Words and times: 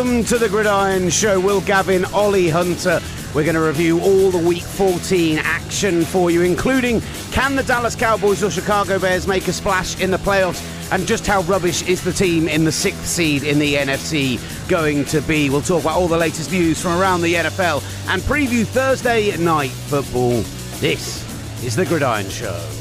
Welcome 0.00 0.24
to 0.24 0.38
the 0.38 0.48
Gridiron 0.48 1.10
Show. 1.10 1.38
Will 1.38 1.60
Gavin, 1.60 2.06
Olly 2.06 2.48
Hunter. 2.48 3.00
We're 3.34 3.44
going 3.44 3.54
to 3.54 3.60
review 3.60 4.00
all 4.00 4.30
the 4.30 4.38
Week 4.38 4.62
14 4.62 5.36
action 5.36 6.06
for 6.06 6.30
you, 6.30 6.40
including 6.40 7.02
can 7.32 7.54
the 7.54 7.62
Dallas 7.62 7.94
Cowboys 7.96 8.42
or 8.42 8.50
Chicago 8.50 8.98
Bears 8.98 9.26
make 9.26 9.46
a 9.46 9.52
splash 9.52 10.00
in 10.00 10.10
the 10.10 10.16
playoffs, 10.16 10.64
and 10.90 11.06
just 11.06 11.26
how 11.26 11.42
rubbish 11.42 11.86
is 11.86 12.02
the 12.02 12.14
team 12.14 12.48
in 12.48 12.64
the 12.64 12.72
sixth 12.72 13.04
seed 13.04 13.42
in 13.42 13.58
the 13.58 13.74
NFC 13.74 14.40
going 14.70 15.04
to 15.04 15.20
be. 15.20 15.50
We'll 15.50 15.60
talk 15.60 15.82
about 15.82 15.98
all 15.98 16.08
the 16.08 16.16
latest 16.16 16.50
news 16.50 16.80
from 16.80 16.98
around 16.98 17.20
the 17.20 17.34
NFL 17.34 17.82
and 18.08 18.22
preview 18.22 18.66
Thursday 18.66 19.36
night 19.36 19.68
football. 19.68 20.40
This 20.80 21.22
is 21.62 21.76
the 21.76 21.84
Gridiron 21.84 22.30
Show. 22.30 22.79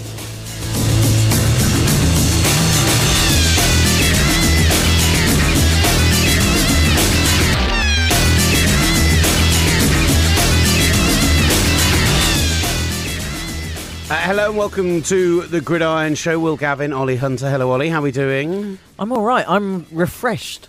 Uh, 14.09 14.16
hello 14.26 14.49
and 14.49 14.58
welcome 14.58 15.04
to 15.04 15.41
the 15.44 15.62
Gridiron 15.62 16.16
Show. 16.16 16.40
Will 16.40 16.58
Gavin, 16.58 16.91
Olly 16.94 17.16
Hunter. 17.16 17.48
Hello, 17.50 17.72
Olly. 17.72 17.90
How 17.90 18.00
are 18.00 18.04
we 18.04 18.12
doing? 18.12 18.80
I'm 18.98 19.12
all 19.12 19.22
right. 19.22 19.45
I'm 19.48 19.86
refreshed. 19.91 20.67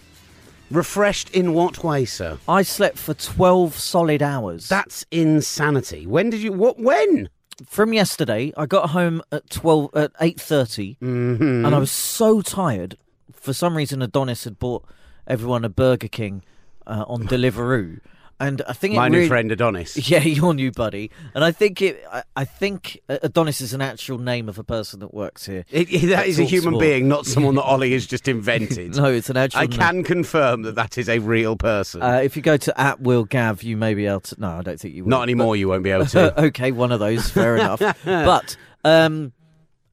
Refreshed 0.70 1.30
in 1.30 1.54
what 1.54 1.82
way, 1.82 2.04
sir? 2.04 2.38
I 2.46 2.60
slept 2.62 2.98
for 2.98 3.14
12 3.14 3.74
solid 3.78 4.20
hours. 4.22 4.68
That's 4.68 5.06
insanity. 5.10 6.06
When 6.06 6.28
did 6.28 6.40
you? 6.42 6.52
What? 6.52 6.78
When? 6.78 7.30
From 7.66 7.95
yesterday, 7.95 8.52
I 8.58 8.66
got 8.66 8.90
home 8.90 9.22
at 9.32 9.48
12 9.48 9.90
at 9.95 10.12
8:30 10.20 10.98
Mm-hmm. 10.98 11.65
and 11.65 11.74
I 11.74 11.78
was 11.78 11.90
so 11.90 12.43
tired. 12.43 12.98
For 13.32 13.54
some 13.54 13.74
reason 13.74 14.02
Adonis 14.02 14.45
had 14.45 14.59
bought 14.59 14.84
everyone 15.26 15.65
a 15.65 15.70
Burger 15.70 16.09
King 16.09 16.43
uh, 16.87 17.04
on 17.09 17.22
Deliveroo. 17.26 18.00
And 18.41 18.63
I 18.66 18.73
think 18.73 18.95
it 18.95 18.96
My 18.96 19.09
new 19.09 19.19
really- 19.19 19.29
friend 19.29 19.52
Adonis. 19.52 19.96
Yeah, 20.10 20.21
your 20.23 20.55
new 20.55 20.73
buddy. 20.73 21.10
And 21.35 21.45
I 21.45 21.52
think 21.52 21.83
it 21.83 22.02
I, 22.10 22.23
I 22.35 22.45
think 22.46 22.99
Adonis 23.09 23.60
is 23.60 23.74
an 23.74 23.83
actual 23.83 24.19
name 24.19 24.49
of 24.49 24.59
a 24.59 24.65
person 24.65 25.01
that 25.01 25.13
works 25.13 25.45
here. 25.45 25.66
It- 25.71 25.93
it- 25.93 26.07
that 26.09 26.27
is 26.27 26.38
a 26.38 26.45
human 26.45 26.73
sport. 26.73 26.80
being, 26.80 27.07
not 27.07 27.27
someone 27.27 27.55
that 27.57 27.65
Olly 27.65 27.93
has 27.93 28.07
just 28.07 28.27
invented. 28.37 28.96
No, 28.96 29.05
it's 29.13 29.29
an 29.29 29.37
actual 29.37 29.61
I 29.61 29.66
name. 29.66 29.79
can 29.79 30.02
confirm 30.05 30.63
that 30.63 30.74
that 30.77 30.96
is 30.96 31.09
a 31.11 31.18
real 31.18 31.55
person. 31.57 32.02
Uh, 32.02 32.21
if 32.24 32.35
you 32.35 32.43
go 32.43 32.57
to 32.57 32.80
at 32.80 33.01
Will 33.01 33.24
Gav, 33.24 33.63
you 33.63 33.77
may 33.77 33.93
be 33.95 34.07
able 34.07 34.21
to. 34.21 34.41
No, 34.41 34.49
I 34.52 34.63
don't 34.63 34.80
think 34.80 34.95
you 34.95 35.05
will. 35.05 35.11
not 35.11 35.23
anymore. 35.24 35.55
You 35.57 35.68
won't 35.68 35.83
be 35.85 35.91
able 35.91 36.07
to. 36.16 36.45
okay, 36.46 36.73
one 36.73 36.93
of 36.93 36.99
those, 37.01 37.29
fair 37.30 37.57
enough. 37.57 37.80
But 38.05 38.57
um, 38.85 39.33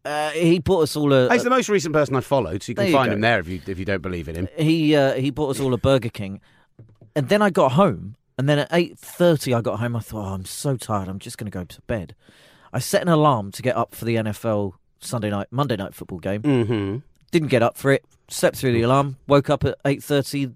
uh, 0.06 0.30
he 0.30 0.60
bought 0.60 0.84
us 0.84 0.96
all 0.96 1.12
a. 1.12 1.32
He's 1.34 1.44
the 1.44 1.50
most 1.50 1.68
recent 1.68 1.94
person 1.94 2.16
I 2.16 2.22
followed, 2.22 2.64
so 2.64 2.72
you 2.72 2.76
can 2.76 2.86
There 2.86 2.94
find 2.94 3.12
him 3.12 3.20
there 3.20 3.40
if 3.40 3.48
you 3.50 3.60
if 3.68 3.78
you 3.78 3.84
don't 3.86 4.02
believe 4.02 4.30
in 4.30 4.36
him. 4.36 4.48
he 4.58 4.96
uh, 4.96 5.16
he 5.16 5.32
bought 5.32 5.50
us 5.50 5.60
all 5.60 5.74
a 5.74 5.78
Burger 5.78 6.08
King, 6.10 6.40
and 7.16 7.28
then 7.30 7.42
I 7.42 7.50
got 7.50 7.74
home, 7.74 8.16
and 8.38 8.48
then 8.48 8.60
at 8.60 8.70
eight 8.72 8.98
thirty 8.98 9.54
I 9.54 9.62
got 9.62 9.80
home. 9.80 9.96
I 9.96 10.00
thought, 10.00 10.26
oh, 10.26 10.34
I'm 10.34 10.46
so 10.46 10.78
tired. 10.78 11.08
I'm 11.08 11.20
just 11.20 11.38
going 11.38 11.50
to 11.50 11.58
go 11.58 11.64
to 11.64 11.82
bed. 11.82 12.16
I 12.74 12.80
set 12.80 13.02
an 13.02 13.08
alarm 13.08 13.52
to 13.54 13.62
get 13.62 13.76
up 13.76 13.96
for 13.96 14.06
the 14.06 14.16
NFL 14.16 14.74
Sunday 15.00 15.30
night, 15.30 15.48
Monday 15.52 15.76
night 15.78 15.94
football 15.94 16.20
game. 16.20 16.42
Mm-hmm. 16.42 16.98
Didn't 17.32 17.48
get 17.50 17.64
up 17.64 17.78
for 17.78 17.92
it. 17.92 18.06
Slept 18.30 18.58
through 18.58 18.74
the 18.74 18.82
alarm. 18.82 19.18
Woke 19.28 19.50
up 19.50 19.64
at 19.64 19.78
eight 19.86 20.04
thirty 20.04 20.52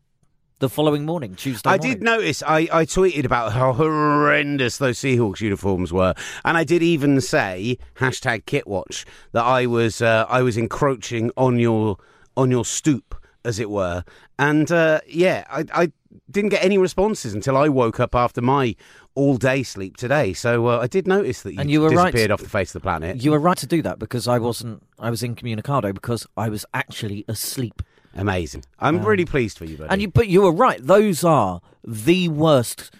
the 0.59 0.69
following 0.69 1.05
morning, 1.05 1.35
Tuesday. 1.35 1.69
I 1.69 1.77
morning. 1.77 1.93
did 1.93 2.03
notice. 2.03 2.43
I, 2.43 2.59
I 2.71 2.85
tweeted 2.85 3.25
about 3.25 3.51
how 3.53 3.73
horrendous 3.73 4.77
those 4.77 4.99
Seahawks 4.99 5.41
uniforms 5.41 5.91
were, 5.91 6.13
and 6.45 6.55
I 6.57 6.63
did 6.63 6.83
even 6.83 7.19
say 7.19 7.77
hashtag 7.95 8.45
Kitwatch 8.45 9.05
that 9.31 9.43
I 9.43 9.65
was 9.65 10.01
uh, 10.01 10.25
I 10.29 10.41
was 10.41 10.57
encroaching 10.57 11.31
on 11.35 11.59
your 11.59 11.97
on 12.37 12.51
your 12.51 12.63
stoop, 12.63 13.15
as 13.43 13.59
it 13.59 13.69
were. 13.69 14.03
And 14.37 14.71
uh, 14.71 15.01
yeah, 15.07 15.45
I, 15.49 15.65
I 15.73 15.91
didn't 16.29 16.49
get 16.49 16.63
any 16.63 16.77
responses 16.77 17.33
until 17.33 17.57
I 17.57 17.69
woke 17.69 17.99
up 17.99 18.15
after 18.15 18.41
my 18.41 18.75
all 19.15 19.37
day 19.37 19.63
sleep 19.63 19.97
today. 19.97 20.33
So 20.33 20.67
uh, 20.67 20.79
I 20.79 20.87
did 20.87 21.07
notice 21.07 21.41
that 21.43 21.53
you, 21.53 21.59
And 21.59 21.69
you 21.69 21.81
were 21.81 21.89
right. 21.89 22.05
disappeared 22.11 22.31
off 22.31 22.41
the 22.41 22.49
face 22.49 22.69
of 22.73 22.81
the 22.81 22.85
planet. 22.85 23.23
You 23.23 23.31
were 23.31 23.39
right 23.39 23.57
to 23.57 23.67
do 23.67 23.81
that 23.81 23.99
because 23.99 24.27
I 24.27 24.39
wasn't. 24.39 24.83
I 24.99 25.09
was 25.09 25.23
incommunicado 25.23 25.93
because 25.93 26.25
I 26.37 26.49
was 26.49 26.65
actually 26.73 27.25
asleep. 27.27 27.81
Amazing. 28.15 28.63
I'm 28.79 29.03
really 29.05 29.25
pleased 29.25 29.57
for 29.57 29.65
you, 29.65 29.77
buddy. 29.77 29.89
And 29.89 30.01
you, 30.01 30.09
but 30.09 30.27
you 30.27 30.41
were 30.41 30.51
right. 30.51 30.79
Those 30.85 31.23
are 31.23 31.61
the 31.85 32.27
worst. 32.29 32.91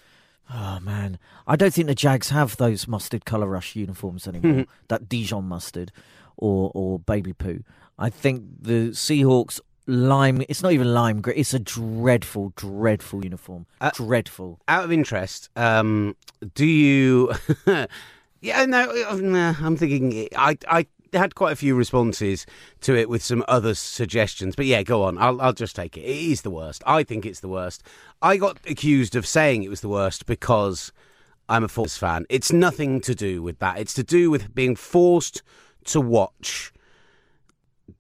Oh 0.53 0.79
man, 0.81 1.17
I 1.47 1.55
don't 1.55 1.73
think 1.73 1.88
the 1.88 1.95
Jags 1.95 2.29
have 2.29 2.57
those 2.57 2.88
mustard 2.88 3.25
color 3.25 3.47
rush 3.47 3.75
uniforms 3.75 4.27
anymore. 4.27 4.66
that 4.88 5.09
Dijon 5.09 5.45
mustard, 5.45 5.91
or 6.38 6.71
or 6.73 7.00
baby 7.00 7.33
poo. 7.33 7.63
I 8.00 8.09
think 8.09 8.44
the 8.61 8.89
Seahawks 8.89 9.59
lime. 9.88 10.44
It's 10.50 10.64
not 10.64 10.72
even 10.72 10.94
lime 10.94 11.22
green. 11.22 11.38
It's 11.38 11.53
a 11.53 11.59
dreadful, 11.59 12.53
dreadful 12.56 13.24
uniform. 13.24 13.66
Uh, 13.80 13.92
dreadful. 13.94 14.59
out 14.68 14.84
of 14.84 14.92
interest, 14.92 15.50
um, 15.56 16.16
do 16.56 16.66
you? 16.66 17.31
yeah, 18.42 18.66
no, 18.66 18.90
uh, 18.90 19.53
I'm 19.59 19.78
thinking. 19.78 20.28
I 20.36 20.58
I 20.68 20.86
had 21.14 21.36
quite 21.36 21.52
a 21.52 21.56
few 21.56 21.75
responses 21.75 22.46
to 22.81 22.96
it 22.96 23.09
with 23.09 23.24
some 23.24 23.44
other 23.47 23.75
suggestions, 23.75 24.56
but 24.56 24.66
yeah, 24.66 24.84
go 24.84 25.03
on. 25.03 25.18
I'll 25.18 25.42
I'll 25.42 25.53
just 25.53 25.75
take 25.75 25.98
it. 25.98 26.02
It 26.02 26.31
is 26.31 26.42
the 26.42 26.52
worst. 26.52 26.84
I 26.86 27.03
think 27.03 27.25
it's 27.25 27.40
the 27.40 27.50
worst. 27.50 27.84
I 28.22 28.38
got 28.38 28.58
accused 28.69 29.16
of 29.16 29.25
saying 29.25 29.63
it 29.63 29.69
was 29.69 29.81
the 29.81 29.90
worst 29.90 30.25
because 30.25 30.92
I'm 31.50 31.63
a 31.63 31.68
Force 31.68 31.98
fan. 31.98 32.25
It's 32.30 32.53
nothing 32.53 33.02
to 33.02 33.16
do 33.16 33.42
with 33.44 33.59
that. 33.59 33.78
It's 33.78 33.94
to 33.96 34.03
do 34.03 34.31
with 34.31 34.53
being 34.56 34.75
forced 34.75 35.44
to 35.86 36.00
watch, 36.00 36.72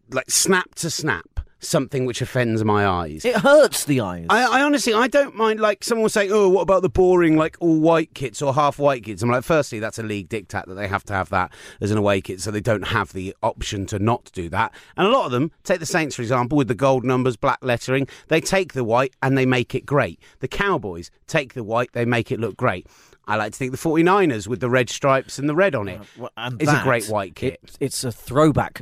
like 0.09 0.29
snap 0.29 0.75
to 0.75 0.89
snap, 0.89 1.41
something 1.61 2.05
which 2.05 2.21
offends 2.21 2.63
my 2.63 2.85
eyes. 2.85 3.23
It 3.23 3.35
hurts 3.37 3.85
the 3.85 4.01
eyes. 4.01 4.25
I, 4.29 4.59
I 4.59 4.63
honestly, 4.63 4.93
I 4.93 5.07
don't 5.07 5.35
mind. 5.35 5.59
Like 5.59 5.83
someone 5.83 6.03
was 6.03 6.13
saying, 6.13 6.31
"Oh, 6.31 6.49
what 6.49 6.61
about 6.61 6.81
the 6.81 6.89
boring, 6.89 7.37
like 7.37 7.55
all 7.59 7.79
white 7.79 8.13
kits 8.13 8.41
or 8.41 8.53
half 8.53 8.79
white 8.79 9.03
kits?" 9.03 9.21
I'm 9.21 9.29
like, 9.29 9.43
firstly, 9.43 9.79
that's 9.79 9.99
a 9.99 10.03
league 10.03 10.27
diktat 10.29 10.65
that 10.65 10.73
they 10.75 10.87
have 10.87 11.03
to 11.05 11.13
have 11.13 11.29
that 11.29 11.51
as 11.79 11.91
an 11.91 11.97
away 11.97 12.19
kit, 12.21 12.41
so 12.41 12.51
they 12.51 12.61
don't 12.61 12.87
have 12.87 13.13
the 13.13 13.35
option 13.43 13.85
to 13.87 13.99
not 13.99 14.29
do 14.33 14.49
that. 14.49 14.73
And 14.97 15.07
a 15.07 15.11
lot 15.11 15.25
of 15.25 15.31
them 15.31 15.51
take 15.63 15.79
the 15.79 15.85
Saints, 15.85 16.15
for 16.15 16.21
example, 16.21 16.57
with 16.57 16.67
the 16.67 16.75
gold 16.75 17.03
numbers, 17.03 17.37
black 17.37 17.59
lettering. 17.61 18.07
They 18.27 18.41
take 18.41 18.73
the 18.73 18.83
white 18.83 19.13
and 19.21 19.37
they 19.37 19.45
make 19.45 19.75
it 19.75 19.85
great. 19.85 20.19
The 20.39 20.47
Cowboys 20.47 21.11
take 21.27 21.53
the 21.53 21.63
white, 21.63 21.91
they 21.93 22.05
make 22.05 22.31
it 22.31 22.39
look 22.39 22.57
great. 22.57 22.87
I 23.27 23.35
like 23.35 23.53
to 23.53 23.57
think 23.57 23.71
the 23.71 23.77
49ers 23.77 24.47
with 24.47 24.59
the 24.61 24.69
red 24.69 24.89
stripes 24.89 25.37
and 25.37 25.47
the 25.47 25.53
red 25.55 25.75
on 25.75 25.87
it. 25.87 26.01
Uh, 26.01 26.03
well, 26.17 26.31
and 26.37 26.61
It's 26.61 26.71
a 26.71 26.81
great 26.83 27.05
white 27.07 27.35
kit. 27.35 27.59
it- 27.63 27.77
it's 27.79 28.03
a 28.03 28.11
throwback. 28.11 28.81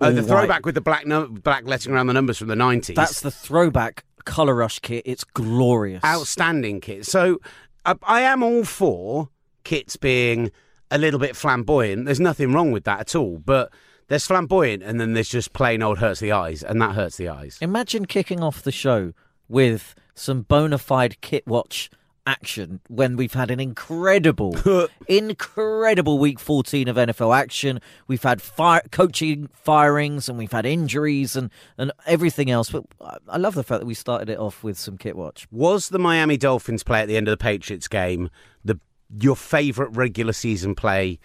Oh, 0.00 0.10
the 0.12 0.22
throwback 0.22 0.48
white. 0.48 0.64
with 0.66 0.74
the 0.74 0.80
black 0.80 1.06
num- 1.06 1.34
black 1.34 1.64
lettering 1.66 1.94
around 1.94 2.08
the 2.08 2.12
numbers 2.14 2.38
from 2.38 2.48
the 2.48 2.54
90s. 2.54 2.94
That's 2.94 3.20
the 3.20 3.30
throwback 3.30 4.04
color 4.24 4.54
rush 4.54 4.78
kit. 4.80 5.02
It's 5.06 5.24
glorious. 5.24 6.04
outstanding 6.04 6.80
kit. 6.80 7.06
So 7.06 7.38
I, 7.84 7.94
I 8.02 8.20
am 8.22 8.42
all 8.42 8.64
for 8.64 9.28
kits 9.64 9.96
being 9.96 10.50
a 10.90 10.98
little 10.98 11.20
bit 11.20 11.36
flamboyant. 11.36 12.04
There's 12.06 12.20
nothing 12.20 12.52
wrong 12.52 12.72
with 12.72 12.84
that 12.84 13.00
at 13.00 13.14
all. 13.14 13.38
But 13.38 13.72
there's 14.08 14.26
flamboyant, 14.26 14.82
and 14.82 15.00
then 15.00 15.14
there's 15.14 15.28
just 15.28 15.52
plain 15.52 15.82
old 15.82 15.98
hurts 15.98 16.20
the 16.20 16.32
eyes, 16.32 16.62
and 16.62 16.80
that 16.80 16.94
hurts 16.94 17.16
the 17.16 17.28
eyes. 17.28 17.58
Imagine 17.60 18.04
kicking 18.06 18.42
off 18.42 18.62
the 18.62 18.72
show 18.72 19.12
with 19.48 19.94
some 20.14 20.42
bona 20.42 20.78
fide 20.78 21.20
kit 21.20 21.46
watch 21.46 21.90
action 22.26 22.80
when 22.88 23.16
we've 23.16 23.34
had 23.34 23.50
an 23.50 23.60
incredible, 23.60 24.56
incredible 25.08 26.18
week 26.18 26.38
14 26.40 26.88
of 26.88 26.96
NFL 26.96 27.36
action. 27.36 27.80
We've 28.06 28.22
had 28.22 28.40
fire, 28.40 28.82
coaching 28.90 29.48
firings 29.52 30.28
and 30.28 30.38
we've 30.38 30.52
had 30.52 30.66
injuries 30.66 31.36
and, 31.36 31.50
and 31.76 31.92
everything 32.06 32.50
else. 32.50 32.70
But 32.70 32.84
I- 33.00 33.18
I 33.28 33.36
love 33.36 33.54
the 33.54 33.62
fact 33.62 33.80
that 33.80 33.86
we 33.86 33.94
started 33.94 34.28
it 34.28 34.38
off 34.38 34.62
with 34.62 34.78
some 34.78 34.96
kit 34.96 35.16
watch. 35.16 35.46
Was 35.50 35.88
the 35.88 35.98
Miami 35.98 36.36
Dolphins 36.36 36.82
play 36.82 37.00
at 37.02 37.08
the 37.08 37.16
end 37.16 37.28
of 37.28 37.32
the 37.32 37.42
Patriots 37.42 37.88
game 37.88 38.30
the 38.64 38.78
your 39.20 39.36
favourite 39.36 39.94
regular 39.94 40.32
season 40.32 40.74
play 40.74 41.18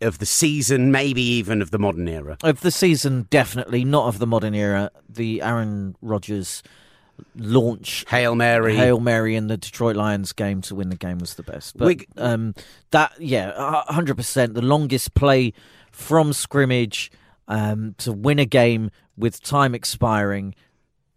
of 0.00 0.18
the 0.18 0.26
season, 0.26 0.90
maybe 0.90 1.22
even 1.22 1.62
of 1.62 1.70
the 1.70 1.78
modern 1.78 2.08
era? 2.08 2.36
Of 2.42 2.60
the 2.60 2.70
season, 2.70 3.26
definitely 3.30 3.84
not 3.84 4.08
of 4.08 4.18
the 4.18 4.26
modern 4.26 4.54
era. 4.54 4.90
The 5.08 5.40
Aaron 5.42 5.94
Rodgers 6.02 6.62
launch 7.36 8.04
Hail 8.08 8.34
Mary. 8.34 8.76
Hail 8.76 9.00
Mary 9.00 9.36
in 9.36 9.46
the 9.46 9.56
Detroit 9.56 9.96
Lions 9.96 10.32
game 10.32 10.60
to 10.62 10.74
win 10.74 10.88
the 10.88 10.96
game 10.96 11.18
was 11.18 11.34
the 11.34 11.42
best. 11.42 11.76
But 11.76 11.86
Wig- 11.86 12.08
um, 12.16 12.54
that, 12.90 13.12
yeah, 13.18 13.82
hundred 13.88 14.16
percent. 14.16 14.54
The 14.54 14.62
longest 14.62 15.14
play 15.14 15.52
from 15.90 16.32
scrimmage 16.32 17.10
um, 17.48 17.94
to 17.98 18.12
win 18.12 18.38
a 18.38 18.46
game 18.46 18.90
with 19.16 19.42
time 19.42 19.74
expiring 19.74 20.54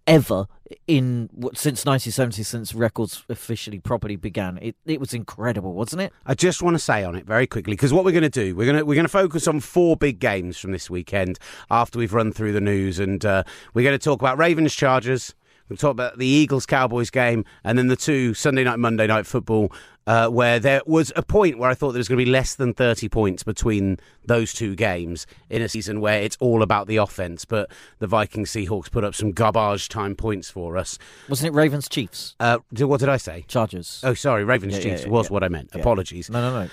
ever 0.07 0.47
in 0.87 1.29
since 1.53 1.85
1970, 1.85 2.43
since 2.43 2.73
records 2.73 3.23
officially 3.29 3.79
properly 3.79 4.15
began. 4.15 4.57
It 4.61 4.75
it 4.85 4.99
was 4.99 5.13
incredible, 5.13 5.73
wasn't 5.73 6.03
it? 6.03 6.13
I 6.25 6.33
just 6.33 6.61
want 6.61 6.75
to 6.75 6.79
say 6.79 7.03
on 7.03 7.15
it 7.15 7.25
very 7.25 7.47
quickly 7.47 7.73
because 7.73 7.93
what 7.93 8.03
we're 8.03 8.11
going 8.11 8.23
to 8.23 8.29
do, 8.29 8.55
we're 8.55 8.65
going 8.65 8.77
to 8.77 8.85
we're 8.85 8.95
going 8.95 9.05
to 9.05 9.09
focus 9.09 9.47
on 9.47 9.59
four 9.59 9.95
big 9.95 10.19
games 10.19 10.57
from 10.57 10.71
this 10.71 10.89
weekend 10.89 11.39
after 11.69 11.99
we've 11.99 12.13
run 12.13 12.31
through 12.31 12.53
the 12.53 12.61
news, 12.61 12.99
and 12.99 13.25
uh, 13.25 13.43
we're 13.73 13.83
going 13.83 13.97
to 13.97 14.03
talk 14.03 14.21
about 14.21 14.37
Ravens 14.37 14.73
Chargers. 14.73 15.33
We 15.69 15.77
talk 15.77 15.91
about 15.91 16.17
the 16.19 16.27
Eagles 16.27 16.65
Cowboys 16.65 17.09
game, 17.09 17.43
and 17.63 17.77
then 17.77 17.87
the 17.87 17.95
two 17.95 18.33
Sunday 18.33 18.63
night, 18.63 18.77
Monday 18.77 19.07
night 19.07 19.25
football, 19.25 19.71
uh, 20.05 20.27
where 20.27 20.59
there 20.59 20.81
was 20.85 21.11
a 21.15 21.23
point 21.23 21.57
where 21.57 21.69
I 21.69 21.73
thought 21.73 21.93
there 21.93 21.99
was 21.99 22.07
going 22.07 22.19
to 22.19 22.25
be 22.25 22.29
less 22.29 22.53
than 22.53 22.73
30 22.73 23.09
points 23.09 23.41
between 23.41 23.97
those 24.23 24.53
two 24.53 24.75
games 24.75 25.25
in 25.49 25.63
a 25.63 25.69
season 25.69 26.01
where 26.01 26.21
it's 26.21 26.37
all 26.39 26.61
about 26.61 26.85
the 26.85 26.97
offense. 26.97 27.45
But 27.45 27.71
the 27.97 28.05
Vikings 28.05 28.51
Seahawks 28.51 28.91
put 28.91 29.03
up 29.03 29.15
some 29.15 29.31
garbage 29.31 29.89
time 29.89 30.15
points 30.15 30.49
for 30.51 30.77
us. 30.77 30.99
Wasn't 31.27 31.47
it 31.51 31.57
Ravens 31.57 31.89
Chiefs? 31.89 32.35
Uh, 32.39 32.59
what 32.77 32.99
did 32.99 33.09
I 33.09 33.17
say? 33.17 33.45
Chargers. 33.47 34.01
Oh, 34.03 34.13
sorry, 34.13 34.43
Ravens 34.43 34.75
Yeah, 34.75 34.81
Chiefs 34.81 35.03
yeah, 35.05 35.09
was 35.09 35.27
yeah. 35.27 35.33
what 35.33 35.43
I 35.43 35.47
meant. 35.47 35.71
Apologies. 35.73 36.29
No, 36.29 36.41
no, 36.41 36.63
no. 36.65 36.69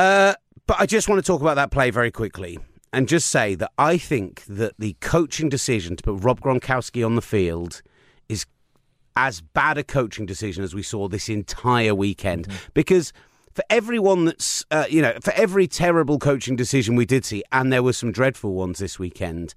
Uh, 0.00 0.34
but 0.68 0.76
I 0.78 0.86
just 0.86 1.08
want 1.08 1.18
to 1.20 1.26
talk 1.26 1.40
about 1.40 1.56
that 1.56 1.72
play 1.72 1.90
very 1.90 2.12
quickly 2.12 2.60
and 2.92 3.08
just 3.08 3.28
say 3.28 3.56
that 3.56 3.72
I 3.76 3.98
think 3.98 4.44
that 4.44 4.74
the 4.78 4.96
coaching 5.00 5.48
decision 5.48 5.96
to 5.96 6.02
put 6.04 6.22
Rob 6.22 6.40
Gronkowski 6.40 7.04
on 7.04 7.16
the 7.16 7.22
field 7.22 7.82
as 9.16 9.40
bad 9.40 9.78
a 9.78 9.84
coaching 9.84 10.26
decision 10.26 10.64
as 10.64 10.74
we 10.74 10.82
saw 10.82 11.08
this 11.08 11.28
entire 11.28 11.94
weekend. 11.94 12.46
Because 12.74 13.12
for 13.54 13.64
everyone 13.68 14.24
that's 14.24 14.64
uh, 14.70 14.86
you 14.88 15.02
know 15.02 15.12
for 15.20 15.32
every 15.32 15.66
terrible 15.66 16.18
coaching 16.18 16.56
decision 16.56 16.96
we 16.96 17.04
did 17.04 17.24
see 17.24 17.42
and 17.52 17.72
there 17.72 17.82
were 17.82 17.92
some 17.92 18.12
dreadful 18.12 18.54
ones 18.54 18.78
this 18.78 18.98
weekend 18.98 19.54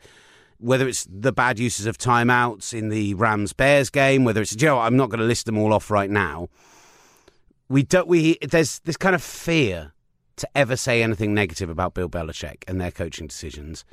whether 0.58 0.88
it's 0.88 1.06
the 1.10 1.32
bad 1.32 1.60
uses 1.60 1.86
of 1.86 1.98
timeouts 1.98 2.74
in 2.74 2.90
the 2.90 3.14
Rams 3.14 3.54
Bears 3.54 3.90
game 3.90 4.24
whether 4.24 4.42
it's 4.42 4.56
Joe 4.56 4.80
I'm 4.80 4.98
not 4.98 5.10
going 5.10 5.20
to 5.20 5.26
list 5.26 5.46
them 5.46 5.58
all 5.58 5.74
off 5.74 5.92
right 5.92 6.10
now. 6.10 6.50
We 7.70 7.84
don't 7.84 8.08
we 8.08 8.38
there's 8.42 8.80
this 8.80 8.98
kind 8.98 9.16
of 9.16 9.24
fear 9.24 9.94
to 10.38 10.50
ever 10.56 10.76
say 10.76 11.04
anything 11.04 11.34
negative 11.34 11.70
about 11.70 11.94
Bill 11.94 12.10
Belichick 12.10 12.64
and 12.68 12.82
their 12.82 12.92
coaching 12.92 13.28
decisions. 13.28 13.86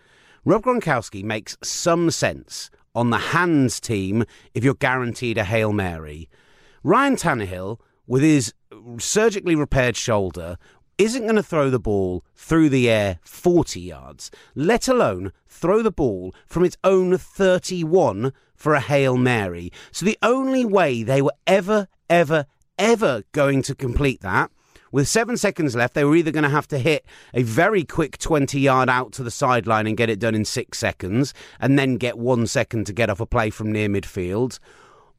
Rob 0.44 0.62
Gronkowski 0.62 1.22
makes 1.22 1.58
some 1.62 2.10
sense 2.10 2.70
on 2.94 3.10
the 3.10 3.18
hands 3.18 3.80
team 3.80 4.24
if 4.54 4.64
you're 4.64 4.74
guaranteed 4.74 5.38
a 5.38 5.44
Hail 5.44 5.72
Mary. 5.72 6.28
Ryan 6.82 7.16
Tannehill, 7.16 7.78
with 8.06 8.22
his 8.22 8.54
surgically 8.98 9.54
repaired 9.54 9.96
shoulder, 9.96 10.56
isn't 10.98 11.22
going 11.22 11.36
to 11.36 11.42
throw 11.42 11.70
the 11.70 11.78
ball 11.80 12.24
through 12.34 12.68
the 12.68 12.90
air 12.90 13.18
40 13.22 13.80
yards, 13.80 14.30
let 14.54 14.86
alone 14.86 15.32
throw 15.48 15.82
the 15.82 15.90
ball 15.90 16.34
from 16.46 16.64
its 16.64 16.76
own 16.84 17.16
31 17.16 18.32
for 18.54 18.74
a 18.74 18.80
Hail 18.80 19.16
Mary. 19.16 19.72
So 19.92 20.04
the 20.04 20.18
only 20.22 20.64
way 20.64 21.02
they 21.02 21.22
were 21.22 21.32
ever, 21.46 21.88
ever, 22.08 22.46
ever 22.78 23.22
going 23.32 23.62
to 23.62 23.74
complete 23.74 24.20
that 24.20 24.50
with 24.92 25.08
seven 25.08 25.36
seconds 25.36 25.74
left, 25.74 25.94
they 25.94 26.04
were 26.04 26.16
either 26.16 26.30
going 26.30 26.44
to 26.44 26.48
have 26.48 26.68
to 26.68 26.78
hit 26.78 27.04
a 27.34 27.42
very 27.42 27.84
quick 27.84 28.18
20 28.18 28.58
yard 28.58 28.88
out 28.88 29.12
to 29.12 29.22
the 29.22 29.30
sideline 29.30 29.86
and 29.86 29.96
get 29.96 30.10
it 30.10 30.18
done 30.18 30.34
in 30.34 30.44
six 30.44 30.78
seconds, 30.78 31.32
and 31.60 31.78
then 31.78 31.96
get 31.96 32.18
one 32.18 32.46
second 32.46 32.86
to 32.86 32.92
get 32.92 33.10
off 33.10 33.20
a 33.20 33.26
play 33.26 33.50
from 33.50 33.72
near 33.72 33.88
midfield, 33.88 34.58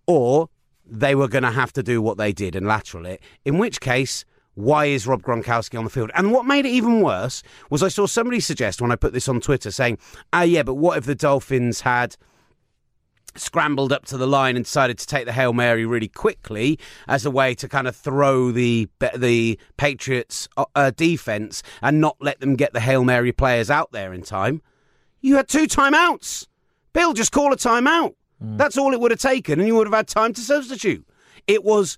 or 0.08 0.50
they 0.86 1.16
were 1.16 1.28
going 1.28 1.44
to 1.44 1.52
have 1.52 1.72
to 1.74 1.84
do 1.84 2.02
what 2.02 2.18
they 2.18 2.34
did 2.34 2.56
and 2.56 2.68
lateral 2.68 3.06
it, 3.06 3.22
in 3.46 3.58
which 3.58 3.80
case, 3.80 4.26
why 4.56 4.86
is 4.86 5.08
Rob 5.08 5.22
Gronkowski 5.22 5.78
on 5.78 5.86
the 5.86 5.90
field? 5.90 6.12
And 6.16 6.32
what 6.32 6.46
made 6.46 6.66
it 6.66 6.72
even 6.72 7.02
worse 7.02 7.42
was 7.70 7.82
I 7.82 7.88
saw 7.88 8.06
somebody 8.06 8.42
suggest 8.42 8.82
when 8.82 8.92
I 8.92 8.98
put 8.98 9.14
this 9.14 9.30
on 9.30 9.40
Twitter 9.40 9.72
saying, 9.72 9.98
ah, 10.34 10.42
yeah, 10.42 10.64
but 10.64 10.74
what 10.74 10.98
if 10.98 11.06
the 11.06 11.16
Dolphins 11.16 11.82
had 11.82 12.18
scrambled 13.36 13.94
up 13.94 14.06
to 14.06 14.18
the 14.18 14.28
line 14.28 14.56
and 14.56 14.66
decided 14.66 14.98
to 15.00 15.08
take 15.08 15.26
the 15.26 15.32
Hail 15.32 15.54
Mary 15.54 15.86
really 15.86 16.08
quickly 16.08 16.78
as 17.08 17.26
a 17.26 17.32
way 17.32 17.56
to 17.56 17.68
kind 17.68 17.88
of 17.88 17.96
throw 17.96 18.52
the 18.52 18.90
the 19.16 19.60
Patriots 19.78 20.48
uh, 20.58 20.66
uh, 20.76 20.92
defense 20.92 21.64
and 21.82 22.02
not 22.02 22.18
let 22.20 22.40
them 22.40 22.56
get 22.56 22.74
the 22.74 22.80
Hail 22.80 23.04
Mary 23.04 23.32
players 23.32 23.70
out 23.70 23.92
there 23.92 24.14
in 24.14 24.22
time. 24.22 24.62
You 25.22 25.36
had 25.36 25.48
two 25.48 25.68
timeouts. 25.68 26.48
Bill, 26.94 27.14
just 27.14 27.32
call 27.32 27.54
a 27.54 27.58
timeout. 27.58 28.16
That's 28.44 28.78
all 28.78 28.92
it 28.92 29.00
would 29.00 29.12
have 29.12 29.20
taken, 29.20 29.60
and 29.60 29.68
you 29.68 29.76
would 29.76 29.86
have 29.86 29.94
had 29.94 30.08
time 30.08 30.34
to 30.34 30.42
substitute. 30.42 31.06
It 31.48 31.64
was. 31.64 31.98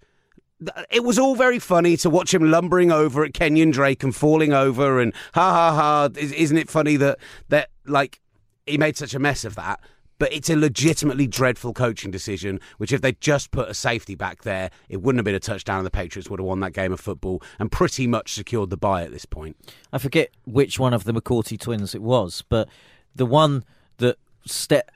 It 0.89 1.03
was 1.03 1.19
all 1.19 1.35
very 1.35 1.59
funny 1.59 1.97
to 1.97 2.09
watch 2.09 2.33
him 2.33 2.49
lumbering 2.49 2.89
over 2.89 3.25
at 3.25 3.33
Kenyon 3.33 3.71
Drake 3.71 4.01
and 4.01 4.15
falling 4.15 4.53
over 4.53 5.01
and 5.01 5.13
ha 5.33 5.51
ha 5.51 5.75
ha. 5.75 6.09
Isn't 6.15 6.57
it 6.57 6.69
funny 6.69 6.95
that 6.97 7.19
that 7.49 7.69
like 7.85 8.21
he 8.65 8.77
made 8.77 8.95
such 8.95 9.13
a 9.13 9.19
mess 9.19 9.43
of 9.43 9.55
that? 9.55 9.81
But 10.19 10.31
it's 10.31 10.49
a 10.49 10.55
legitimately 10.55 11.27
dreadful 11.27 11.73
coaching 11.73 12.11
decision, 12.11 12.59
which 12.77 12.91
if 12.93 13.01
they'd 13.01 13.19
just 13.19 13.51
put 13.51 13.67
a 13.69 13.73
safety 13.73 14.15
back 14.15 14.43
there, 14.43 14.69
it 14.87 15.01
wouldn't 15.01 15.19
have 15.19 15.25
been 15.25 15.35
a 15.35 15.39
touchdown 15.39 15.77
and 15.79 15.85
the 15.85 15.91
Patriots 15.91 16.29
would 16.29 16.39
have 16.39 16.45
won 16.45 16.59
that 16.61 16.71
game 16.73 16.93
of 16.93 16.99
football 16.99 17.41
and 17.59 17.71
pretty 17.71 18.07
much 18.07 18.33
secured 18.33 18.69
the 18.69 18.77
bye 18.77 19.03
at 19.03 19.11
this 19.11 19.25
point. 19.25 19.57
I 19.91 19.97
forget 19.97 20.29
which 20.45 20.79
one 20.79 20.93
of 20.93 21.03
the 21.03 21.13
McCourty 21.13 21.59
twins 21.59 21.93
it 21.95 22.01
was, 22.01 22.43
but 22.47 22.69
the 23.15 23.25
one 23.25 23.63
that 23.97 24.17
ste- 24.45 24.89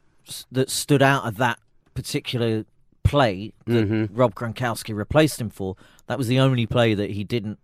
that 0.51 0.69
stood 0.69 1.01
out 1.01 1.25
of 1.25 1.37
that 1.37 1.59
particular 1.93 2.65
play 3.03 3.53
that 3.65 3.87
Mm-hmm. 3.87 4.15
Rob 4.15 4.35
Gronkowski 4.35 4.93
replaced 4.95 5.41
him 5.41 5.49
for, 5.49 5.75
that 6.07 6.17
was 6.17 6.27
the 6.27 6.39
only 6.39 6.65
play 6.65 6.93
that 6.93 7.11
he 7.11 7.23
didn't 7.23 7.57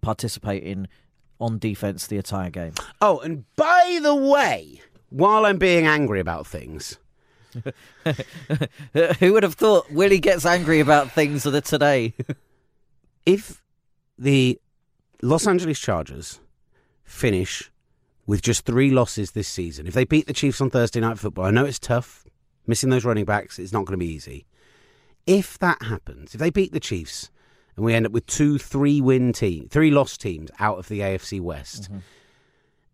participate 0.00 0.62
in 0.62 0.88
on 1.40 1.58
defense 1.58 2.06
the 2.06 2.16
entire 2.16 2.50
game. 2.50 2.72
Oh, 3.00 3.18
and 3.20 3.44
by 3.56 3.98
the 4.02 4.14
way, 4.14 4.80
while 5.12 5.46
I'm 5.46 5.58
being 5.58 5.86
angry 5.86 6.20
about 6.20 6.46
things, 6.46 6.98
Who 9.20 9.32
would 9.32 9.42
have 9.42 9.54
thought 9.54 9.90
Willie 9.90 10.20
gets 10.20 10.46
angry 10.46 10.80
about 10.80 11.12
things 11.12 11.46
of 11.46 11.52
the 11.52 11.60
today? 11.60 12.14
if 13.26 13.62
the 14.18 14.58
Los 15.22 15.46
Angeles 15.46 15.78
Chargers 15.78 16.40
finish 17.04 17.70
with 18.26 18.42
just 18.42 18.64
three 18.64 18.90
losses 18.90 19.32
this 19.32 19.48
season, 19.48 19.86
if 19.86 19.94
they 19.94 20.04
beat 20.04 20.26
the 20.26 20.32
Chiefs 20.32 20.60
on 20.60 20.70
Thursday 20.70 21.00
Night 21.00 21.18
Football, 21.18 21.46
I 21.46 21.50
know 21.50 21.64
it's 21.64 21.78
tough, 21.78 22.24
missing 22.66 22.90
those 22.90 23.04
running 23.04 23.24
backs, 23.24 23.58
it's 23.58 23.72
not 23.72 23.84
going 23.84 23.98
to 23.98 24.04
be 24.04 24.12
easy. 24.12 24.46
If 25.26 25.58
that 25.58 25.82
happens, 25.82 26.34
if 26.34 26.40
they 26.40 26.50
beat 26.50 26.72
the 26.72 26.80
Chiefs 26.80 27.30
and 27.76 27.84
we 27.84 27.94
end 27.94 28.06
up 28.06 28.12
with 28.12 28.26
two 28.26 28.58
three 28.58 29.00
win 29.00 29.32
team, 29.32 29.68
three 29.68 29.90
loss 29.90 30.16
teams 30.16 30.50
out 30.58 30.78
of 30.78 30.88
the 30.88 31.00
AFC 31.00 31.40
West, 31.40 31.84
mm-hmm. 31.84 31.98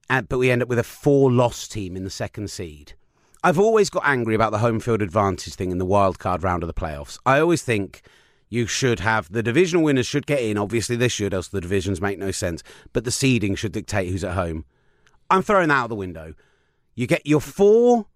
But 0.09 0.39
we 0.39 0.51
end 0.51 0.63
up 0.63 0.69
with 0.69 0.79
a 0.79 0.85
four 0.85 1.31
loss 1.31 1.69
team 1.69 1.97
in 1.97 2.05
the 2.05 2.11
second 2.11 2.51
seed. 2.51 2.95
I've 3.45 3.59
always 3.59 3.89
got 3.89 4.03
angry 4.05 4.35
about 4.35 4.51
the 4.53 4.59
home 4.59 4.81
field 4.81 5.01
advantage 5.01 5.55
thing 5.55 5.71
in 5.71 5.79
the 5.79 5.85
wild 5.85 6.19
card 6.19 6.43
round 6.43 6.63
of 6.63 6.67
the 6.67 6.75
playoffs. 6.75 7.19
I 7.25 7.39
always 7.39 7.63
think 7.63 8.03
you 8.49 8.67
should 8.67 9.01
have 9.01 9.31
the 9.31 9.43
divisional 9.43 9.85
winners 9.85 10.07
should 10.07 10.27
get 10.27 10.41
in. 10.41 10.59
Obviously, 10.59 10.97
they 10.97 11.09
should, 11.09 11.35
else 11.35 11.49
the 11.49 11.61
divisions 11.61 12.01
make 12.01 12.19
no 12.19 12.31
sense. 12.31 12.63
But 12.93 13.05
the 13.05 13.11
seeding 13.11 13.55
should 13.55 13.73
dictate 13.73 14.11
who's 14.11 14.25
at 14.25 14.35
home. 14.35 14.65
I'm 15.31 15.43
throwing 15.43 15.69
that 15.69 15.77
out 15.77 15.89
the 15.89 15.95
window. 15.95 16.35
You 16.95 17.07
get 17.07 17.27
your 17.27 17.41
four 17.41 18.07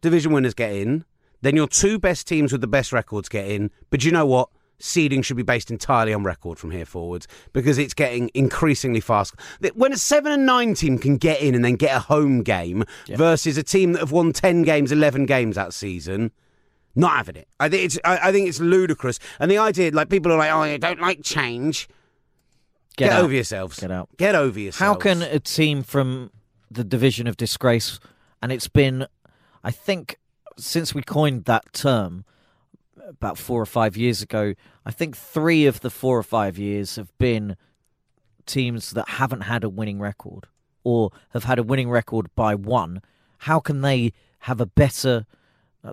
division 0.00 0.32
winners 0.32 0.54
get 0.54 0.72
in, 0.72 1.04
then 1.42 1.54
your 1.54 1.68
two 1.68 1.98
best 1.98 2.26
teams 2.26 2.50
with 2.50 2.60
the 2.60 2.66
best 2.66 2.92
records 2.92 3.28
get 3.28 3.48
in. 3.48 3.70
But 3.90 4.04
you 4.04 4.10
know 4.10 4.26
what? 4.26 4.48
Seeding 4.84 5.22
should 5.22 5.36
be 5.36 5.44
based 5.44 5.70
entirely 5.70 6.12
on 6.12 6.24
record 6.24 6.58
from 6.58 6.72
here 6.72 6.84
forwards 6.84 7.28
because 7.52 7.78
it's 7.78 7.94
getting 7.94 8.32
increasingly 8.34 8.98
fast. 8.98 9.32
When 9.74 9.92
a 9.92 9.96
seven 9.96 10.32
and 10.32 10.44
nine 10.44 10.74
team 10.74 10.98
can 10.98 11.18
get 11.18 11.40
in 11.40 11.54
and 11.54 11.64
then 11.64 11.76
get 11.76 11.96
a 11.96 12.00
home 12.00 12.42
game 12.42 12.82
versus 13.08 13.56
a 13.56 13.62
team 13.62 13.92
that 13.92 14.00
have 14.00 14.10
won 14.10 14.32
ten 14.32 14.62
games, 14.62 14.90
eleven 14.90 15.24
games 15.24 15.54
that 15.54 15.72
season, 15.72 16.32
not 16.96 17.16
having 17.16 17.36
it. 17.36 17.46
I 17.60 17.68
think 17.68 17.84
it's 17.84 17.98
I, 18.04 18.30
I 18.30 18.32
think 18.32 18.48
it's 18.48 18.58
ludicrous. 18.58 19.20
And 19.38 19.48
the 19.48 19.58
idea, 19.58 19.92
like 19.92 20.08
people 20.08 20.32
are 20.32 20.38
like, 20.38 20.50
oh, 20.50 20.64
you 20.64 20.78
don't 20.78 21.00
like 21.00 21.22
change. 21.22 21.88
Get, 22.96 23.12
out. 23.12 23.22
over 23.22 23.32
yourselves. 23.32 23.78
Get 23.78 23.92
out. 23.92 24.08
Get 24.16 24.34
over 24.34 24.58
yourselves. 24.58 24.80
How 24.80 24.94
can 24.96 25.22
a 25.22 25.38
team 25.38 25.84
from 25.84 26.32
the 26.68 26.82
division 26.82 27.28
of 27.28 27.36
disgrace, 27.36 28.00
and 28.42 28.50
it's 28.50 28.66
been, 28.66 29.06
I 29.62 29.70
think, 29.70 30.18
since 30.58 30.92
we 30.92 31.02
coined 31.02 31.44
that 31.44 31.72
term 31.72 32.24
about 33.12 33.38
four 33.38 33.60
or 33.60 33.66
five 33.66 33.96
years 33.96 34.22
ago, 34.22 34.54
I 34.84 34.90
think 34.90 35.16
three 35.16 35.66
of 35.66 35.80
the 35.80 35.90
four 35.90 36.18
or 36.18 36.22
five 36.22 36.58
years 36.58 36.96
have 36.96 37.16
been 37.18 37.56
teams 38.46 38.90
that 38.90 39.08
haven't 39.08 39.42
had 39.42 39.64
a 39.64 39.68
winning 39.68 39.98
record 40.00 40.46
or 40.84 41.10
have 41.30 41.44
had 41.44 41.58
a 41.58 41.62
winning 41.62 41.90
record 41.90 42.34
by 42.34 42.54
one. 42.54 43.00
How 43.38 43.60
can 43.60 43.80
they 43.82 44.12
have 44.40 44.60
a 44.60 44.66
better 44.66 45.26
uh, 45.84 45.92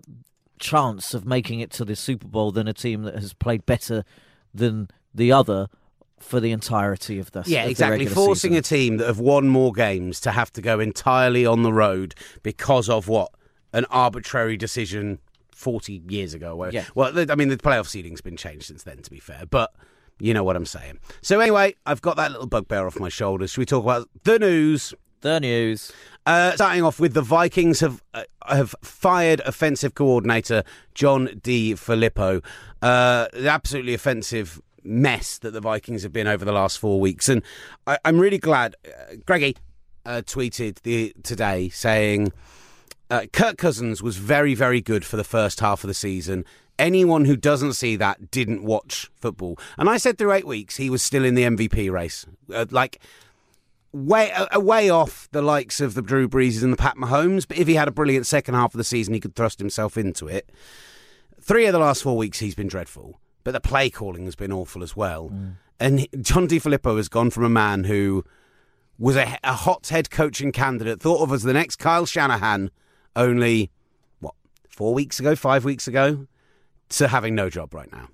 chance 0.60 1.14
of 1.14 1.26
making 1.26 1.60
it 1.60 1.70
to 1.72 1.86
the 1.86 1.96
Super 1.96 2.28
Bowl 2.28 2.52
than 2.52 2.68
a 2.68 2.74
team 2.74 3.04
that 3.04 3.16
has 3.16 3.34
played 3.34 3.66
better 3.66 4.04
than 4.54 4.90
the 5.14 5.32
other 5.32 5.68
for 6.20 6.40
the 6.40 6.52
entirety 6.52 7.18
of 7.20 7.32
the 7.32 7.44
Yeah, 7.46 7.64
of 7.64 7.72
exactly. 7.72 8.06
regular 8.06 8.16
Forcing 8.16 8.52
season? 8.52 8.60
a 8.60 8.62
team 8.62 8.98
that 8.98 9.08
have 9.08 9.20
won 9.20 9.48
more 9.48 9.72
games 9.72 10.20
to 10.22 10.32
have 10.32 10.52
to 10.54 10.62
go 10.62 10.80
entirely 10.80 11.46
on 11.46 11.64
the 11.64 11.72
road 11.72 12.14
because 12.44 12.90
of 12.90 13.08
what 13.08 13.32
an 13.72 13.86
arbitrary 13.86 14.58
decision 14.58 15.20
forty 15.60 16.02
years 16.08 16.34
ago. 16.34 16.56
Where, 16.56 16.72
Yeah. 16.72 16.86
Well, 16.96 17.14
I 17.32 17.36
mean, 17.36 17.50
the 17.50 17.58
playoff 17.58 17.88
seeding's 17.88 18.22
been 18.22 18.38
changed 18.38 18.66
since 18.66 18.84
then. 18.84 19.02
To 19.02 19.12
be 19.12 19.20
fair, 19.20 19.44
but 19.50 19.72
you 20.20 20.34
know 20.34 20.44
what 20.44 20.56
I'm 20.56 20.66
saying. 20.66 21.00
So 21.22 21.40
anyway, 21.40 21.76
I've 21.86 22.02
got 22.02 22.18
that 22.18 22.32
little 22.32 22.48
bugbear 22.48 22.88
off 22.88 23.00
my 23.00 23.10
shoulders. 23.10 23.52
Should 23.52 23.62
we 23.62 23.66
talk 23.66 23.84
about 23.84 24.10
the 24.24 24.40
news? 24.40 24.94
The 25.22 25.40
news. 25.40 25.92
Uh, 26.26 26.54
starting 26.54 26.84
off 26.84 27.00
with 27.00 27.14
the 27.14 27.22
Vikings 27.22 27.80
have 27.80 28.04
uh, 28.14 28.24
have 28.48 28.76
fired 28.82 29.42
offensive 29.46 29.96
coordinator 29.96 30.64
John 30.94 31.28
DeFilippo. 31.28 32.44
Uh, 32.82 33.28
the 33.34 33.50
absolutely 33.50 33.94
offensive 33.94 34.62
mess 34.84 35.40
that 35.40 35.52
the 35.52 35.60
Vikings 35.60 36.04
have 36.04 36.14
been 36.14 36.28
over 36.28 36.46
the 36.46 36.52
last 36.52 36.78
four 36.78 37.00
weeks, 37.00 37.28
and 37.28 37.42
I, 37.88 37.98
I'm 38.06 38.20
really 38.20 38.38
glad. 38.38 38.76
Uh, 38.86 39.16
Greggy 39.26 39.58
uh, 40.06 40.22
tweeted 40.26 40.82
the, 40.84 41.14
today 41.24 41.70
saying 41.70 42.32
uh, 43.10 43.26
Kirk 43.34 43.58
Cousins 43.58 44.02
was 44.02 44.18
very 44.18 44.54
very 44.54 44.82
good 44.82 45.06
for 45.06 45.18
the 45.18 45.24
first 45.24 45.60
half 45.60 45.84
of 45.84 45.88
the 45.88 45.94
season. 45.94 46.46
Anyone 46.78 47.26
who 47.26 47.36
doesn't 47.36 47.74
see 47.74 47.98
that 47.98 48.32
didn't 48.32 48.64
watch 48.64 49.12
football. 49.16 49.60
And 49.78 49.90
I 49.90 49.98
said 49.98 50.18
through 50.18 50.32
eight 50.32 50.48
weeks 50.48 50.78
he 50.78 50.90
was 50.90 51.02
still 51.02 51.26
in 51.26 51.36
the 51.36 51.44
MVP 51.44 51.92
race, 51.92 52.26
uh, 52.54 52.66
like 52.72 53.02
way 53.92 54.32
uh, 54.32 54.60
way 54.60 54.90
off 54.90 55.28
the 55.32 55.42
likes 55.42 55.82
of 55.82 55.94
the 55.94 56.02
Drew 56.02 56.28
Breeses 56.28 56.64
and 56.64 56.72
the 56.72 56.78
Pat 56.78 56.96
Mahomes. 56.96 57.48
But 57.48 57.58
if 57.58 57.68
he 57.68 57.76
had 57.76 57.88
a 57.88 57.92
brilliant 57.92 58.28
second 58.28 58.56
half 58.56 58.74
of 58.74 58.78
the 58.78 58.84
season, 58.84 59.14
he 59.14 59.20
could 59.20 59.36
thrust 59.36 59.60
himself 59.60 59.98
into 59.98 60.28
it. 60.28 60.50
Three 61.42 61.66
of 61.66 61.74
the 61.74 61.80
last 61.80 62.04
four 62.04 62.18
weeks, 62.18 62.40
he's 62.40 62.56
been 62.56 62.68
dreadful, 62.68 63.20
but 63.44 63.52
the 63.52 63.60
play 63.60 63.90
calling 63.90 64.26
has 64.26 64.36
been 64.36 64.52
awful 64.52 64.84
as 64.84 64.96
well. 64.96 65.30
Mm. 65.30 65.56
And 65.80 66.08
John 66.22 66.48
DeFilippo 66.48 66.98
has 66.98 67.08
gone 67.08 67.30
from 67.30 67.46
a 67.46 67.50
man 67.50 67.86
who 67.86 68.26
was 68.98 69.16
a, 69.16 69.38
a 69.44 69.54
hot 69.54 69.88
head 69.88 70.10
coaching 70.10 70.52
candidate, 70.52 71.02
thought 71.02 71.24
of 71.24 71.32
as 71.32 71.44
the 71.44 71.54
next 71.54 71.78
Kyle 71.78 72.06
Shanahan, 72.06 72.70
only 73.16 73.72
what 74.20 74.36
four 74.68 74.94
weeks 74.94 75.20
ago, 75.20 75.36
five 75.36 75.66
weeks 75.66 75.88
ago, 75.88 76.28
to 76.90 77.08
having 77.08 77.36
no 77.36 77.50
job 77.50 77.74
right 77.74 77.92
now. 77.92 78.10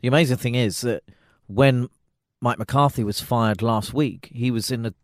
The 0.00 0.08
amazing 0.08 0.36
thing 0.38 0.54
is 0.54 0.80
that 0.82 1.04
when 1.46 1.88
Mike 2.40 2.58
McCarthy 2.58 3.04
was 3.04 3.20
fired 3.20 3.62
last 3.62 3.94
week, 3.94 4.28
he 4.32 4.50
was 4.50 4.70
in 4.70 4.82
the 4.82 4.94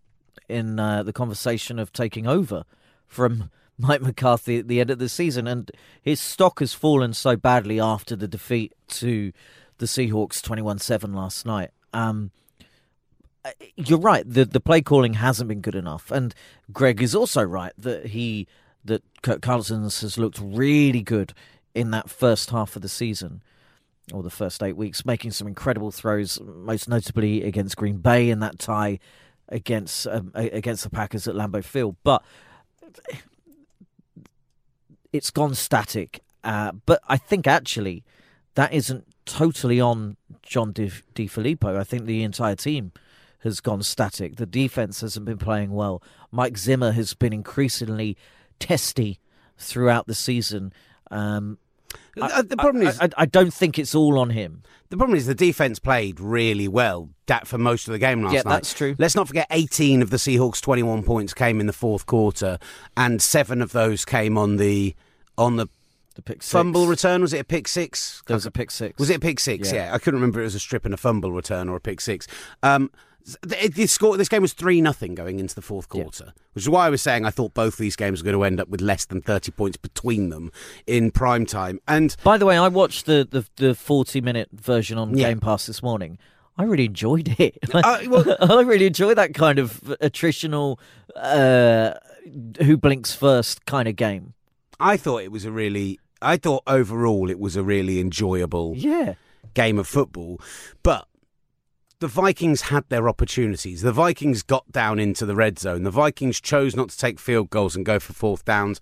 in 0.48 0.80
uh, 0.80 1.02
the 1.02 1.12
conversation 1.12 1.78
of 1.78 1.92
taking 1.92 2.26
over 2.26 2.64
from 3.06 3.50
Mike 3.78 4.02
McCarthy 4.02 4.58
at 4.58 4.66
the 4.66 4.80
end 4.80 4.90
of 4.90 4.98
the 4.98 5.08
season, 5.08 5.46
and 5.46 5.70
his 6.02 6.20
stock 6.20 6.58
has 6.58 6.74
fallen 6.74 7.12
so 7.12 7.36
badly 7.36 7.78
after 7.80 8.16
the 8.16 8.26
defeat 8.26 8.72
to 8.88 9.32
the 9.78 9.86
Seahawks 9.86 10.42
twenty-one-seven 10.42 11.12
last 11.12 11.46
night. 11.46 11.70
Um, 11.92 12.32
you're 13.76 14.00
right. 14.00 14.28
The 14.28 14.44
the 14.44 14.60
play 14.60 14.82
calling 14.82 15.14
hasn't 15.14 15.48
been 15.48 15.60
good 15.60 15.76
enough, 15.76 16.10
and 16.10 16.34
Greg 16.72 17.00
is 17.00 17.14
also 17.14 17.42
right 17.42 17.72
that 17.78 18.06
he 18.06 18.48
that 18.84 19.02
Kirk 19.22 19.42
Cousins 19.42 20.00
has 20.00 20.18
looked 20.18 20.40
really 20.42 21.02
good 21.02 21.32
in 21.74 21.90
that 21.90 22.08
first 22.10 22.50
half 22.50 22.76
of 22.76 22.82
the 22.82 22.88
season 22.88 23.42
or 24.12 24.22
the 24.22 24.30
first 24.30 24.62
eight 24.62 24.76
weeks, 24.76 25.04
making 25.04 25.32
some 25.32 25.46
incredible 25.46 25.90
throws, 25.90 26.40
most 26.40 26.88
notably 26.88 27.42
against 27.44 27.76
Green 27.76 27.98
Bay 27.98 28.30
in 28.30 28.40
that 28.40 28.58
tie 28.58 28.98
against 29.48 30.06
um, 30.06 30.30
against 30.34 30.84
the 30.84 30.90
Packers 30.90 31.28
at 31.28 31.34
Lambeau 31.34 31.64
Field. 31.64 31.96
But 32.04 32.22
it's 35.12 35.30
gone 35.30 35.54
static. 35.54 36.22
Uh, 36.44 36.72
but 36.86 37.00
I 37.08 37.16
think 37.16 37.46
actually 37.46 38.04
that 38.54 38.72
isn't 38.72 39.06
totally 39.24 39.80
on 39.80 40.16
John 40.42 40.72
DeFilippo. 40.72 41.76
I 41.76 41.84
think 41.84 42.06
the 42.06 42.22
entire 42.22 42.56
team 42.56 42.92
has 43.40 43.60
gone 43.60 43.82
static. 43.82 44.36
The 44.36 44.46
defense 44.46 45.00
hasn't 45.00 45.26
been 45.26 45.38
playing 45.38 45.70
well. 45.70 46.02
Mike 46.32 46.58
Zimmer 46.58 46.92
has 46.92 47.14
been 47.14 47.32
increasingly 47.32 48.16
testy 48.58 49.20
throughout 49.56 50.06
the 50.06 50.14
season. 50.14 50.72
Um, 51.10 51.58
I, 52.20 52.42
the 52.42 52.56
problem 52.56 52.86
I, 52.86 52.90
is, 52.90 53.00
I, 53.00 53.08
I, 53.16 53.26
don't 53.26 53.52
think 53.52 53.78
it's 53.78 53.94
all 53.94 54.18
on 54.18 54.30
him. 54.30 54.62
The 54.90 54.96
problem 54.96 55.16
is 55.16 55.26
the 55.26 55.34
defense 55.34 55.78
played 55.78 56.20
really 56.20 56.68
well 56.68 57.10
that 57.26 57.46
for 57.46 57.58
most 57.58 57.86
of 57.88 57.92
the 57.92 57.98
game 57.98 58.22
last 58.22 58.32
yeah, 58.32 58.42
night. 58.42 58.50
Yeah, 58.50 58.56
that's 58.56 58.74
true. 58.74 58.96
Let's 58.98 59.14
not 59.14 59.28
forget 59.28 59.46
18 59.50 60.02
of 60.02 60.10
the 60.10 60.16
Seahawks' 60.16 60.60
21 60.60 61.02
points 61.04 61.32
came 61.32 61.60
in 61.60 61.66
the 61.66 61.72
fourth 61.72 62.06
quarter, 62.06 62.58
and 62.96 63.22
seven 63.22 63.62
of 63.62 63.72
those 63.72 64.04
came 64.04 64.36
on 64.36 64.56
the 64.56 64.94
on 65.36 65.56
the 65.56 65.68
the 66.18 66.22
pick 66.22 66.42
six. 66.42 66.50
fumble 66.50 66.86
return. 66.88 67.22
Was 67.22 67.32
it 67.32 67.38
a 67.38 67.44
pick 67.44 67.68
six? 67.68 68.22
There 68.26 68.34
was 68.34 68.44
a 68.44 68.50
pick 68.50 68.72
six. 68.72 68.98
Was 68.98 69.08
it 69.08 69.16
a 69.16 69.20
pick 69.20 69.38
six? 69.38 69.72
Yeah, 69.72 69.86
yeah. 69.86 69.94
I 69.94 69.98
couldn't 69.98 70.18
remember. 70.20 70.40
It 70.40 70.44
was 70.44 70.56
a 70.56 70.60
strip 70.60 70.84
and 70.84 70.92
a 70.92 70.96
fumble 70.96 71.30
return 71.30 71.68
or 71.68 71.76
a 71.76 71.80
pick 71.80 72.00
six. 72.00 72.26
Um, 72.62 72.90
this, 73.42 73.92
score, 73.92 74.16
this 74.16 74.28
game 74.28 74.42
was 74.42 74.52
3 74.52 74.80
nothing 74.80 75.14
going 75.14 75.38
into 75.38 75.54
the 75.54 75.62
fourth 75.62 75.88
quarter, 75.88 76.24
yeah. 76.26 76.42
which 76.54 76.64
is 76.64 76.68
why 76.68 76.86
I 76.86 76.90
was 76.90 77.02
saying 77.02 77.24
I 77.24 77.30
thought 77.30 77.54
both 77.54 77.76
these 77.76 77.96
games 77.96 78.22
were 78.22 78.24
going 78.24 78.36
to 78.36 78.44
end 78.44 78.60
up 78.60 78.68
with 78.68 78.80
less 78.80 79.04
than 79.04 79.20
30 79.20 79.52
points 79.52 79.76
between 79.76 80.30
them 80.30 80.50
in 80.86 81.10
prime 81.10 81.44
time. 81.44 81.80
And 81.86 82.16
By 82.24 82.38
the 82.38 82.46
way, 82.46 82.56
I 82.56 82.68
watched 82.68 83.06
the, 83.06 83.26
the, 83.30 83.46
the 83.56 83.74
40 83.74 84.20
minute 84.20 84.48
version 84.52 84.98
on 84.98 85.16
yeah. 85.16 85.28
Game 85.28 85.40
Pass 85.40 85.66
this 85.66 85.82
morning. 85.82 86.18
I 86.56 86.64
really 86.64 86.86
enjoyed 86.86 87.36
it. 87.38 87.58
Uh, 87.74 87.98
well, 88.08 88.36
I 88.40 88.62
really 88.62 88.86
enjoy 88.86 89.14
that 89.14 89.34
kind 89.34 89.58
of 89.58 89.80
attritional, 90.02 90.78
uh, 91.14 91.94
who 92.62 92.76
blinks 92.76 93.14
first 93.14 93.66
kind 93.66 93.88
of 93.88 93.96
game. 93.96 94.34
I 94.80 94.96
thought 94.96 95.22
it 95.22 95.32
was 95.32 95.44
a 95.44 95.50
really, 95.50 95.98
I 96.22 96.36
thought 96.36 96.62
overall 96.66 97.30
it 97.30 97.38
was 97.38 97.56
a 97.56 97.62
really 97.62 98.00
enjoyable 98.00 98.74
yeah. 98.76 99.14
game 99.54 99.78
of 99.78 99.86
football. 99.86 100.40
But 100.82 101.07
the 102.00 102.08
Vikings 102.08 102.62
had 102.62 102.88
their 102.88 103.08
opportunities. 103.08 103.82
The 103.82 103.92
Vikings 103.92 104.42
got 104.42 104.70
down 104.70 104.98
into 104.98 105.26
the 105.26 105.34
red 105.34 105.58
zone. 105.58 105.82
The 105.82 105.90
Vikings 105.90 106.40
chose 106.40 106.76
not 106.76 106.90
to 106.90 106.98
take 106.98 107.18
field 107.18 107.50
goals 107.50 107.74
and 107.74 107.84
go 107.84 107.98
for 107.98 108.12
fourth 108.12 108.44
downs. 108.44 108.80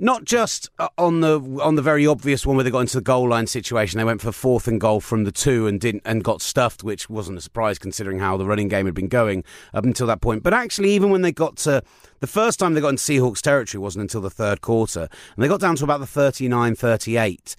Not 0.00 0.24
just 0.24 0.70
uh, 0.78 0.88
on 0.96 1.20
the 1.20 1.40
on 1.60 1.74
the 1.74 1.82
very 1.82 2.06
obvious 2.06 2.46
one 2.46 2.54
where 2.54 2.62
they 2.62 2.70
got 2.70 2.80
into 2.80 2.98
the 2.98 3.02
goal 3.02 3.28
line 3.28 3.48
situation, 3.48 3.98
they 3.98 4.04
went 4.04 4.20
for 4.20 4.30
fourth 4.30 4.68
and 4.68 4.80
goal 4.80 5.00
from 5.00 5.24
the 5.24 5.32
two 5.32 5.66
and 5.66 5.80
didn't 5.80 6.02
and 6.04 6.22
got 6.22 6.40
stuffed, 6.40 6.84
which 6.84 7.10
wasn't 7.10 7.36
a 7.36 7.40
surprise 7.40 7.80
considering 7.80 8.20
how 8.20 8.36
the 8.36 8.46
running 8.46 8.68
game 8.68 8.86
had 8.86 8.94
been 8.94 9.08
going 9.08 9.42
up 9.74 9.84
until 9.84 10.06
that 10.06 10.20
point. 10.20 10.44
But 10.44 10.54
actually, 10.54 10.90
even 10.92 11.10
when 11.10 11.22
they 11.22 11.32
got 11.32 11.56
to 11.58 11.82
the 12.20 12.28
first 12.28 12.60
time 12.60 12.74
they 12.74 12.80
got 12.80 12.90
into 12.90 13.02
Seahawks 13.02 13.40
territory 13.40 13.80
wasn't 13.80 14.02
until 14.02 14.20
the 14.20 14.30
third 14.30 14.60
quarter, 14.60 15.08
and 15.34 15.44
they 15.44 15.48
got 15.48 15.60
down 15.60 15.74
to 15.76 15.84
about 15.84 15.98
the 15.98 16.06
39-38 16.06 17.56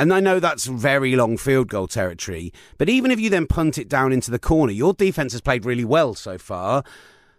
and 0.00 0.14
I 0.14 0.20
know 0.20 0.40
that's 0.40 0.64
very 0.64 1.14
long 1.14 1.36
field 1.36 1.68
goal 1.68 1.86
territory, 1.86 2.54
but 2.78 2.88
even 2.88 3.10
if 3.10 3.20
you 3.20 3.28
then 3.28 3.46
punt 3.46 3.76
it 3.76 3.86
down 3.86 4.14
into 4.14 4.30
the 4.30 4.38
corner, 4.38 4.72
your 4.72 4.94
defense 4.94 5.32
has 5.32 5.42
played 5.42 5.66
really 5.66 5.84
well 5.84 6.14
so 6.14 6.38
far. 6.38 6.84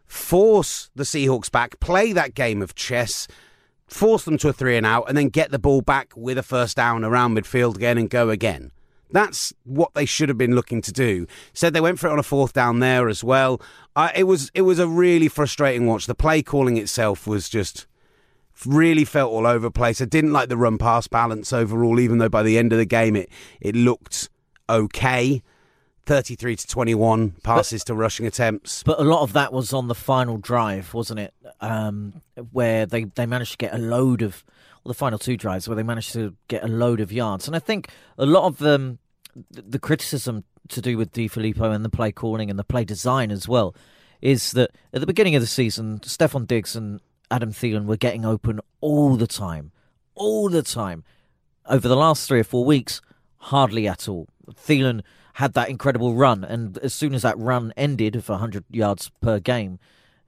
Force 0.05 0.91
the 0.95 1.01
Seahawks 1.01 1.51
back, 1.51 1.79
play 1.79 2.13
that 2.13 2.35
game 2.35 2.61
of 2.61 2.75
chess, 2.75 3.27
force 3.87 4.25
them 4.25 4.37
to 4.37 4.49
a 4.49 4.53
three 4.53 4.77
and 4.77 4.85
out, 4.85 5.05
and 5.09 5.17
then 5.17 5.29
get 5.29 5.49
the 5.49 5.57
ball 5.57 5.81
back 5.81 6.13
with 6.15 6.37
a 6.37 6.43
first 6.43 6.77
down 6.77 7.03
around 7.03 7.35
midfield 7.35 7.77
again 7.77 7.97
and 7.97 8.11
go 8.11 8.29
again. 8.29 8.71
That's 9.09 9.53
what 9.63 9.95
they 9.95 10.05
should 10.05 10.29
have 10.29 10.37
been 10.37 10.53
looking 10.53 10.83
to 10.83 10.91
do. 10.91 11.25
Said 11.53 11.73
they 11.73 11.81
went 11.81 11.97
for 11.97 12.09
it 12.09 12.13
on 12.13 12.19
a 12.19 12.23
fourth 12.23 12.53
down 12.53 12.77
there 12.77 13.09
as 13.09 13.23
well. 13.23 13.59
I, 13.95 14.11
it 14.15 14.23
was 14.25 14.51
it 14.53 14.61
was 14.61 14.77
a 14.77 14.87
really 14.87 15.29
frustrating 15.29 15.87
watch. 15.87 16.05
The 16.05 16.13
play 16.13 16.43
calling 16.43 16.77
itself 16.77 17.25
was 17.25 17.49
just 17.49 17.87
really 18.65 19.05
felt 19.05 19.31
all 19.31 19.47
over 19.47 19.67
the 19.67 19.71
place. 19.71 20.01
I 20.01 20.05
didn't 20.05 20.33
like 20.33 20.49
the 20.49 20.57
run 20.57 20.77
pass 20.77 21.07
balance 21.07 21.53
overall, 21.53 21.99
even 21.99 22.17
though 22.17 22.29
by 22.29 22.43
the 22.43 22.57
end 22.57 22.71
of 22.71 22.79
the 22.79 22.85
game 22.85 23.15
it, 23.15 23.29
it 23.59 23.75
looked 23.75 24.29
okay. 24.69 25.41
33 26.05 26.55
to 26.55 26.67
21 26.67 27.31
passes 27.43 27.83
but, 27.83 27.87
to 27.87 27.95
rushing 27.95 28.25
attempts. 28.25 28.83
But 28.83 28.99
a 28.99 29.03
lot 29.03 29.21
of 29.21 29.33
that 29.33 29.53
was 29.53 29.71
on 29.71 29.87
the 29.87 29.95
final 29.95 30.37
drive, 30.37 30.93
wasn't 30.93 31.19
it? 31.19 31.33
Um, 31.61 32.21
where 32.51 32.85
they, 32.85 33.03
they 33.03 33.25
managed 33.25 33.51
to 33.51 33.57
get 33.57 33.73
a 33.73 33.77
load 33.77 34.21
of, 34.21 34.43
well, 34.83 34.89
the 34.89 34.97
final 34.97 35.19
two 35.19 35.37
drives 35.37 35.69
where 35.69 35.75
they 35.75 35.83
managed 35.83 36.11
to 36.13 36.35
get 36.47 36.63
a 36.63 36.67
load 36.67 37.01
of 37.01 37.11
yards. 37.11 37.47
And 37.47 37.55
I 37.55 37.59
think 37.59 37.89
a 38.17 38.25
lot 38.25 38.45
of 38.45 38.61
um, 38.63 38.97
the 39.51 39.79
criticism 39.79 40.43
to 40.69 40.81
do 40.81 40.97
with 40.97 41.11
DeFilippo 41.11 41.73
and 41.73 41.85
the 41.85 41.89
play 41.89 42.11
calling 42.11 42.49
and 42.49 42.57
the 42.57 42.63
play 42.63 42.83
design 42.83 43.31
as 43.31 43.47
well 43.47 43.75
is 44.21 44.51
that 44.51 44.71
at 44.93 45.01
the 45.01 45.07
beginning 45.07 45.35
of 45.35 45.41
the 45.41 45.47
season, 45.47 45.99
Stefon 45.99 46.47
Diggs 46.47 46.75
and 46.75 46.99
Adam 47.31 47.51
Thielen 47.51 47.85
were 47.85 47.97
getting 47.97 48.25
open 48.25 48.59
all 48.81 49.15
the 49.15 49.27
time, 49.27 49.71
all 50.13 50.49
the 50.49 50.61
time. 50.61 51.03
Over 51.65 51.87
the 51.87 51.95
last 51.95 52.27
three 52.27 52.39
or 52.39 52.43
four 52.43 52.65
weeks, 52.65 53.01
hardly 53.37 53.87
at 53.87 54.07
all. 54.07 54.27
Thielen 54.51 55.01
had 55.35 55.53
that 55.53 55.69
incredible 55.69 56.13
run, 56.13 56.43
and 56.43 56.77
as 56.79 56.93
soon 56.93 57.13
as 57.13 57.21
that 57.21 57.37
run 57.37 57.73
ended 57.77 58.15
of 58.15 58.27
100 58.27 58.65
yards 58.69 59.09
per 59.21 59.39
game, 59.39 59.79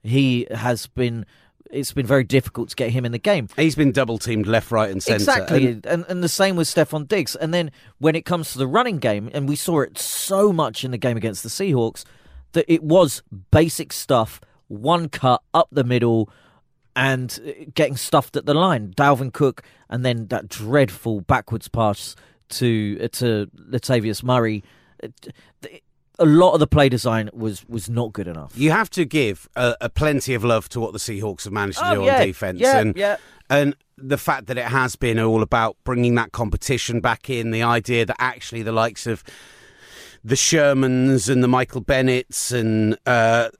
he 0.02 0.46
has 0.50 0.86
been. 0.86 1.26
It's 1.70 1.92
been 1.92 2.06
very 2.06 2.22
difficult 2.22 2.68
to 2.68 2.76
get 2.76 2.90
him 2.90 3.04
in 3.04 3.10
the 3.10 3.18
game. 3.18 3.48
He's 3.56 3.74
been 3.74 3.90
double 3.90 4.18
teamed 4.18 4.46
left, 4.46 4.70
right, 4.70 4.90
and 4.90 5.02
centre. 5.02 5.16
Exactly, 5.16 5.66
and, 5.66 5.86
and, 5.86 6.04
and 6.08 6.22
the 6.22 6.28
same 6.28 6.54
with 6.54 6.68
Stefon 6.68 7.08
Diggs. 7.08 7.34
And 7.34 7.52
then 7.52 7.72
when 7.98 8.14
it 8.14 8.24
comes 8.24 8.52
to 8.52 8.58
the 8.58 8.68
running 8.68 8.98
game, 8.98 9.28
and 9.34 9.48
we 9.48 9.56
saw 9.56 9.80
it 9.80 9.98
so 9.98 10.52
much 10.52 10.84
in 10.84 10.92
the 10.92 10.98
game 10.98 11.16
against 11.16 11.42
the 11.42 11.48
Seahawks, 11.48 12.04
that 12.52 12.64
it 12.72 12.84
was 12.84 13.22
basic 13.50 13.92
stuff, 13.92 14.40
one 14.68 15.08
cut 15.08 15.42
up 15.52 15.68
the 15.72 15.82
middle, 15.82 16.30
and 16.96 17.70
getting 17.74 17.96
stuffed 17.96 18.36
at 18.36 18.46
the 18.46 18.54
line. 18.54 18.92
Dalvin 18.96 19.32
Cook, 19.32 19.62
and 19.88 20.04
then 20.04 20.26
that 20.28 20.48
dreadful 20.48 21.20
backwards 21.20 21.68
pass 21.68 22.16
to 22.50 22.98
uh, 23.02 23.08
to 23.08 23.50
Latavius 23.70 24.22
Murray. 24.22 24.62
A 26.18 26.24
lot 26.24 26.52
of 26.52 26.60
the 26.60 26.66
play 26.66 26.88
design 26.88 27.28
was 27.32 27.68
was 27.68 27.88
not 27.90 28.12
good 28.12 28.28
enough. 28.28 28.52
You 28.56 28.70
have 28.70 28.90
to 28.90 29.04
give 29.04 29.48
a, 29.56 29.76
a 29.80 29.88
plenty 29.88 30.34
of 30.34 30.44
love 30.44 30.68
to 30.70 30.80
what 30.80 30.92
the 30.92 30.98
Seahawks 30.98 31.44
have 31.44 31.52
managed 31.52 31.78
to 31.78 31.90
oh, 31.90 31.94
do 31.96 32.02
yeah, 32.04 32.20
on 32.20 32.26
defense, 32.26 32.60
yeah, 32.60 32.78
and 32.78 32.96
yeah. 32.96 33.16
and 33.50 33.74
the 33.96 34.18
fact 34.18 34.46
that 34.46 34.58
it 34.58 34.66
has 34.66 34.96
been 34.96 35.18
all 35.18 35.42
about 35.42 35.76
bringing 35.84 36.14
that 36.14 36.32
competition 36.32 37.00
back 37.00 37.28
in. 37.28 37.50
The 37.50 37.62
idea 37.62 38.06
that 38.06 38.16
actually 38.18 38.62
the 38.62 38.72
likes 38.72 39.06
of 39.06 39.24
the 40.22 40.36
Shermans 40.36 41.28
and 41.28 41.44
the 41.44 41.48
Michael 41.48 41.82
Bennett's 41.82 42.50
and 42.50 42.96
uh, 43.06 43.50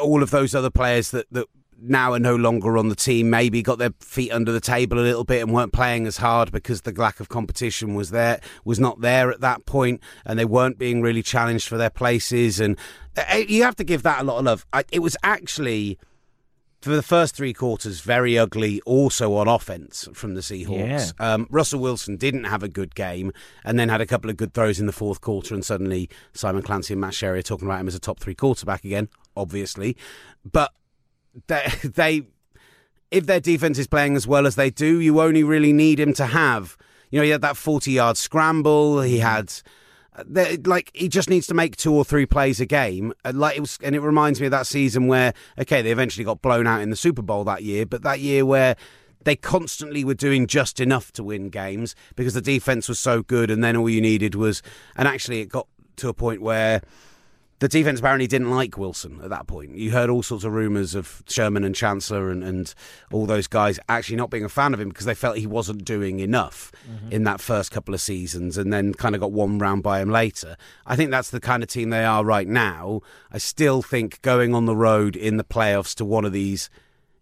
all 0.00 0.22
of 0.22 0.30
those 0.30 0.54
other 0.54 0.70
players 0.70 1.10
that, 1.12 1.26
that 1.30 1.46
now 1.80 2.12
are 2.12 2.18
no 2.18 2.34
longer 2.34 2.76
on 2.76 2.88
the 2.88 2.96
team 2.96 3.30
maybe 3.30 3.62
got 3.62 3.78
their 3.78 3.92
feet 4.00 4.32
under 4.32 4.52
the 4.52 4.60
table 4.60 4.98
a 4.98 5.00
little 5.00 5.24
bit 5.24 5.42
and 5.42 5.52
weren't 5.52 5.72
playing 5.72 6.06
as 6.06 6.16
hard 6.16 6.50
because 6.50 6.82
the 6.82 6.92
lack 6.92 7.20
of 7.20 7.28
competition 7.28 7.94
was 7.94 8.10
there 8.10 8.40
was 8.64 8.80
not 8.80 9.00
there 9.00 9.30
at 9.30 9.40
that 9.40 9.64
point 9.66 10.00
and 10.24 10.38
they 10.38 10.44
weren't 10.44 10.78
being 10.78 11.02
really 11.02 11.22
challenged 11.22 11.68
for 11.68 11.76
their 11.76 11.90
places 11.90 12.58
and 12.60 12.76
uh, 13.16 13.24
uh, 13.32 13.36
you 13.36 13.62
have 13.62 13.76
to 13.76 13.84
give 13.84 14.02
that 14.02 14.20
a 14.20 14.24
lot 14.24 14.38
of 14.38 14.44
love 14.44 14.66
it 14.90 15.00
was 15.00 15.16
actually 15.22 15.98
for 16.80 16.90
the 16.90 17.02
first 17.02 17.34
three 17.34 17.52
quarters, 17.52 18.00
very 18.00 18.38
ugly. 18.38 18.80
Also 18.82 19.34
on 19.34 19.48
offense 19.48 20.08
from 20.14 20.34
the 20.34 20.40
Seahawks. 20.40 21.12
Yeah. 21.18 21.34
Um, 21.34 21.46
Russell 21.50 21.80
Wilson 21.80 22.16
didn't 22.16 22.44
have 22.44 22.62
a 22.62 22.68
good 22.68 22.94
game, 22.94 23.32
and 23.64 23.78
then 23.78 23.88
had 23.88 24.00
a 24.00 24.06
couple 24.06 24.30
of 24.30 24.36
good 24.36 24.54
throws 24.54 24.78
in 24.78 24.86
the 24.86 24.92
fourth 24.92 25.20
quarter, 25.20 25.54
and 25.54 25.64
suddenly 25.64 26.08
Simon 26.32 26.62
Clancy 26.62 26.94
and 26.94 27.00
Matt 27.00 27.14
Sherry 27.14 27.40
are 27.40 27.42
talking 27.42 27.66
about 27.66 27.80
him 27.80 27.88
as 27.88 27.94
a 27.94 28.00
top 28.00 28.20
three 28.20 28.34
quarterback 28.34 28.84
again. 28.84 29.08
Obviously, 29.36 29.96
but 30.50 30.72
they, 31.46 31.66
they 31.84 32.22
if 33.10 33.26
their 33.26 33.40
defense 33.40 33.78
is 33.78 33.86
playing 33.86 34.16
as 34.16 34.26
well 34.26 34.46
as 34.46 34.56
they 34.56 34.70
do, 34.70 35.00
you 35.00 35.20
only 35.20 35.42
really 35.42 35.72
need 35.72 35.98
him 35.98 36.12
to 36.14 36.26
have. 36.26 36.76
You 37.10 37.18
know, 37.20 37.24
he 37.24 37.30
had 37.30 37.42
that 37.42 37.56
forty-yard 37.56 38.16
scramble. 38.18 39.00
He 39.00 39.18
had. 39.18 39.52
uh, 40.14 40.24
Like 40.64 40.90
he 40.94 41.08
just 41.08 41.30
needs 41.30 41.46
to 41.46 41.54
make 41.54 41.76
two 41.76 41.94
or 41.94 42.04
three 42.04 42.26
plays 42.26 42.60
a 42.60 42.66
game. 42.66 43.14
Uh, 43.24 43.32
Like 43.34 43.56
it 43.56 43.60
was, 43.60 43.78
and 43.82 43.94
it 43.94 44.00
reminds 44.00 44.40
me 44.40 44.46
of 44.46 44.50
that 44.50 44.66
season 44.66 45.06
where, 45.06 45.32
okay, 45.58 45.80
they 45.80 45.90
eventually 45.90 46.24
got 46.24 46.42
blown 46.42 46.66
out 46.66 46.82
in 46.82 46.90
the 46.90 46.96
Super 46.96 47.22
Bowl 47.22 47.44
that 47.44 47.62
year, 47.62 47.86
but 47.86 48.02
that 48.02 48.20
year 48.20 48.44
where 48.44 48.76
they 49.24 49.36
constantly 49.36 50.04
were 50.04 50.14
doing 50.14 50.46
just 50.46 50.78
enough 50.80 51.12
to 51.12 51.24
win 51.24 51.48
games 51.48 51.94
because 52.14 52.34
the 52.34 52.40
defense 52.40 52.88
was 52.88 52.98
so 52.98 53.22
good, 53.22 53.50
and 53.50 53.64
then 53.64 53.76
all 53.76 53.88
you 53.88 54.00
needed 54.00 54.34
was, 54.34 54.62
and 54.96 55.08
actually 55.08 55.40
it 55.40 55.46
got 55.48 55.66
to 55.96 56.08
a 56.08 56.14
point 56.14 56.40
where 56.42 56.82
the 57.60 57.68
defense 57.68 57.98
apparently 57.98 58.28
didn't 58.28 58.50
like 58.50 58.78
Wilson 58.78 59.20
at 59.22 59.30
that 59.30 59.48
point. 59.48 59.74
You 59.74 59.90
heard 59.90 60.10
all 60.10 60.22
sorts 60.22 60.44
of 60.44 60.52
rumours 60.52 60.94
of 60.94 61.24
Sherman 61.28 61.64
and 61.64 61.74
Chancellor 61.74 62.30
and, 62.30 62.44
and 62.44 62.72
all 63.10 63.26
those 63.26 63.48
guys 63.48 63.80
actually 63.88 64.16
not 64.16 64.30
being 64.30 64.44
a 64.44 64.48
fan 64.48 64.72
of 64.74 64.80
him 64.80 64.90
because 64.90 65.06
they 65.06 65.14
felt 65.14 65.38
he 65.38 65.46
wasn't 65.46 65.84
doing 65.84 66.20
enough 66.20 66.70
in 67.10 67.24
that 67.24 67.40
first 67.40 67.72
couple 67.72 67.94
of 67.94 68.00
seasons 68.00 68.56
and 68.56 68.72
then 68.72 68.94
kind 68.94 69.16
of 69.16 69.20
got 69.20 69.32
one 69.32 69.58
round 69.58 69.82
by 69.82 70.00
him 70.00 70.08
later. 70.08 70.56
I 70.86 70.94
think 70.94 71.10
that's 71.10 71.30
the 71.30 71.40
kind 71.40 71.62
of 71.62 71.68
team 71.68 71.90
they 71.90 72.04
are 72.04 72.24
right 72.24 72.46
now. 72.46 73.00
I 73.32 73.38
still 73.38 73.82
think 73.82 74.22
going 74.22 74.54
on 74.54 74.66
the 74.66 74.76
road 74.76 75.16
in 75.16 75.36
the 75.36 75.44
playoffs 75.44 75.94
to 75.96 76.04
one 76.04 76.24
of 76.24 76.32
these 76.32 76.70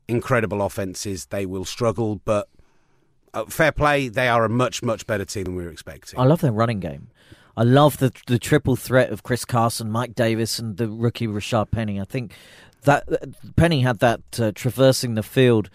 incredible 0.06 0.60
offences, 0.60 1.26
they 1.26 1.46
will 1.46 1.64
struggle, 1.64 2.16
but. 2.24 2.48
Uh, 3.34 3.44
fair 3.44 3.70
play, 3.70 4.08
they 4.08 4.28
are 4.28 4.46
a 4.46 4.48
much, 4.48 4.82
much 4.82 5.06
better 5.06 5.24
team 5.26 5.44
than 5.44 5.56
we 5.56 5.62
were 5.62 5.70
expecting. 5.70 6.18
I 6.18 6.24
love 6.24 6.40
their 6.40 6.52
running 6.52 6.80
game. 6.80 7.08
I 7.56 7.62
love 7.62 7.98
the 7.98 8.12
the 8.26 8.38
triple 8.38 8.76
threat 8.76 9.10
of 9.10 9.22
Chris 9.22 9.44
Carson, 9.44 9.90
Mike 9.90 10.14
Davis, 10.14 10.58
and 10.58 10.76
the 10.76 10.88
rookie 10.88 11.26
Rashaad 11.26 11.70
Penny. 11.70 12.00
I 12.00 12.04
think 12.04 12.34
that 12.82 13.06
Penny 13.56 13.80
had 13.80 13.98
that 14.00 14.20
uh, 14.38 14.52
traversing 14.54 15.14
the 15.14 15.22
field 15.22 15.70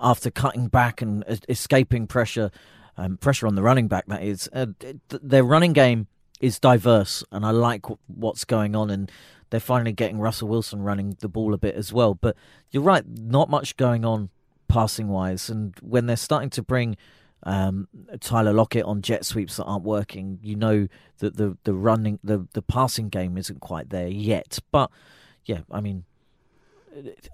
after 0.00 0.30
cutting 0.30 0.66
back 0.68 1.00
and 1.00 1.24
uh, 1.28 1.36
escaping 1.48 2.06
pressure, 2.06 2.50
um, 2.96 3.16
pressure 3.16 3.46
on 3.46 3.54
the 3.54 3.62
running 3.62 3.86
back. 3.86 4.06
That 4.06 4.22
is, 4.22 4.48
uh, 4.52 4.66
th- 4.80 4.96
their 5.08 5.44
running 5.44 5.72
game 5.72 6.08
is 6.40 6.58
diverse, 6.58 7.22
and 7.30 7.44
I 7.44 7.50
like 7.50 7.86
what's 8.08 8.44
going 8.44 8.74
on. 8.74 8.90
And 8.90 9.10
they're 9.50 9.60
finally 9.60 9.92
getting 9.92 10.18
Russell 10.18 10.48
Wilson 10.48 10.82
running 10.82 11.16
the 11.20 11.28
ball 11.28 11.54
a 11.54 11.58
bit 11.58 11.74
as 11.74 11.92
well. 11.92 12.14
But 12.14 12.36
you're 12.70 12.82
right, 12.82 13.04
not 13.06 13.48
much 13.50 13.76
going 13.76 14.04
on 14.04 14.30
passing 14.68 15.08
wise, 15.08 15.48
and 15.48 15.74
when 15.80 16.06
they're 16.06 16.16
starting 16.16 16.50
to 16.50 16.62
bring 16.62 16.96
um, 17.42 17.88
Tyler 18.20 18.52
Lockett 18.52 18.84
on 18.84 19.02
jet 19.02 19.24
sweeps 19.24 19.56
that 19.56 19.64
aren't 19.64 19.84
working, 19.84 20.38
you 20.42 20.56
know 20.56 20.88
that 21.18 21.36
the 21.36 21.56
the 21.64 21.74
running 21.74 22.18
the 22.22 22.46
the 22.52 22.62
passing 22.62 23.08
game 23.08 23.38
isn't 23.38 23.60
quite 23.60 23.90
there 23.90 24.08
yet. 24.08 24.58
But 24.70 24.90
yeah, 25.44 25.60
I 25.70 25.80
mean, 25.80 26.04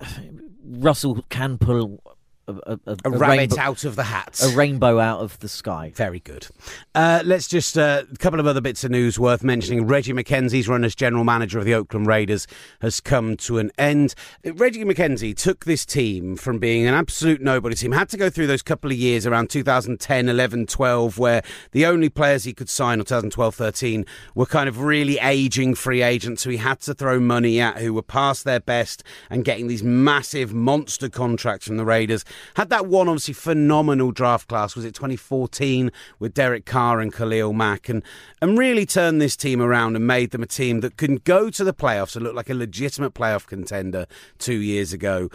Russell 0.64 1.24
can 1.28 1.58
pull 1.58 2.00
a, 2.48 2.78
a, 2.86 2.96
a, 3.04 3.10
rabbit 3.10 3.36
rainbow, 3.38 3.60
out 3.60 3.84
of 3.84 3.96
the 3.96 4.04
hat. 4.04 4.40
a 4.42 4.54
rainbow 4.56 4.98
out 4.98 5.20
of 5.20 5.38
the 5.40 5.48
sky. 5.48 5.92
Very 5.94 6.20
good. 6.20 6.46
Uh, 6.94 7.22
let's 7.24 7.48
just 7.48 7.76
uh, 7.76 8.04
a 8.10 8.16
couple 8.16 8.40
of 8.40 8.46
other 8.46 8.60
bits 8.60 8.84
of 8.84 8.90
news 8.90 9.18
worth 9.18 9.42
mentioning. 9.42 9.86
Reggie 9.86 10.12
McKenzie's 10.12 10.68
run 10.68 10.84
as 10.84 10.94
general 10.94 11.24
manager 11.24 11.58
of 11.58 11.64
the 11.64 11.74
Oakland 11.74 12.06
Raiders 12.06 12.46
has 12.80 13.00
come 13.00 13.36
to 13.38 13.58
an 13.58 13.70
end. 13.78 14.14
Reggie 14.44 14.84
McKenzie 14.84 15.36
took 15.36 15.64
this 15.64 15.84
team 15.84 16.36
from 16.36 16.58
being 16.58 16.86
an 16.86 16.94
absolute 16.94 17.40
nobody 17.40 17.74
team, 17.74 17.92
had 17.92 18.08
to 18.10 18.16
go 18.16 18.30
through 18.30 18.46
those 18.46 18.62
couple 18.62 18.90
of 18.90 18.96
years 18.96 19.26
around 19.26 19.50
2010, 19.50 20.28
11, 20.28 20.66
12, 20.66 21.18
where 21.18 21.42
the 21.72 21.86
only 21.86 22.08
players 22.08 22.44
he 22.44 22.52
could 22.52 22.68
sign, 22.68 23.00
or 23.00 23.04
2012, 23.04 23.54
13, 23.54 24.06
were 24.34 24.46
kind 24.46 24.68
of 24.68 24.80
really 24.80 25.18
aging 25.18 25.74
free 25.74 26.02
agents 26.02 26.44
who 26.44 26.50
he 26.50 26.56
had 26.56 26.80
to 26.80 26.94
throw 26.94 27.18
money 27.18 27.60
at, 27.60 27.78
who 27.78 27.92
were 27.92 28.02
past 28.02 28.44
their 28.44 28.60
best 28.60 29.02
and 29.30 29.44
getting 29.44 29.66
these 29.66 29.82
massive 29.82 30.54
monster 30.54 31.08
contracts 31.08 31.66
from 31.66 31.76
the 31.76 31.84
Raiders. 31.84 32.24
Had 32.54 32.70
that 32.70 32.86
one 32.86 33.08
obviously 33.08 33.34
phenomenal 33.34 34.12
draft 34.12 34.48
class, 34.48 34.74
was 34.74 34.84
it 34.84 34.94
2014 34.94 35.90
with 36.18 36.34
Derek 36.34 36.66
Carr 36.66 37.00
and 37.00 37.12
Khalil 37.12 37.52
Mack, 37.52 37.88
and, 37.88 38.02
and 38.40 38.58
really 38.58 38.86
turned 38.86 39.20
this 39.20 39.36
team 39.36 39.60
around 39.60 39.96
and 39.96 40.06
made 40.06 40.30
them 40.30 40.42
a 40.42 40.46
team 40.46 40.80
that 40.80 40.96
can 40.96 41.16
go 41.16 41.50
to 41.50 41.64
the 41.64 41.74
playoffs 41.74 42.16
and 42.16 42.24
look 42.24 42.34
like 42.34 42.50
a 42.50 42.54
legitimate 42.54 43.14
playoff 43.14 43.46
contender 43.46 44.06
two 44.38 44.56
years 44.56 44.92
ago. 44.92 45.28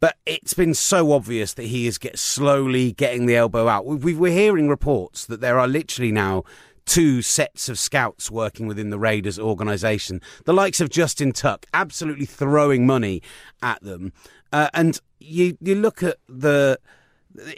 But 0.00 0.16
it's 0.26 0.52
been 0.52 0.74
so 0.74 1.12
obvious 1.12 1.54
that 1.54 1.66
he 1.66 1.86
is 1.86 1.96
get 1.96 2.18
slowly 2.18 2.90
getting 2.90 3.26
the 3.26 3.36
elbow 3.36 3.68
out. 3.68 3.86
We, 3.86 4.16
we're 4.16 4.32
hearing 4.32 4.68
reports 4.68 5.26
that 5.26 5.40
there 5.40 5.60
are 5.60 5.68
literally 5.68 6.10
now 6.10 6.42
two 6.86 7.22
sets 7.22 7.68
of 7.68 7.78
scouts 7.78 8.30
working 8.30 8.66
within 8.66 8.90
the 8.90 8.98
Raiders 8.98 9.38
organisation. 9.38 10.20
The 10.44 10.52
likes 10.52 10.80
of 10.80 10.90
Justin 10.90 11.32
Tuck, 11.32 11.66
absolutely 11.72 12.26
throwing 12.26 12.86
money 12.86 13.22
at 13.62 13.80
them. 13.82 14.12
Uh, 14.52 14.68
and 14.74 15.00
you 15.22 15.56
you 15.60 15.74
look 15.74 16.02
at 16.02 16.18
the 16.28 16.78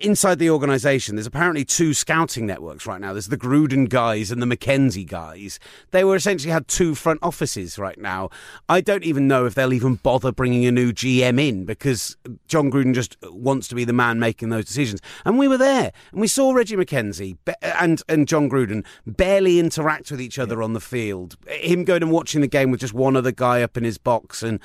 inside 0.00 0.38
the 0.38 0.50
organisation, 0.50 1.16
there's 1.16 1.26
apparently 1.26 1.64
two 1.64 1.94
scouting 1.94 2.46
networks 2.46 2.86
right 2.86 3.00
now. 3.00 3.12
There's 3.12 3.28
the 3.28 3.36
Gruden 3.36 3.88
guys 3.88 4.30
and 4.30 4.40
the 4.40 4.46
McKenzie 4.46 5.06
guys. 5.06 5.58
They 5.90 6.04
were 6.04 6.16
essentially 6.16 6.52
had 6.52 6.68
two 6.68 6.94
front 6.94 7.20
offices 7.22 7.78
right 7.78 7.98
now. 7.98 8.30
I 8.68 8.80
don't 8.80 9.04
even 9.04 9.26
know 9.26 9.46
if 9.46 9.54
they'll 9.54 9.72
even 9.72 9.96
bother 9.96 10.32
bringing 10.32 10.64
a 10.66 10.72
new 10.72 10.92
GM 10.92 11.40
in 11.40 11.64
because 11.64 12.16
Jon 12.46 12.70
Gruden 12.70 12.94
just 12.94 13.16
wants 13.22 13.68
to 13.68 13.74
be 13.74 13.84
the 13.84 13.92
man 13.92 14.18
making 14.18 14.50
those 14.50 14.66
decisions. 14.66 15.00
And 15.24 15.38
we 15.38 15.48
were 15.48 15.58
there 15.58 15.92
and 16.12 16.20
we 16.20 16.28
saw 16.28 16.52
Reggie 16.52 16.76
McKenzie 16.76 17.36
and 17.62 18.02
and 18.08 18.28
Jon 18.28 18.48
Gruden 18.48 18.84
barely 19.06 19.58
interact 19.58 20.10
with 20.10 20.20
each 20.20 20.38
other 20.38 20.62
on 20.62 20.72
the 20.72 20.80
field. 20.80 21.36
Him 21.48 21.84
going 21.84 22.02
and 22.02 22.12
watching 22.12 22.40
the 22.40 22.46
game 22.48 22.70
with 22.70 22.80
just 22.80 22.94
one 22.94 23.16
other 23.16 23.32
guy 23.32 23.62
up 23.62 23.76
in 23.76 23.84
his 23.84 23.98
box 23.98 24.42
and 24.42 24.60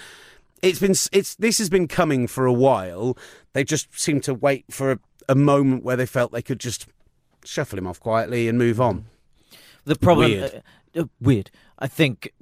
it's 0.61 0.79
been 0.79 0.95
it's 1.11 1.35
this 1.35 1.57
has 1.57 1.69
been 1.69 1.87
coming 1.87 2.27
for 2.27 2.45
a 2.45 2.53
while. 2.53 3.17
They 3.53 3.63
just 3.63 3.87
seem 3.99 4.21
to 4.21 4.33
wait 4.33 4.65
for 4.69 4.91
a, 4.91 4.99
a 5.27 5.35
moment 5.35 5.83
where 5.83 5.95
they 5.95 6.05
felt 6.05 6.31
they 6.31 6.41
could 6.41 6.59
just 6.59 6.87
shuffle 7.45 7.77
him 7.77 7.87
off 7.87 7.99
quietly 7.99 8.47
and 8.47 8.57
move 8.57 8.79
on. 8.81 9.05
The 9.85 9.95
problem, 9.95 10.31
Weird. 10.31 10.63
Uh, 10.95 11.01
uh, 11.01 11.05
weird. 11.19 11.51
I 11.77 11.87
think 11.87 12.33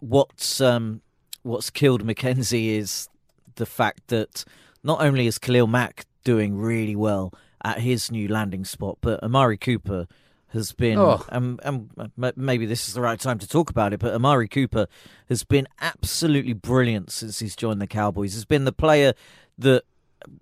what's 0.00 0.60
um, 0.60 1.02
what's 1.42 1.70
killed 1.70 2.04
McKenzie 2.04 2.76
is 2.76 3.08
the 3.56 3.66
fact 3.66 4.08
that 4.08 4.44
not 4.82 5.00
only 5.00 5.26
is 5.26 5.38
Khalil 5.38 5.66
Mack 5.66 6.06
doing 6.24 6.56
really 6.56 6.96
well 6.96 7.32
at 7.64 7.80
his 7.80 8.10
new 8.10 8.28
landing 8.28 8.64
spot, 8.64 8.98
but 9.00 9.22
Amari 9.22 9.58
Cooper 9.58 10.06
has 10.52 10.72
been, 10.72 10.98
Oh. 10.98 11.24
um, 11.28 11.58
um, 11.62 11.90
maybe 12.36 12.64
this 12.66 12.88
is 12.88 12.94
the 12.94 13.00
right 13.00 13.20
time 13.20 13.38
to 13.38 13.46
talk 13.48 13.68
about 13.70 13.92
it, 13.92 14.00
but 14.00 14.14
Amari 14.14 14.48
Cooper 14.48 14.86
has 15.28 15.44
been 15.44 15.68
absolutely 15.80 16.54
brilliant 16.54 17.10
since 17.12 17.38
he's 17.38 17.54
joined 17.54 17.82
the 17.82 17.86
Cowboys. 17.86 18.34
He's 18.34 18.44
been 18.46 18.64
the 18.64 18.72
player 18.72 19.12
that 19.58 19.84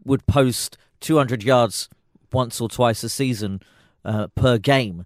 would 0.05 0.27
post 0.27 0.79
200 1.01 1.43
yards 1.43 1.89
once 2.33 2.61
or 2.61 2.69
twice 2.69 3.03
a 3.03 3.09
season 3.09 3.61
uh, 4.05 4.29
per 4.35 4.59
game 4.59 5.05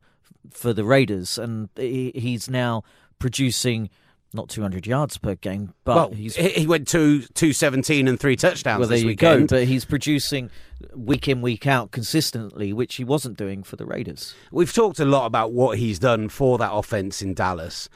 for 0.51 0.73
the 0.73 0.85
Raiders, 0.85 1.39
and 1.39 1.69
he, 1.77 2.13
he's 2.15 2.51
now 2.51 2.83
producing 3.19 3.89
not 4.33 4.49
200 4.49 4.87
yards 4.87 5.19
per 5.19 5.35
game, 5.35 5.75
but 5.85 5.97
well, 5.97 6.11
he's 6.11 6.37
he, 6.37 6.67
went 6.67 6.87
to 6.89 7.23
two 7.35 7.53
seventeen 7.53 8.07
and 8.07 8.19
three 8.19 8.37
touchdowns 8.37 8.81
well, 8.81 8.89
there 8.89 8.97
this 8.97 9.03
you 9.03 9.09
weekend. 9.09 9.49
go. 9.49 9.57
But 9.57 9.65
he's 9.65 9.85
producing 9.85 10.51
week 10.95 11.29
in, 11.29 11.43
week 11.43 11.67
out 11.67 11.91
consistently, 11.91 12.73
which 12.73 12.97
he 12.97 13.05
wasn't 13.05 13.37
doing 13.37 13.63
for 13.63 13.77
the 13.77 13.85
Raiders. 13.85 14.35
We've 14.53 14.73
talked 14.73 15.01
a 15.01 15.05
lot 15.05 15.27
about 15.27 15.53
what 15.53 15.79
he's 15.79 15.99
done 15.99 16.29
for 16.29 16.59
that 16.59 16.73
offense 16.73 17.23
in 17.23 17.35
Dallas. 17.35 17.89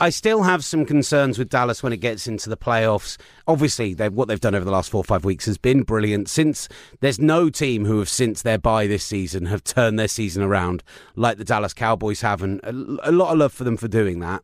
I 0.00 0.10
still 0.10 0.42
have 0.42 0.64
some 0.64 0.84
concerns 0.84 1.38
with 1.38 1.48
Dallas 1.48 1.82
when 1.82 1.92
it 1.92 1.98
gets 1.98 2.26
into 2.26 2.50
the 2.50 2.56
playoffs. 2.56 3.16
Obviously, 3.46 3.94
they've, 3.94 4.12
what 4.12 4.26
they've 4.26 4.40
done 4.40 4.54
over 4.54 4.64
the 4.64 4.72
last 4.72 4.90
four 4.90 5.00
or 5.00 5.04
five 5.04 5.24
weeks 5.24 5.46
has 5.46 5.56
been 5.56 5.82
brilliant. 5.82 6.28
Since 6.28 6.68
there's 7.00 7.20
no 7.20 7.48
team 7.48 7.84
who 7.84 8.00
have, 8.00 8.08
since 8.08 8.42
their 8.42 8.58
bye 8.58 8.88
this 8.88 9.04
season, 9.04 9.46
have 9.46 9.62
turned 9.62 9.98
their 9.98 10.08
season 10.08 10.42
around 10.42 10.82
like 11.14 11.38
the 11.38 11.44
Dallas 11.44 11.72
Cowboys 11.72 12.22
have, 12.22 12.42
and 12.42 12.60
a, 12.64 13.10
a 13.10 13.12
lot 13.12 13.32
of 13.32 13.38
love 13.38 13.52
for 13.52 13.62
them 13.62 13.76
for 13.76 13.86
doing 13.86 14.18
that. 14.18 14.42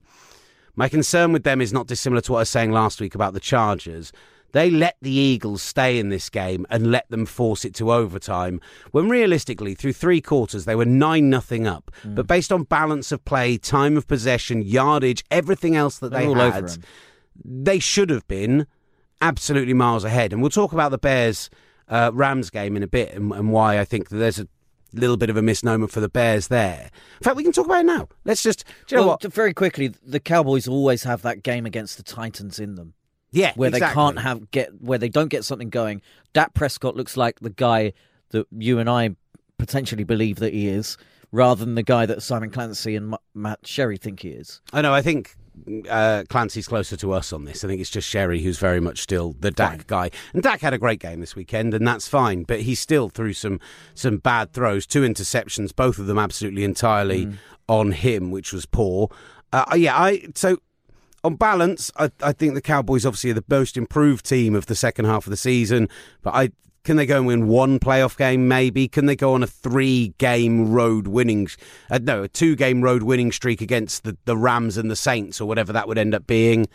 My 0.80 0.88
concern 0.88 1.32
with 1.32 1.44
them 1.44 1.60
is 1.60 1.74
not 1.74 1.88
dissimilar 1.88 2.22
to 2.22 2.32
what 2.32 2.38
I 2.38 2.40
was 2.40 2.48
saying 2.48 2.72
last 2.72 3.02
week 3.02 3.14
about 3.14 3.34
the 3.34 3.38
Chargers. 3.38 4.14
They 4.52 4.70
let 4.70 4.96
the 5.02 5.10
Eagles 5.10 5.60
stay 5.60 5.98
in 5.98 6.08
this 6.08 6.30
game 6.30 6.66
and 6.70 6.90
let 6.90 7.06
them 7.10 7.26
force 7.26 7.66
it 7.66 7.74
to 7.74 7.92
overtime. 7.92 8.62
When 8.90 9.10
realistically, 9.10 9.74
through 9.74 9.92
three 9.92 10.22
quarters, 10.22 10.64
they 10.64 10.74
were 10.74 10.86
9 10.86 11.28
nothing 11.28 11.66
up. 11.66 11.90
But 12.14 12.26
based 12.26 12.50
on 12.50 12.62
balance 12.62 13.12
of 13.12 13.22
play, 13.26 13.58
time 13.58 13.98
of 13.98 14.08
possession, 14.08 14.62
yardage, 14.62 15.22
everything 15.30 15.76
else 15.76 15.98
that 15.98 16.12
They're 16.12 16.20
they 16.20 16.26
all 16.26 16.40
over 16.40 16.66
they 17.44 17.78
should 17.78 18.08
have 18.08 18.26
been 18.26 18.66
absolutely 19.20 19.74
miles 19.74 20.04
ahead. 20.04 20.32
And 20.32 20.40
we'll 20.40 20.50
talk 20.50 20.72
about 20.72 20.92
the 20.92 20.98
Bears 20.98 21.50
uh, 21.88 22.10
Rams 22.14 22.48
game 22.48 22.74
in 22.74 22.82
a 22.82 22.88
bit 22.88 23.12
and, 23.12 23.30
and 23.32 23.52
why 23.52 23.78
I 23.78 23.84
think 23.84 24.08
that 24.08 24.16
there's 24.16 24.38
a 24.38 24.48
little 24.92 25.16
bit 25.16 25.30
of 25.30 25.36
a 25.36 25.42
misnomer 25.42 25.86
for 25.86 26.00
the 26.00 26.08
Bears 26.08 26.48
there. 26.48 26.90
In 27.20 27.24
fact, 27.24 27.36
we 27.36 27.42
can 27.42 27.52
talk 27.52 27.66
about 27.66 27.80
it 27.80 27.86
now. 27.86 28.08
Let's 28.24 28.42
just, 28.42 28.64
do 28.86 28.94
you 28.94 28.96
know 28.96 29.06
well, 29.06 29.18
what? 29.22 29.32
very 29.32 29.54
quickly, 29.54 29.88
the 29.88 30.20
Cowboys 30.20 30.66
always 30.68 31.02
have 31.04 31.22
that 31.22 31.42
game 31.42 31.66
against 31.66 31.96
the 31.96 32.02
Titans 32.02 32.58
in 32.58 32.74
them. 32.74 32.94
Yeah, 33.32 33.52
where 33.54 33.68
exactly. 33.68 33.88
they 33.88 33.94
can't 33.94 34.18
have 34.18 34.50
get 34.50 34.80
where 34.80 34.98
they 34.98 35.08
don't 35.08 35.28
get 35.28 35.44
something 35.44 35.70
going. 35.70 36.02
Dak 36.32 36.52
Prescott 36.52 36.96
looks 36.96 37.16
like 37.16 37.38
the 37.38 37.50
guy 37.50 37.92
that 38.30 38.46
you 38.50 38.80
and 38.80 38.90
I 38.90 39.10
potentially 39.56 40.02
believe 40.04 40.36
that 40.40 40.52
he 40.52 40.66
is, 40.66 40.96
rather 41.30 41.64
than 41.64 41.76
the 41.76 41.82
guy 41.82 42.06
that 42.06 42.22
Simon 42.22 42.50
Clancy 42.50 42.96
and 42.96 43.14
M- 43.14 43.20
Matt 43.34 43.60
Sherry 43.64 43.98
think 43.98 44.20
he 44.20 44.30
is. 44.30 44.60
I 44.72 44.82
know. 44.82 44.92
I 44.92 45.02
think 45.02 45.36
uh, 45.88 46.24
Clancy's 46.28 46.68
closer 46.68 46.96
to 46.96 47.12
us 47.12 47.32
on 47.32 47.44
this. 47.44 47.64
I 47.64 47.68
think 47.68 47.80
it's 47.80 47.90
just 47.90 48.08
Sherry 48.08 48.42
who's 48.42 48.58
very 48.58 48.80
much 48.80 49.00
still 49.00 49.34
the 49.40 49.50
Dak 49.50 49.78
Fine. 49.78 49.84
guy. 49.86 50.10
And 50.32 50.42
Dak 50.42 50.60
had 50.60 50.72
a 50.72 50.78
great 50.78 51.00
game 51.00 51.20
this 51.20 51.36
weekend, 51.36 51.74
and 51.74 51.86
that's 51.86 52.08
fine. 52.08 52.44
But 52.44 52.60
he 52.60 52.74
still 52.74 53.08
threw 53.08 53.32
some 53.32 53.60
some 53.94 54.18
bad 54.18 54.52
throws, 54.52 54.86
two 54.86 55.02
interceptions, 55.02 55.74
both 55.74 55.98
of 55.98 56.06
them 56.06 56.18
absolutely 56.18 56.64
entirely 56.64 57.28
on 57.68 57.92
him, 57.92 58.30
which 58.30 58.52
was 58.52 58.66
poor. 58.66 59.08
Uh, 59.52 59.74
yeah, 59.76 59.96
I 59.96 60.22
so 60.34 60.58
on 61.22 61.36
balance, 61.36 61.90
I, 61.96 62.10
I 62.22 62.32
think 62.32 62.54
the 62.54 62.62
Cowboys 62.62 63.04
obviously 63.04 63.30
are 63.30 63.34
the 63.34 63.44
most 63.48 63.76
improved 63.76 64.24
team 64.26 64.54
of 64.54 64.66
the 64.66 64.74
second 64.74 65.04
half 65.04 65.26
of 65.26 65.30
the 65.30 65.36
season. 65.36 65.88
But 66.22 66.34
I 66.34 66.50
can 66.82 66.96
they 66.96 67.06
go 67.06 67.18
and 67.18 67.26
win 67.26 67.48
one 67.48 67.78
playoff 67.78 68.16
game? 68.16 68.48
Maybe 68.48 68.88
can 68.88 69.06
they 69.06 69.16
go 69.16 69.34
on 69.34 69.42
a 69.42 69.46
three-game 69.46 70.72
road 70.72 71.06
winning? 71.06 71.48
Uh, 71.90 71.98
no, 72.02 72.22
a 72.22 72.28
two-game 72.28 72.82
road 72.82 73.02
winning 73.02 73.32
streak 73.32 73.60
against 73.60 74.04
the, 74.04 74.16
the 74.24 74.36
Rams 74.36 74.76
and 74.76 74.90
the 74.90 74.96
Saints 74.96 75.40
or 75.40 75.46
whatever 75.46 75.72
that 75.72 75.88
would 75.88 75.98
end 75.98 76.14
up 76.14 76.26
being. 76.26 76.68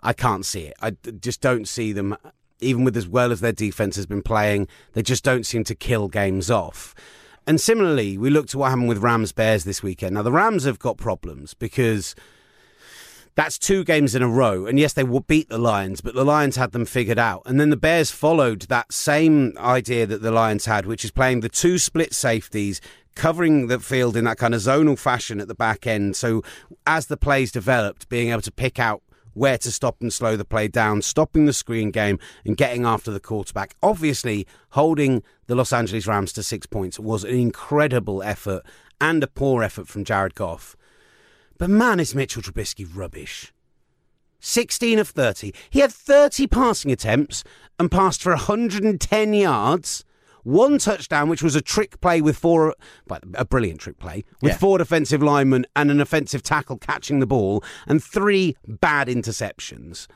I 0.00 0.12
can't 0.12 0.46
see 0.46 0.62
it. 0.62 0.74
I 0.80 0.90
just 1.20 1.40
don't 1.40 1.68
see 1.68 1.92
them. 1.92 2.16
Even 2.60 2.84
with 2.84 2.96
as 2.96 3.08
well 3.08 3.32
as 3.32 3.40
their 3.40 3.52
defense 3.52 3.96
has 3.96 4.06
been 4.06 4.22
playing, 4.22 4.68
they 4.92 5.02
just 5.02 5.24
don't 5.24 5.44
seem 5.44 5.64
to 5.64 5.74
kill 5.74 6.08
games 6.08 6.50
off. 6.50 6.94
And 7.46 7.60
similarly, 7.60 8.16
we 8.16 8.30
look 8.30 8.46
to 8.48 8.58
what 8.58 8.70
happened 8.70 8.88
with 8.88 8.98
Rams 8.98 9.32
Bears 9.32 9.64
this 9.64 9.82
weekend. 9.82 10.14
Now 10.14 10.22
the 10.22 10.32
Rams 10.32 10.64
have 10.64 10.78
got 10.78 10.96
problems 10.96 11.52
because 11.52 12.14
that's 13.34 13.58
two 13.58 13.84
games 13.84 14.14
in 14.14 14.22
a 14.22 14.28
row. 14.28 14.66
And 14.66 14.78
yes, 14.78 14.92
they 14.92 15.04
will 15.04 15.20
beat 15.20 15.48
the 15.48 15.58
Lions, 15.58 16.00
but 16.00 16.14
the 16.14 16.24
Lions 16.24 16.56
had 16.56 16.72
them 16.72 16.84
figured 16.84 17.18
out. 17.18 17.42
And 17.46 17.58
then 17.58 17.70
the 17.70 17.76
Bears 17.76 18.10
followed 18.10 18.62
that 18.62 18.92
same 18.92 19.54
idea 19.58 20.06
that 20.06 20.22
the 20.22 20.30
Lions 20.30 20.66
had, 20.66 20.86
which 20.86 21.04
is 21.04 21.10
playing 21.10 21.40
the 21.40 21.48
two 21.48 21.78
split 21.78 22.14
safeties, 22.14 22.80
covering 23.14 23.66
the 23.66 23.80
field 23.80 24.16
in 24.16 24.24
that 24.24 24.38
kind 24.38 24.54
of 24.54 24.60
zonal 24.60 24.98
fashion 24.98 25.40
at 25.40 25.48
the 25.48 25.54
back 25.54 25.86
end. 25.86 26.16
So 26.16 26.42
as 26.86 27.06
the 27.06 27.16
plays 27.16 27.50
developed, 27.50 28.08
being 28.08 28.30
able 28.30 28.42
to 28.42 28.52
pick 28.52 28.78
out 28.78 29.02
where 29.34 29.58
to 29.58 29.72
stop 29.72 30.00
and 30.00 30.12
slow 30.12 30.36
the 30.36 30.44
play 30.44 30.68
down, 30.68 31.02
stopping 31.02 31.44
the 31.44 31.52
screen 31.52 31.90
game 31.90 32.18
and 32.44 32.56
getting 32.56 32.84
after 32.84 33.10
the 33.10 33.20
quarterback. 33.20 33.74
Obviously, 33.82 34.46
holding 34.70 35.22
the 35.46 35.56
Los 35.56 35.72
Angeles 35.72 36.06
Rams 36.06 36.32
to 36.34 36.42
six 36.42 36.66
points 36.66 37.00
was 37.00 37.24
an 37.24 37.34
incredible 37.34 38.22
effort 38.22 38.62
and 39.00 39.22
a 39.24 39.26
poor 39.26 39.64
effort 39.64 39.88
from 39.88 40.04
Jared 40.04 40.36
Goff. 40.36 40.76
But 41.58 41.70
man, 41.70 42.00
is 42.00 42.14
Mitchell 42.14 42.42
Trubisky 42.42 42.86
rubbish. 42.92 43.52
16 44.40 44.98
of 44.98 45.08
30. 45.08 45.52
He 45.70 45.80
had 45.80 45.92
30 45.92 46.46
passing 46.48 46.92
attempts 46.92 47.44
and 47.78 47.90
passed 47.90 48.22
for 48.22 48.30
110 48.32 49.32
yards, 49.34 50.04
one 50.42 50.76
touchdown, 50.78 51.28
which 51.30 51.42
was 51.42 51.56
a 51.56 51.62
trick 51.62 51.98
play 52.02 52.20
with 52.20 52.36
four, 52.36 52.74
a 53.34 53.44
brilliant 53.46 53.80
trick 53.80 53.98
play, 53.98 54.24
with 54.42 54.52
Yeah. 54.52 54.58
four 54.58 54.78
defensive 54.78 55.22
linemen 55.22 55.64
and 55.74 55.90
an 55.90 56.00
offensive 56.00 56.42
tackle 56.42 56.76
catching 56.76 57.20
the 57.20 57.26
ball, 57.26 57.64
and 57.86 58.04
three 58.04 58.56
bad 58.68 59.08
interceptions. 59.08 60.06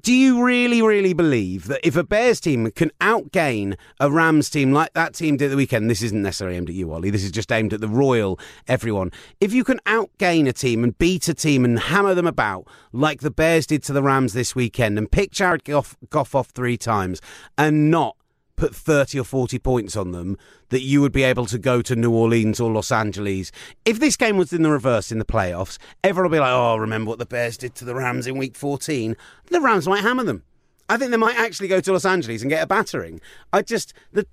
Do 0.00 0.14
you 0.14 0.42
really, 0.42 0.80
really 0.80 1.12
believe 1.12 1.66
that 1.66 1.86
if 1.86 1.96
a 1.96 2.02
Bears 2.02 2.40
team 2.40 2.70
can 2.70 2.90
outgain 2.98 3.76
a 4.00 4.10
Rams 4.10 4.48
team 4.48 4.72
like 4.72 4.94
that 4.94 5.12
team 5.12 5.36
did 5.36 5.50
the 5.50 5.56
weekend, 5.56 5.90
this 5.90 6.00
isn't 6.00 6.22
necessarily 6.22 6.56
aimed 6.56 6.70
at 6.70 6.74
you, 6.74 6.90
Olly, 6.90 7.10
this 7.10 7.22
is 7.22 7.30
just 7.30 7.52
aimed 7.52 7.74
at 7.74 7.82
the 7.82 7.88
Royal, 7.88 8.40
everyone. 8.66 9.12
If 9.38 9.52
you 9.52 9.64
can 9.64 9.80
outgain 9.84 10.48
a 10.48 10.52
team 10.54 10.82
and 10.82 10.96
beat 10.96 11.28
a 11.28 11.34
team 11.34 11.62
and 11.62 11.78
hammer 11.78 12.14
them 12.14 12.26
about 12.26 12.66
like 12.92 13.20
the 13.20 13.30
Bears 13.30 13.66
did 13.66 13.82
to 13.82 13.92
the 13.92 14.02
Rams 14.02 14.32
this 14.32 14.54
weekend 14.54 14.96
and 14.96 15.12
pick 15.12 15.30
Jared 15.30 15.64
Goff, 15.64 15.94
Goff 16.08 16.34
off 16.34 16.48
three 16.48 16.78
times 16.78 17.20
and 17.58 17.90
not 17.90 18.16
put 18.62 18.76
30 18.76 19.18
or 19.18 19.24
40 19.24 19.58
points 19.58 19.96
on 19.96 20.12
them, 20.12 20.38
that 20.68 20.82
you 20.82 21.00
would 21.00 21.10
be 21.10 21.24
able 21.24 21.46
to 21.46 21.58
go 21.58 21.82
to 21.82 21.96
New 21.96 22.12
Orleans 22.12 22.60
or 22.60 22.70
Los 22.70 22.92
Angeles. 22.92 23.50
If 23.84 23.98
this 23.98 24.16
game 24.16 24.36
was 24.36 24.52
in 24.52 24.62
the 24.62 24.70
reverse 24.70 25.10
in 25.10 25.18
the 25.18 25.24
playoffs, 25.24 25.78
everyone 26.04 26.30
will 26.30 26.36
be 26.36 26.40
like, 26.40 26.52
oh, 26.52 26.76
remember 26.76 27.08
what 27.08 27.18
the 27.18 27.26
Bears 27.26 27.56
did 27.56 27.74
to 27.74 27.84
the 27.84 27.96
Rams 27.96 28.28
in 28.28 28.38
week 28.38 28.54
14? 28.54 29.16
The 29.46 29.60
Rams 29.60 29.88
might 29.88 30.02
hammer 30.02 30.22
them. 30.22 30.44
I 30.88 30.96
think 30.96 31.10
they 31.10 31.16
might 31.16 31.36
actually 31.36 31.66
go 31.66 31.80
to 31.80 31.92
Los 31.92 32.04
Angeles 32.04 32.42
and 32.42 32.50
get 32.50 32.62
a 32.62 32.66
battering. 32.68 33.20
I 33.52 33.62
just, 33.62 33.94
the, 34.12 34.24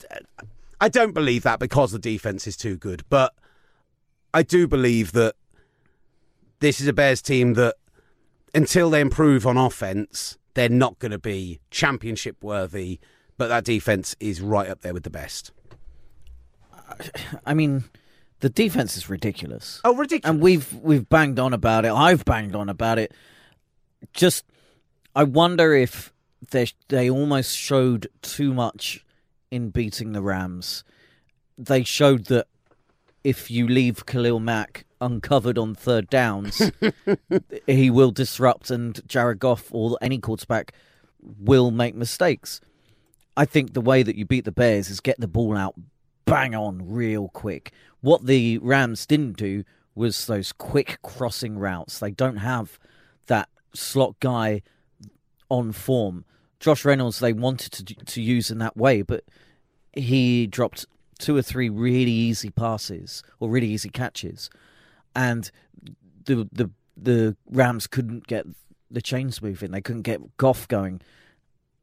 I 0.79 0.89
don't 0.89 1.13
believe 1.13 1.41
that 1.41 1.57
because 1.57 1.91
the 1.91 1.97
defense 1.97 2.45
is 2.45 2.55
too 2.55 2.77
good, 2.77 3.01
but 3.09 3.33
I 4.31 4.43
do 4.43 4.67
believe 4.67 5.13
that 5.13 5.33
this 6.59 6.79
is 6.79 6.87
a 6.87 6.93
Bears 6.93 7.23
team 7.23 7.55
that 7.55 7.77
until 8.53 8.91
they 8.91 9.01
improve 9.01 9.47
on 9.47 9.57
offense, 9.57 10.37
they're 10.53 10.69
not 10.69 10.99
going 10.99 11.13
to 11.13 11.17
be 11.17 11.61
championship 11.71 12.43
worthy. 12.43 12.99
But 13.39 13.47
that 13.47 13.63
defense 13.63 14.17
is 14.19 14.41
right 14.41 14.69
up 14.69 14.81
there 14.81 14.93
with 14.93 15.03
the 15.03 15.09
best. 15.09 15.53
I 17.45 17.53
mean, 17.53 17.85
the 18.41 18.49
defense 18.49 18.97
is 18.97 19.09
ridiculous. 19.09 19.79
Oh, 19.85 19.95
ridiculous! 19.95 20.29
and 20.29 20.41
we've 20.41 20.73
we've 20.73 21.07
banged 21.07 21.39
on 21.39 21.53
about 21.53 21.85
it. 21.85 21.93
I've 21.93 22.25
banged 22.25 22.53
on 22.53 22.67
about 22.67 22.99
it. 22.99 23.13
Just, 24.13 24.43
I 25.15 25.23
wonder 25.23 25.73
if 25.73 26.11
they 26.51 26.67
they 26.89 27.09
almost 27.09 27.55
showed 27.55 28.07
too 28.21 28.53
much 28.53 29.05
in 29.49 29.69
beating 29.69 30.11
the 30.11 30.21
Rams. 30.21 30.83
They 31.57 31.83
showed 31.83 32.25
that 32.25 32.47
if 33.23 33.49
you 33.49 33.69
leave 33.69 34.05
Khalil 34.05 34.41
Mack 34.41 34.85
uncovered 34.99 35.57
on 35.57 35.75
third 35.75 36.09
downs, 36.09 36.71
he 37.67 37.89
will 37.89 38.11
disrupt, 38.11 38.69
and 38.69 38.99
Jared 39.07 39.39
Goff 39.39 39.69
or 39.71 39.97
any 40.01 40.17
quarterback 40.17 40.73
will 41.21 41.71
make 41.71 41.95
mistakes. 41.95 42.59
I 43.39 43.45
think 43.45 43.71
the 43.71 43.79
way 43.79 44.03
that 44.03 44.17
you 44.17 44.25
beat 44.25 44.43
the 44.43 44.51
Bears 44.51 44.89
is 44.89 44.99
get 44.99 45.17
the 45.17 45.25
ball 45.25 45.55
out 45.55 45.73
bang 46.25 46.53
on 46.53 46.91
real 46.91 47.29
quick. 47.29 47.71
What 48.01 48.25
the 48.25 48.57
Rams 48.57 49.05
didn't 49.05 49.37
do 49.37 49.63
was 49.95 50.25
those 50.25 50.51
quick 50.51 50.99
crossing 51.03 51.57
routes. 51.57 51.99
They 51.99 52.11
don't 52.11 52.35
have 52.35 52.77
that 53.27 53.47
slot 53.73 54.19
guy 54.19 54.61
on 55.47 55.71
form. 55.71 56.25
Josh 56.59 56.83
Reynolds 56.83 57.19
they 57.19 57.31
wanted 57.31 57.71
to 57.71 57.85
to 57.85 58.21
use 58.21 58.51
in 58.51 58.57
that 58.57 58.75
way, 58.75 59.03
but 59.03 59.23
he 59.93 60.45
dropped 60.45 60.85
two 61.17 61.37
or 61.37 61.41
three 61.41 61.69
really 61.69 62.11
easy 62.11 62.49
passes 62.49 63.23
or 63.39 63.49
really 63.49 63.69
easy 63.69 63.89
catches, 63.89 64.49
and 65.15 65.49
the 66.25 66.49
the 66.51 66.69
the 66.97 67.37
Rams 67.49 67.87
couldn't 67.87 68.27
get 68.27 68.45
the 68.91 69.01
chains 69.01 69.41
moving. 69.41 69.71
They 69.71 69.79
couldn't 69.79 70.01
get 70.01 70.35
Goff 70.35 70.67
going, 70.67 70.99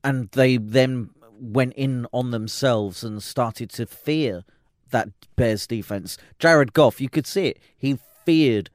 and 0.05 0.29
they 0.33 0.59
then 0.59 1.09
went 1.41 1.75
in 1.75 2.07
on 2.13 2.31
themselves 2.31 3.03
and 3.05 3.23
started 3.23 3.71
to 3.71 3.87
fear 3.87 4.45
that 4.91 5.09
Bears 5.37 5.67
defense. 5.67 6.17
Jared 6.39 6.73
Goff, 6.73 7.01
you 7.01 7.09
could 7.09 7.27
see 7.27 7.47
it. 7.49 7.59
He 7.77 7.99
feared 8.25 8.71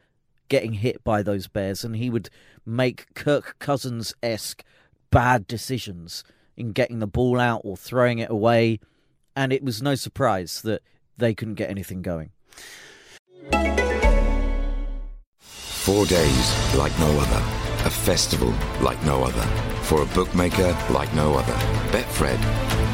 getting 0.50 0.74
hit 0.74 1.04
by 1.04 1.24
those 1.24 1.48
Bears, 1.48 1.84
and 1.84 1.96
he 1.96 2.10
would 2.10 2.30
make 2.66 3.14
Kirk 3.14 3.58
Cousins 3.60 4.14
esque 4.22 4.64
bad 5.10 5.48
decisions 5.48 6.24
in 6.58 6.72
getting 6.74 7.00
the 7.00 7.08
ball 7.08 7.40
out 7.40 7.62
or 7.64 7.78
throwing 7.78 8.20
it 8.20 8.30
away. 8.30 8.80
And 9.36 9.54
it 9.54 9.64
was 9.64 9.82
no 9.82 9.96
surprise 9.96 10.62
that 10.64 10.82
they 11.18 11.34
couldn't 11.34 11.56
get 11.56 11.70
anything 11.70 12.02
going. 12.02 12.32
Four 15.40 16.06
days 16.06 16.76
like 16.76 16.98
no 17.00 17.20
other. 17.20 17.61
A 17.84 17.90
festival 17.90 18.54
like 18.80 19.04
no 19.04 19.24
other. 19.24 19.42
For 19.84 20.04
a 20.04 20.06
bookmaker 20.06 20.78
like 20.92 21.14
no 21.16 21.34
other. 21.34 21.54
Betfred. 21.92 22.38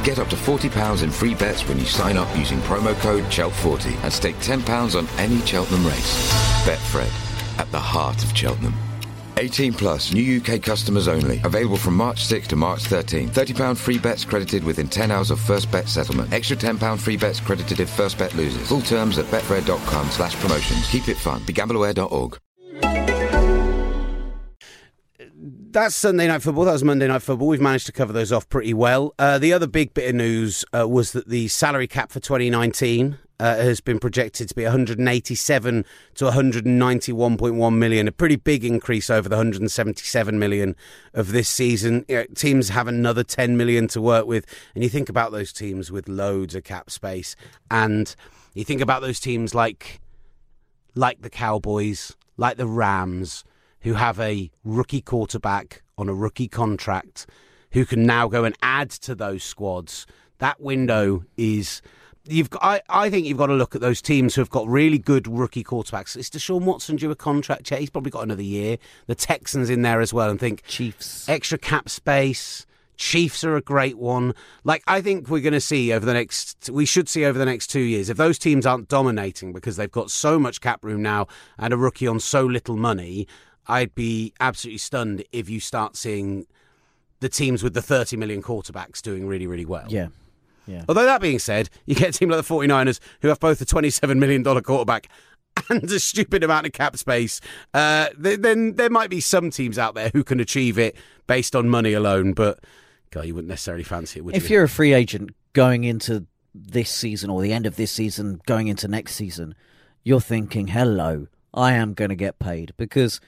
Get 0.05 0.19
up 0.19 0.29
to 0.29 0.35
£40 0.37 1.03
in 1.03 1.11
free 1.11 1.35
bets 1.35 1.67
when 1.67 1.77
you 1.77 1.85
sign 1.85 2.15
up 2.17 2.33
using 2.37 2.59
promo 2.59 2.97
code 3.01 3.25
CHELT40 3.25 4.03
and 4.03 4.13
stake 4.13 4.37
£10 4.37 4.97
on 4.97 5.07
any 5.19 5.45
Cheltenham 5.45 5.85
race. 5.85 6.31
Betfred. 6.63 7.11
At 7.59 7.69
the 7.71 7.79
heart 7.79 8.23
of 8.23 8.35
Cheltenham. 8.35 8.73
18 9.35 9.73
plus, 9.73 10.13
new 10.13 10.41
UK 10.41 10.61
customers 10.61 11.07
only. 11.07 11.41
Available 11.43 11.77
from 11.77 11.95
March 11.95 12.23
6 12.25 12.47
to 12.47 12.55
March 12.55 12.83
13. 12.83 13.29
£30 13.29 13.77
free 13.77 13.97
bets 13.99 14.23
credited 14.23 14.63
within 14.63 14.87
10 14.87 15.11
hours 15.11 15.31
of 15.31 15.39
first 15.39 15.69
bet 15.69 15.87
settlement. 15.89 16.31
Extra 16.31 16.55
£10 16.55 16.97
free 16.97 17.17
bets 17.17 17.39
credited 17.41 17.81
if 17.81 17.89
first 17.89 18.17
bet 18.17 18.33
loses. 18.35 18.67
Full 18.69 18.81
terms 18.81 19.17
at 19.17 19.25
betfred.com 19.25 20.09
slash 20.11 20.35
promotions. 20.37 20.89
Keep 20.89 21.09
it 21.09 21.17
fun. 21.17 21.41
BeGambleAware.org. 21.41 22.39
That's 25.69 25.95
Sunday 25.95 26.27
night 26.27 26.41
football. 26.41 26.63
That 26.63 26.71
was 26.71 26.83
Monday 26.83 27.07
night 27.07 27.21
football. 27.21 27.49
We've 27.49 27.59
managed 27.59 27.87
to 27.87 27.91
cover 27.91 28.13
those 28.13 28.31
off 28.31 28.47
pretty 28.47 28.73
well. 28.73 29.13
Uh, 29.19 29.37
the 29.37 29.51
other 29.51 29.67
big 29.67 29.93
bit 29.93 30.09
of 30.09 30.15
news 30.15 30.63
uh, 30.73 30.87
was 30.87 31.11
that 31.11 31.27
the 31.27 31.49
salary 31.49 31.87
cap 31.87 32.09
for 32.09 32.21
2019 32.21 33.17
uh, 33.39 33.55
has 33.57 33.81
been 33.81 33.99
projected 33.99 34.47
to 34.47 34.55
be 34.55 34.63
187 34.63 35.85
to 36.15 36.25
191.1 36.25 37.75
million, 37.75 38.07
a 38.07 38.11
pretty 38.13 38.37
big 38.37 38.63
increase 38.63 39.09
over 39.09 39.27
the 39.27 39.35
177 39.35 40.39
million 40.39 40.73
of 41.13 41.33
this 41.33 41.49
season. 41.49 42.05
You 42.07 42.15
know, 42.15 42.25
teams 42.33 42.69
have 42.69 42.87
another 42.87 43.23
10 43.23 43.57
million 43.57 43.87
to 43.89 44.01
work 44.01 44.25
with, 44.25 44.45
and 44.73 44.85
you 44.85 44.89
think 44.89 45.09
about 45.09 45.33
those 45.33 45.51
teams 45.51 45.91
with 45.91 46.07
loads 46.07 46.55
of 46.55 46.63
cap 46.63 46.89
space, 46.89 47.35
and 47.69 48.15
you 48.53 48.63
think 48.63 48.79
about 48.79 49.01
those 49.01 49.19
teams 49.19 49.53
like 49.53 49.99
like 50.95 51.21
the 51.21 51.29
Cowboys, 51.29 52.15
like 52.37 52.55
the 52.55 52.65
Rams, 52.65 53.43
who 53.81 53.93
have 53.93 54.19
a 54.19 54.51
rookie 54.63 55.01
quarterback 55.01 55.83
on 55.97 56.09
a 56.09 56.13
rookie 56.13 56.47
contract 56.47 57.27
who 57.71 57.85
can 57.85 58.05
now 58.05 58.27
go 58.27 58.43
and 58.43 58.55
add 58.61 58.89
to 58.89 59.15
those 59.15 59.43
squads. 59.43 60.05
That 60.39 60.61
window 60.61 61.23
is 61.35 61.81
you've 62.29 62.49
got, 62.49 62.63
I, 62.63 62.81
I 62.89 63.09
think 63.09 63.25
you've 63.25 63.37
got 63.37 63.47
to 63.47 63.53
look 63.53 63.75
at 63.75 63.81
those 63.81 64.01
teams 64.01 64.35
who 64.35 64.41
have 64.41 64.49
got 64.49 64.67
really 64.67 64.97
good 64.97 65.27
rookie 65.27 65.63
quarterbacks. 65.63 66.15
Is 66.17 66.29
Deshaun 66.29 66.63
Watson 66.63 66.97
due 66.97 67.11
a 67.11 67.15
contract 67.15 67.71
yet? 67.71 67.79
He's 67.79 67.89
probably 67.89 68.11
got 68.11 68.23
another 68.23 68.43
year. 68.43 68.77
The 69.07 69.15
Texans 69.15 69.69
in 69.69 69.81
there 69.81 70.01
as 70.01 70.13
well, 70.13 70.29
and 70.29 70.39
think 70.39 70.63
Chiefs. 70.67 71.27
extra 71.27 71.57
cap 71.57 71.89
space. 71.89 72.65
Chiefs 72.97 73.43
are 73.43 73.55
a 73.55 73.61
great 73.61 73.97
one. 73.97 74.33
Like 74.63 74.83
I 74.87 75.01
think 75.01 75.29
we're 75.29 75.41
going 75.41 75.53
to 75.53 75.61
see 75.61 75.93
over 75.93 76.05
the 76.05 76.13
next, 76.13 76.69
we 76.71 76.85
should 76.85 77.07
see 77.07 77.25
over 77.25 77.37
the 77.37 77.45
next 77.45 77.67
two 77.67 77.81
years 77.81 78.09
if 78.09 78.17
those 78.17 78.39
teams 78.39 78.65
aren't 78.65 78.87
dominating 78.87 79.53
because 79.53 79.77
they've 79.77 79.91
got 79.91 80.09
so 80.09 80.39
much 80.39 80.61
cap 80.61 80.83
room 80.83 81.03
now 81.03 81.27
and 81.59 81.73
a 81.73 81.77
rookie 81.77 82.07
on 82.07 82.19
so 82.19 82.43
little 82.43 82.75
money. 82.75 83.27
I'd 83.67 83.93
be 83.95 84.33
absolutely 84.39 84.77
stunned 84.79 85.23
if 85.31 85.49
you 85.49 85.59
start 85.59 85.95
seeing 85.95 86.45
the 87.19 87.29
teams 87.29 87.63
with 87.63 87.73
the 87.73 87.81
30 87.81 88.17
million 88.17 88.41
quarterbacks 88.41 89.01
doing 89.01 89.27
really, 89.27 89.47
really 89.47 89.65
well. 89.65 89.85
Yeah. 89.89 90.07
Yeah. 90.67 90.83
Although 90.89 91.05
that 91.05 91.21
being 91.21 91.39
said, 91.39 91.69
you 91.85 91.95
get 91.95 92.09
a 92.09 92.11
team 92.17 92.29
like 92.29 92.45
the 92.45 92.53
49ers 92.53 92.99
who 93.21 93.29
have 93.29 93.39
both 93.39 93.61
a 93.61 93.65
$27 93.65 94.17
million 94.17 94.43
quarterback 94.61 95.07
and 95.69 95.83
a 95.85 95.99
stupid 95.99 96.43
amount 96.43 96.65
of 96.67 96.73
cap 96.73 96.97
space. 96.97 97.39
Uh, 97.73 98.07
then 98.17 98.75
there 98.75 98.89
might 98.89 99.09
be 99.09 99.21
some 99.21 99.49
teams 99.49 99.77
out 99.79 99.95
there 99.95 100.09
who 100.13 100.23
can 100.23 100.39
achieve 100.39 100.77
it 100.77 100.95
based 101.25 101.55
on 101.55 101.69
money 101.69 101.93
alone, 101.93 102.33
but 102.33 102.59
God, 103.11 103.25
you 103.25 103.33
wouldn't 103.33 103.49
necessarily 103.49 103.83
fancy 103.83 104.19
it, 104.19 104.23
would 104.23 104.35
If 104.35 104.49
you? 104.49 104.55
you're 104.55 104.65
a 104.65 104.69
free 104.69 104.93
agent 104.93 105.31
going 105.53 105.85
into 105.85 106.25
this 106.53 106.89
season 106.91 107.29
or 107.29 107.41
the 107.41 107.53
end 107.53 107.65
of 107.65 107.75
this 107.77 107.91
season, 107.91 108.41
going 108.45 108.67
into 108.67 108.87
next 108.87 109.15
season, 109.15 109.55
you're 110.03 110.21
thinking, 110.21 110.67
hello, 110.67 111.27
I 111.53 111.73
am 111.73 111.93
going 111.93 112.09
to 112.09 112.15
get 112.15 112.39
paid. 112.39 112.73
Because 112.77 113.19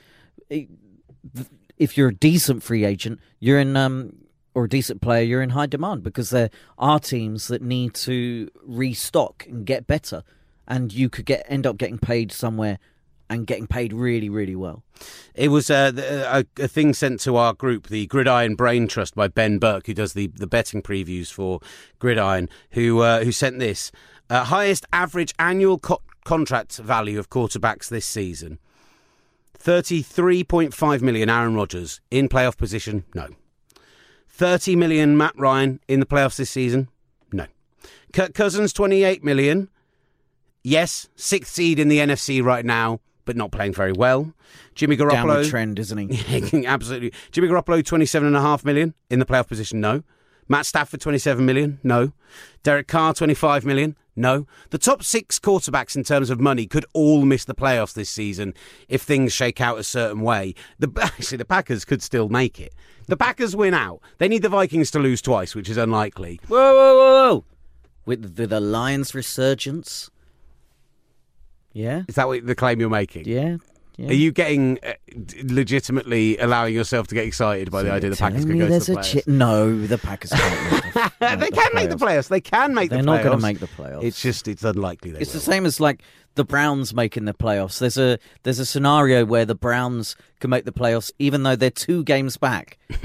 if 1.78 1.98
you're 1.98 2.10
a 2.10 2.16
decent 2.16 2.64
free 2.64 2.86
agent, 2.86 3.20
you're 3.40 3.60
in, 3.60 3.76
um, 3.78 4.16
or 4.54 4.66
a 4.66 4.70
decent 4.70 5.02
player, 5.02 5.24
you're 5.24 5.42
in 5.42 5.52
high 5.52 5.66
demand 5.68 6.04
because 6.04 6.30
there 6.30 6.50
are 6.78 7.00
teams 7.00 7.48
that 7.48 7.62
need 7.62 7.94
to 7.94 8.50
restock 8.64 9.46
and 9.48 9.66
get 9.66 9.88
better. 9.88 10.24
And 10.68 10.94
you 10.94 11.10
could 11.10 11.26
get 11.26 11.46
end 11.48 11.66
up 11.66 11.78
getting 11.78 11.98
paid 11.98 12.32
somewhere 12.32 12.78
and 13.32 13.46
getting 13.46 13.68
paid 13.68 13.94
really, 13.94 14.30
really 14.30 14.56
well. 14.56 14.84
It 15.36 15.50
was 15.50 15.70
uh, 15.70 15.92
the- 15.92 16.38
a, 16.60 16.64
a 16.64 16.68
thing 16.68 16.94
sent 16.94 17.20
to 17.22 17.36
our 17.38 17.54
group, 17.54 17.88
the 17.88 18.08
Gridiron 18.08 18.56
Brain 18.56 18.88
Trust 18.88 19.16
by 19.16 19.28
Ben 19.28 19.60
Burke, 19.60 19.86
who 19.88 19.94
does 19.94 20.14
the, 20.14 20.28
the 20.28 20.48
betting 20.48 20.82
previews 20.82 21.32
for 21.32 21.60
Gridiron, 22.00 22.50
who 22.72 23.00
uh, 23.02 23.24
who 23.24 23.32
sent 23.32 23.60
this 23.60 23.92
uh, 24.30 24.46
highest 24.46 24.86
average 24.92 25.34
annual 25.40 25.78
co- 25.80 26.02
contract 26.26 26.78
value 26.78 27.20
of 27.20 27.30
quarterbacks 27.30 27.88
this 27.88 28.06
season. 28.06 28.60
Thirty-three 29.60 30.44
point 30.46 30.74
five 30.74 31.02
million. 31.02 31.30
Aaron 31.30 31.54
Rodgers 31.54 32.00
in 32.10 32.30
playoff 32.30 32.58
position. 32.58 33.04
No. 33.14 33.28
Thirty 34.28 34.76
million. 34.76 35.18
Matt 35.18 35.38
Ryan 35.38 35.80
in 35.88 36.00
the 36.00 36.06
playoffs 36.06 36.38
this 36.38 36.50
season. 36.50 36.88
No. 37.34 37.46
Kirk 38.14 38.34
Cousins 38.34 38.72
twenty-eight 38.74 39.24
million. 39.24 39.70
Yes, 40.64 41.10
sixth 41.16 41.54
seed 41.54 41.80
in 41.80 41.88
the 41.90 42.00
NFC 42.00 42.44
right 42.44 42.66
now, 42.66 43.00
but 43.26 43.36
not 43.36 43.52
playing 43.52 43.74
very 43.74 43.94
well. 43.94 44.34
Jimmy 44.76 44.98
Garoppolo. 44.98 45.12
Downward 45.12 45.46
trend, 45.46 45.80
isn't 45.80 45.98
he? 46.10 46.66
Absolutely. 46.66 47.14
Jimmy 47.32 47.48
Garoppolo, 47.48 47.82
27.5 47.82 48.66
million 48.66 48.94
in 49.10 49.20
the 49.20 49.26
playoff 49.26 49.48
position, 49.48 49.80
no. 49.80 50.04
Matt 50.50 50.66
Stafford, 50.66 51.00
27 51.00 51.46
million, 51.46 51.80
no. 51.84 52.12
Derek 52.64 52.88
Carr, 52.88 53.14
25 53.14 53.66
million, 53.66 53.96
no. 54.20 54.46
The 54.70 54.78
top 54.78 55.02
six 55.04 55.40
quarterbacks 55.40 55.96
in 55.96 56.04
terms 56.04 56.30
of 56.30 56.40
money 56.40 56.68
could 56.68 56.86
all 56.94 57.26
miss 57.26 57.46
the 57.46 57.56
playoffs 57.56 57.94
this 57.94 58.10
season 58.10 58.54
if 58.88 59.02
things 59.02 59.34
shake 59.34 59.60
out 59.62 59.80
a 59.80 59.84
certain 59.84 60.22
way. 60.22 60.54
The, 60.78 60.92
actually, 61.02 61.38
the 61.40 61.46
Packers 61.46 61.86
could 61.86 62.04
still 62.04 62.30
make 62.30 62.60
it. 62.60 62.76
The 63.08 63.18
Packers 63.18 63.56
win 63.56 63.74
out. 63.74 64.02
They 64.20 64.28
need 64.28 64.44
the 64.44 64.50
Vikings 64.50 64.92
to 64.92 65.00
lose 65.00 65.22
twice, 65.22 65.56
which 65.56 65.70
is 65.70 65.78
unlikely. 65.78 66.40
Whoa, 66.48 66.58
whoa, 66.76 66.96
whoa, 66.98 67.34
whoa! 67.34 67.46
With 68.06 68.36
the, 68.36 68.46
the 68.46 68.60
Lions' 68.60 69.16
resurgence. 69.16 70.12
Yeah, 71.74 72.04
Is 72.08 72.16
that 72.16 72.28
what 72.28 72.46
the 72.46 72.56
claim 72.56 72.80
you're 72.80 72.90
making? 72.90 73.26
yeah, 73.28 73.58
yeah. 74.00 74.10
Are 74.10 74.14
you 74.14 74.32
getting 74.32 74.80
uh, 74.84 74.94
legitimately 75.44 76.38
allowing 76.38 76.74
yourself 76.74 77.08
to 77.08 77.16
get 77.16 77.26
excited 77.26 77.70
by 77.72 77.84
the 77.84 77.92
idea 77.92 78.10
the 78.10 78.16
Packers 78.16 78.46
could 78.46 78.58
go 78.58 78.68
to 78.68 78.80
the 78.80 78.94
a 78.94 78.96
playoffs? 78.96 79.14
chi- 79.14 79.24
no, 79.32 79.86
the 79.88 79.98
Packers 79.98 80.32
can't. 80.32 80.72
Make 80.72 80.82
the, 80.82 81.00
playoffs, 81.00 81.20
they 81.20 81.36
make 81.36 81.54
can 81.54 81.72
make 81.76 81.90
the 81.90 81.96
playoffs. 81.96 82.28
They 82.30 82.42
can 82.42 82.74
make 82.74 82.90
They're 82.90 83.00
the 83.00 83.06
not 83.06 83.24
going 83.24 83.38
to 83.38 83.42
make 83.42 83.60
the 83.60 83.68
playoffs. 83.68 84.04
It's 84.04 84.22
just 84.22 84.48
it's 84.48 84.64
unlikely 84.64 85.12
they 85.12 85.20
It's 85.20 85.34
will. 85.34 85.40
the 85.42 85.46
same 85.46 85.66
as 85.66 85.80
like 85.80 86.02
the 86.36 86.46
Browns 86.46 86.94
making 86.94 87.26
the 87.26 87.34
playoffs. 87.34 87.80
There's 87.80 87.98
a 87.98 88.18
there's 88.44 88.60
a 88.60 88.66
scenario 88.66 89.26
where 89.26 89.46
the 89.46 89.56
Browns 89.56 90.16
can 90.40 90.50
make 90.50 90.64
the 90.66 90.72
playoffs 90.72 91.12
even 91.20 91.44
though 91.44 91.56
they're 91.56 91.70
two 91.70 92.04
games 92.04 92.38
back. 92.38 92.78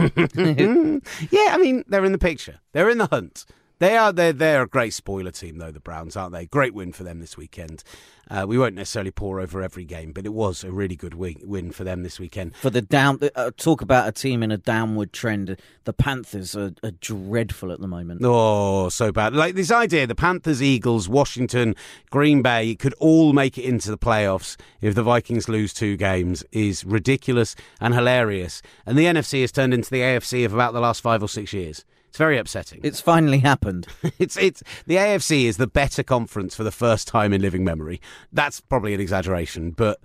Yeah, 1.31 1.49
I 1.51 1.59
mean 1.59 1.85
they're 1.89 2.05
in 2.05 2.13
the 2.13 2.19
picture. 2.19 2.61
They're 2.73 2.91
in 2.91 2.99
the 2.99 3.07
hunt. 3.07 3.45
They 3.85 3.99
are 3.99 4.15
they're 4.15 4.33
they're 4.33 4.63
a 4.63 4.67
great 4.67 4.95
spoiler 4.95 5.31
team 5.31 5.59
though 5.59 5.71
the 5.71 5.79
Browns 5.79 6.17
aren't 6.17 6.33
they? 6.33 6.47
Great 6.47 6.73
win 6.73 6.91
for 6.91 7.05
them 7.05 7.21
this 7.21 7.37
weekend. 7.37 7.85
Uh, 8.31 8.47
we 8.49 8.57
won't 8.57 8.75
necessarily 8.75 9.11
pour 9.11 9.39
over 9.41 9.63
every 9.63 9.85
game, 9.85 10.11
but 10.13 10.25
it 10.25 10.33
was 10.33 10.65
a 10.65 10.73
really 10.73 10.97
good 10.97 11.13
win, 11.13 11.37
win 11.43 11.71
for 11.71 11.85
them 11.85 12.03
this 12.03 12.19
weekend. 12.19 12.57
For 12.57 12.71
the 12.71 12.81
down, 12.81 13.19
uh, 13.37 13.51
talk 13.59 13.83
about 13.83 14.09
a 14.09 14.13
team 14.13 14.43
in 14.43 14.51
a 14.51 14.57
downward 14.57 15.13
trend. 15.13 15.59
The 15.85 15.93
Panthers 15.93 16.57
are, 16.57 16.73
are 16.83 16.93
dreadful 16.93 17.71
at 17.71 17.83
the 17.83 17.87
moment. 17.87 18.23
Oh, 18.25 18.89
so 18.89 19.13
bad. 19.13 19.35
Like 19.35 19.55
this 19.55 19.71
idea 19.71 20.07
the 20.07 20.15
Panthers, 20.15 20.63
Eagles, 20.63 21.07
Washington, 21.07 21.77
Green 22.09 22.41
Bay 22.41 22.75
could 22.77 22.95
all 22.95 23.35
make 23.35 23.59
it 23.59 23.67
into 23.67 23.91
the 23.91 23.99
playoffs 23.99 24.57
if 24.81 24.95
the 24.95 25.03
Vikings 25.03 25.47
lose 25.47 25.75
two 25.75 25.99
games 25.99 26.43
is 26.53 26.87
ridiculous 26.87 27.55
and 27.83 27.93
hilarious. 27.93 28.63
And 28.87 28.97
the 28.97 29.05
NFC 29.05 29.43
has 29.43 29.53
turned 29.53 29.75
into 29.75 29.91
the 29.91 30.01
AFC 30.01 30.47
of 30.47 30.55
about 30.55 30.73
the 30.73 30.81
last 30.81 31.03
five 31.03 31.23
or 31.23 31.29
six 31.29 31.53
years. 31.53 31.85
It's 32.15 32.19
very 32.21 32.39
upsetting. 32.39 32.79
It's 32.85 33.01
finally 33.01 33.41
happened. 33.41 33.89
It's 34.21 34.37
it's 34.37 34.63
the 34.87 34.95
AFC 34.95 35.47
is 35.47 35.57
the 35.57 35.67
better 35.67 36.05
conference 36.05 36.55
for 36.55 36.63
the 36.63 36.71
first 36.71 37.09
time 37.09 37.33
in 37.33 37.43
living 37.43 37.65
memory. 37.65 38.01
That's 38.33 38.61
probably 38.61 38.95
an 38.95 39.01
exaggeration, 39.01 39.73
but 39.73 39.99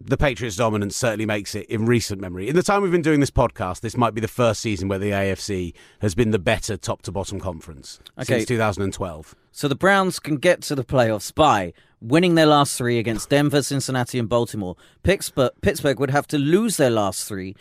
the 0.00 0.16
Patriots' 0.16 0.56
dominance 0.56 0.96
certainly 0.96 1.26
makes 1.26 1.54
it 1.54 1.66
in 1.66 1.86
recent 1.86 2.20
memory. 2.20 2.48
In 2.48 2.56
the 2.56 2.64
time 2.64 2.82
we've 2.82 2.90
been 2.90 3.00
doing 3.00 3.20
this 3.20 3.30
podcast, 3.30 3.80
this 3.80 3.96
might 3.96 4.12
be 4.12 4.20
the 4.20 4.26
first 4.26 4.60
season 4.60 4.88
where 4.88 4.98
the 4.98 5.12
AFC 5.12 5.72
has 6.00 6.16
been 6.16 6.32
the 6.32 6.40
better 6.40 6.76
top 6.76 7.02
to 7.02 7.12
bottom 7.12 7.38
conference 7.38 8.00
Okay. 8.18 8.38
since 8.38 8.46
2012. 8.46 9.36
So 9.52 9.68
the 9.68 9.76
Browns 9.76 10.18
can 10.18 10.36
get 10.36 10.62
to 10.62 10.74
the 10.74 10.84
playoffs 10.84 11.32
by 11.32 11.72
winning 12.00 12.34
their 12.34 12.46
last 12.46 12.76
three 12.76 12.98
against 12.98 13.28
Denver, 13.30 13.62
Cincinnati, 13.62 14.18
and 14.18 14.28
Baltimore. 14.28 14.74
Pittsburgh, 15.04 15.52
Pittsburgh 15.62 16.00
would 16.00 16.10
have 16.10 16.26
to 16.26 16.38
lose 16.38 16.76
their 16.76 16.90
last 16.90 17.28
three 17.28 17.54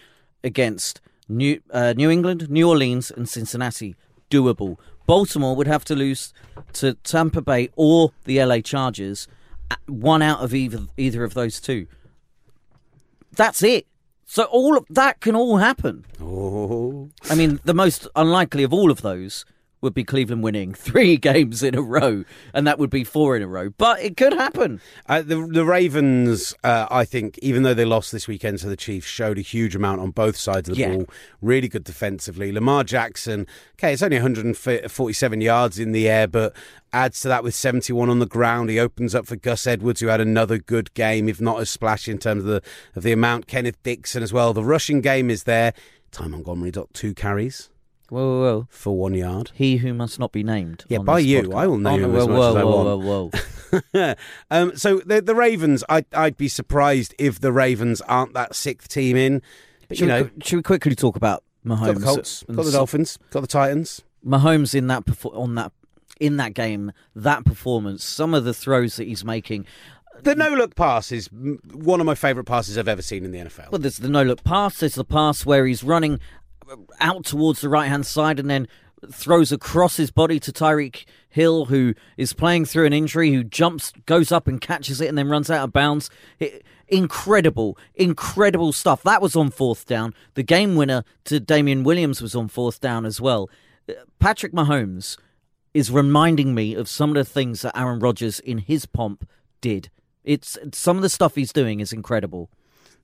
against 0.44 1.02
New 1.30 1.62
uh, 1.72 1.94
New 1.96 2.10
England, 2.10 2.50
New 2.50 2.68
Orleans, 2.68 3.12
and 3.12 3.30
Cincinnati. 3.30 3.96
Doable. 4.30 4.78
Baltimore 5.06 5.56
would 5.56 5.68
have 5.68 5.84
to 5.86 5.96
lose 5.96 6.34
to 6.74 6.94
Tampa 6.96 7.42
Bay 7.42 7.70
or 7.76 8.12
the 8.26 8.44
LA 8.44 8.60
Chargers. 8.60 9.28
uh, 9.72 9.76
One 9.88 10.22
out 10.22 10.42
of 10.44 10.54
either 10.54 10.82
either 10.98 11.24
of 11.24 11.34
those 11.34 11.60
two. 11.62 11.88
That's 13.36 13.64
it. 13.64 13.88
So 14.26 14.44
all 14.44 14.78
of 14.78 14.86
that 14.90 15.20
can 15.22 15.36
all 15.36 15.58
happen. 15.58 16.06
Oh, 16.22 17.10
I 17.30 17.36
mean, 17.36 17.60
the 17.64 17.74
most 17.74 18.08
unlikely 18.16 18.64
of 18.64 18.72
all 18.74 18.92
of 18.92 19.02
those 19.02 19.46
would 19.82 19.94
be 19.94 20.04
Cleveland 20.04 20.44
winning 20.44 20.74
three 20.76 21.18
games 21.18 21.64
in 21.64 21.76
a 21.76 21.82
row, 21.82 22.24
and 22.54 22.68
that 22.68 22.78
would 22.80 22.90
be 22.90 23.04
four 23.04 23.36
in 23.36 23.42
a 23.42 23.48
row. 23.48 23.70
But 23.78 24.02
it 24.02 24.18
could 24.18 24.34
happen. 24.34 24.82
Uh, 25.08 25.22
the 25.22 25.48
the 25.48 25.66
Ravens, 25.66 26.54
uh, 26.64 26.88
I 26.92 27.06
think, 27.06 27.38
even 27.40 27.64
though 27.64 27.74
they 27.74 27.86
lost 27.86 28.12
this 28.12 28.28
weekend 28.28 28.60
to 28.60 28.68
the 28.70 28.76
Chiefs, 28.78 29.08
showed 29.08 29.38
a 29.38 29.42
huge 29.42 29.76
amount 29.76 30.02
on 30.02 30.12
both 30.12 30.36
sides 30.38 30.70
of 30.70 30.76
the 30.76 30.82
Yeah. 30.82 30.96
ball. 30.96 31.06
Really 31.42 31.68
good 31.68 31.84
defensively. 31.84 32.52
Lamar 32.52 32.84
Jackson, 32.84 33.48
okay, 33.78 33.94
it's 33.94 34.02
only 34.04 34.18
147 34.18 35.42
yards 35.42 35.80
in 35.80 35.92
the 35.92 36.08
air, 36.10 36.28
but 36.28 36.56
adds 36.92 37.22
to 37.22 37.28
that 37.28 37.44
with 37.44 37.54
71 37.56 38.10
on 38.10 38.20
the 38.20 38.26
ground. 38.26 38.70
He 38.70 38.80
opens 38.80 39.14
up 39.16 39.26
for 39.28 39.36
Gus 39.36 39.68
Edwards, 39.68 40.02
who 40.02 40.08
had 40.08 40.22
another 40.22 40.58
good 40.58 40.94
game, 40.94 41.30
if 41.30 41.40
not 41.40 41.60
as 41.62 41.70
splashy 41.70 42.12
in 42.12 42.18
terms 42.18 42.44
of 42.44 42.50
the 42.50 42.62
of 42.96 43.04
the 43.04 43.12
amount. 43.12 43.48
Kenneth 43.48 43.82
Dixon 43.84 44.24
as 44.24 44.34
well. 44.34 44.54
The 44.54 44.64
rushing 44.64 45.02
game 45.02 45.30
is 45.30 45.44
there. 45.44 45.74
Ty 46.12 46.28
Montgomery 46.28 46.72
got 46.72 46.94
two 46.94 47.14
carries 47.14 47.70
Whoa, 48.10 48.20
whoa, 48.28 48.42
whoa. 48.60 48.68
for 48.70 48.98
one 48.98 49.14
yard. 49.14 49.52
He 49.54 49.78
who 49.78 49.94
must 49.94 50.20
not 50.20 50.32
be 50.32 50.44
named. 50.44 50.84
Yeah, 50.88 51.00
by 51.00 51.20
you. 51.20 51.44
podcast. 51.44 51.56
I 51.58 51.68
will 51.68 51.78
name 51.78 52.02
Oh, 52.02 52.06
him 52.06 52.12
whoa, 52.14 52.20
as 52.20 52.28
much 52.28 52.38
whoa, 52.38 52.50
as 52.50 52.56
I 52.56 52.64
whoa, 52.64 52.86
want. 52.86 53.04
Whoa, 53.04 53.30
whoa, 53.94 54.16
um, 54.52 54.76
so 54.76 55.00
the 55.06 55.22
the 55.22 55.36
Ravens, 55.36 55.84
I, 55.90 56.04
I'd 56.14 56.38
be 56.38 56.48
surprised 56.48 57.14
if 57.20 57.40
the 57.40 57.52
Ravens 57.52 58.02
aren't 58.02 58.34
that 58.34 58.56
sixth 58.56 58.90
team 58.90 59.16
in. 59.16 59.42
But 59.88 59.98
Should, 59.98 60.04
you 60.04 60.08
know, 60.08 60.24
we, 60.24 60.42
should 60.44 60.56
we 60.58 60.64
quickly 60.64 60.96
talk 60.96 61.16
about 61.16 61.44
Mahomes? 61.66 61.86
got 61.86 61.96
the 62.00 62.06
Colts, 62.06 62.44
got 62.52 62.66
the 62.66 62.72
Dolphins, 62.72 63.20
got 63.32 63.42
the 63.42 63.48
Titans. 63.48 64.02
Mahomes 64.26 64.74
in 64.76 64.88
that 64.88 65.04
on 65.26 65.56
that 65.56 65.72
in 66.20 66.38
that 66.38 66.54
game, 66.54 66.92
that 67.16 67.46
performance, 67.46 68.04
some 68.04 68.34
of 68.34 68.44
the 68.44 68.54
throws 68.54 68.96
that 68.98 69.08
he's 69.08 69.24
making. 69.24 69.66
The 70.22 70.36
no 70.36 70.50
look 70.50 70.76
pass 70.76 71.12
is 71.14 71.30
one 71.32 72.02
of 72.02 72.06
my 72.06 72.16
favourite 72.16 72.46
passes 72.46 72.78
I've 72.78 72.90
ever 72.90 73.02
seen 73.02 73.24
in 73.24 73.32
the 73.32 73.40
NFL. 73.40 73.72
Well, 73.72 73.80
there's 73.80 73.98
the 73.98 74.10
no 74.10 74.24
look 74.24 74.44
pass. 74.44 74.80
There's 74.80 74.96
the 74.96 75.06
pass 75.06 75.46
where 75.46 75.66
he's 75.66 75.82
running 75.84 76.20
out 77.00 77.26
towards 77.26 77.62
the 77.62 77.70
right 77.70 77.88
hand 77.88 78.06
side 78.06 78.40
and 78.40 78.50
then 78.50 78.68
throws 79.12 79.52
across 79.52 79.98
his 79.98 80.12
body 80.12 80.40
to 80.42 80.52
Tyreek 80.52 81.06
Hill, 81.30 81.66
who 81.66 81.94
is 82.18 82.34
playing 82.34 82.66
through 82.66 82.86
an 82.86 82.94
injury, 82.94 83.32
who 83.32 83.44
jumps, 83.44 83.94
goes 84.06 84.32
up 84.32 84.48
and 84.48 84.60
catches 84.60 85.00
it, 85.00 85.08
and 85.08 85.18
then 85.18 85.30
runs 85.30 85.50
out 85.50 85.64
of 85.64 85.74
bounds. 85.74 86.10
It, 86.40 86.64
Incredible, 86.90 87.78
incredible 87.94 88.74
stuff. 88.74 89.04
That 89.04 89.22
was 89.22 89.36
on 89.36 89.52
fourth 89.52 89.86
down. 89.86 90.14
The 90.34 90.44
game 90.44 90.76
winner 90.76 91.04
to 91.26 91.40
Damien 91.40 91.84
Williams 91.84 92.22
was 92.22 92.36
on 92.36 92.48
fourth 92.48 92.82
down 92.82 93.06
as 93.06 93.22
well. 93.22 93.50
Uh, 93.88 93.94
Patrick 94.18 94.54
Mahomes 94.54 95.18
is 95.74 95.92
reminding 95.92 96.56
me 96.56 96.74
of 96.74 96.90
some 96.90 97.12
of 97.12 97.16
the 97.16 97.24
things 97.24 97.62
that 97.62 97.78
Aaron 97.78 98.00
Rodgers 98.00 98.40
in 98.40 98.58
his 98.58 98.88
pomp 98.88 99.28
did. 99.62 99.90
It's 100.24 100.58
some 100.74 100.98
of 100.98 101.04
the 101.04 101.10
stuff 101.10 101.36
he's 101.36 101.54
doing 101.54 101.80
is 101.80 101.94
incredible. 101.94 102.50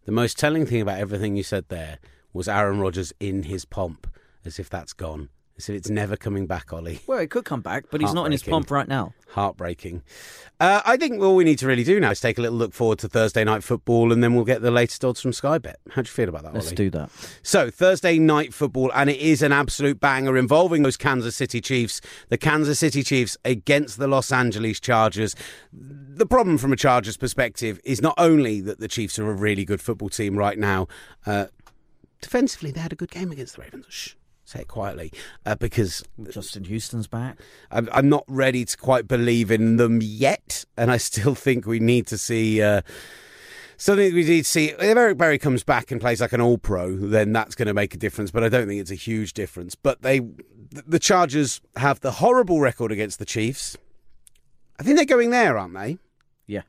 The 0.05 0.11
most 0.11 0.39
telling 0.39 0.65
thing 0.65 0.81
about 0.81 0.99
everything 0.99 1.35
you 1.35 1.43
said 1.43 1.65
there 1.69 1.99
was 2.35 2.49
Aaron 2.49 2.81
Rodgers 2.81 3.13
in 3.19 3.43
his 3.43 3.63
pomp, 3.63 4.07
as 4.43 4.59
if 4.59 4.69
that's 4.69 4.91
gone. 4.91 5.29
As 5.57 5.69
if 5.69 5.75
it's 5.75 5.89
never 5.89 6.17
coming 6.17 6.47
back, 6.47 6.73
Olly. 6.73 6.99
Well, 7.07 7.19
it 7.19 7.31
could 7.31 7.45
come 7.45 7.61
back, 7.61 7.85
but 7.89 8.01
he's 8.01 8.13
not 8.13 8.25
in 8.25 8.33
his 8.33 8.43
pomp 8.43 8.69
right 8.69 8.89
now. 8.89 9.13
Heartbreaking. 9.29 10.03
Uh, 10.59 10.81
I 10.85 10.97
think 10.97 11.21
all 11.21 11.33
we 11.33 11.45
need 11.45 11.59
to 11.59 11.67
really 11.67 11.85
do 11.85 11.97
now 11.97 12.11
is 12.11 12.19
take 12.19 12.37
a 12.37 12.41
little 12.41 12.57
look 12.57 12.73
forward 12.73 12.99
to 12.99 13.07
Thursday 13.07 13.45
night 13.45 13.63
football, 13.63 14.11
and 14.11 14.21
then 14.21 14.35
we'll 14.35 14.43
get 14.43 14.61
the 14.61 14.69
latest 14.69 15.05
odds 15.05 15.21
from 15.21 15.31
Sky 15.31 15.57
Bet. 15.57 15.79
How 15.91 16.01
do 16.01 16.07
you 16.07 16.11
feel 16.11 16.27
about 16.27 16.41
that, 16.43 16.49
Olly? 16.49 16.55
Let's 16.55 16.67
Olly? 16.67 16.75
do 16.75 16.89
that. 16.89 17.09
So, 17.41 17.69
Thursday 17.69 18.19
night 18.19 18.53
football, 18.53 18.91
and 18.93 19.09
it 19.09 19.17
is 19.17 19.41
an 19.41 19.53
absolute 19.53 20.01
banger 20.01 20.35
involving 20.35 20.83
those 20.83 20.97
Kansas 20.97 21.37
City 21.37 21.61
Chiefs. 21.61 22.01
The 22.27 22.37
Kansas 22.37 22.79
City 22.79 23.01
Chiefs 23.01 23.37
against 23.45 23.97
the 23.97 24.07
Los 24.07 24.33
Angeles 24.33 24.81
Chargers. 24.81 25.37
The 25.71 26.25
problem 26.25 26.57
from 26.57 26.73
a 26.73 26.77
Chargers 26.77 27.15
perspective 27.15 27.79
is 27.85 28.01
not 28.01 28.15
only 28.17 28.59
that 28.59 28.81
the 28.81 28.89
Chiefs 28.89 29.17
are 29.19 29.29
a 29.29 29.33
really 29.33 29.63
good 29.63 29.79
football 29.79 30.09
team 30.09 30.37
right 30.37 30.59
now, 30.59 30.89
uh, 31.25 31.45
defensively, 32.21 32.71
they 32.71 32.81
had 32.81 32.93
a 32.93 32.95
good 32.95 33.11
game 33.11 33.31
against 33.31 33.55
the 33.55 33.61
Ravens. 33.61 33.85
Shh. 33.89 34.13
Say 34.47 34.61
it 34.61 34.67
quietly, 34.67 35.11
uh, 35.43 35.55
because 35.55 36.03
Justin 36.29 36.65
Houston's 36.65 37.07
back. 37.07 37.39
I'm, 37.71 37.89
I'm 37.91 38.09
not 38.09 38.25
ready 38.27 38.63
to 38.63 38.77
quite 38.77 39.07
believe 39.07 39.49
in 39.49 39.77
them 39.77 40.01
yet, 40.03 40.65
and 40.77 40.91
I 40.91 40.97
still 40.97 41.33
think 41.35 41.65
we 41.65 41.79
need 41.79 42.05
to 42.07 42.17
see 42.17 42.61
uh, 42.61 42.81
something. 43.77 44.13
We 44.13 44.23
need 44.23 44.43
to 44.45 44.49
see 44.49 44.67
if 44.67 44.79
Eric 44.79 45.17
Berry 45.17 45.39
comes 45.39 45.63
back 45.63 45.89
and 45.89 45.99
plays 45.99 46.21
like 46.21 46.31
an 46.31 46.41
All 46.41 46.59
Pro, 46.59 46.95
then 46.95 47.33
that's 47.33 47.55
going 47.55 47.67
to 47.67 47.73
make 47.73 47.95
a 47.95 47.97
difference. 47.97 48.29
But 48.29 48.43
I 48.43 48.49
don't 48.49 48.67
think 48.67 48.79
it's 48.79 48.91
a 48.91 48.95
huge 48.95 49.33
difference. 49.33 49.73
But 49.73 50.03
they, 50.03 50.21
the 50.69 50.99
Chargers, 50.99 51.59
have 51.75 52.01
the 52.01 52.11
horrible 52.11 52.59
record 52.59 52.91
against 52.91 53.17
the 53.17 53.25
Chiefs. 53.25 53.75
I 54.79 54.83
think 54.83 54.97
they're 54.97 55.05
going 55.05 55.31
there, 55.31 55.57
aren't 55.57 55.73
they? 55.73 55.97
Yeah. 56.45 56.63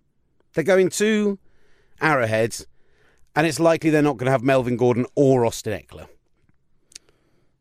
They're 0.55 0.65
going 0.65 0.89
to 0.91 1.39
Arrowhead, 2.01 2.57
and 3.37 3.47
it's 3.47 3.61
likely 3.61 3.91
they're 3.91 4.03
not 4.03 4.17
going 4.17 4.27
to 4.27 4.33
have 4.33 4.43
Melvin 4.43 4.77
Gordon 4.77 5.07
or 5.15 5.47
Austin 5.47 5.79
Ekeler. 5.79 6.09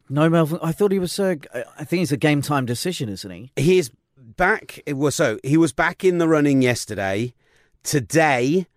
No, 0.09 0.29
Melvin. 0.29 0.59
I 0.61 0.71
thought 0.71 0.91
he 0.91 0.99
was. 0.99 1.19
Uh, 1.19 1.35
I 1.77 1.83
think 1.83 2.03
it's 2.03 2.11
a 2.11 2.17
game 2.17 2.41
time 2.41 2.65
decision, 2.65 3.09
isn't 3.09 3.29
he? 3.29 3.51
he 3.55 3.77
is 3.77 3.91
back. 4.17 4.79
It 4.85 4.93
was 4.93 5.15
so 5.15 5.39
he 5.43 5.57
was 5.57 5.73
back 5.73 6.03
in 6.03 6.17
the 6.17 6.27
running 6.27 6.61
yesterday. 6.61 7.33
Today, 7.83 8.67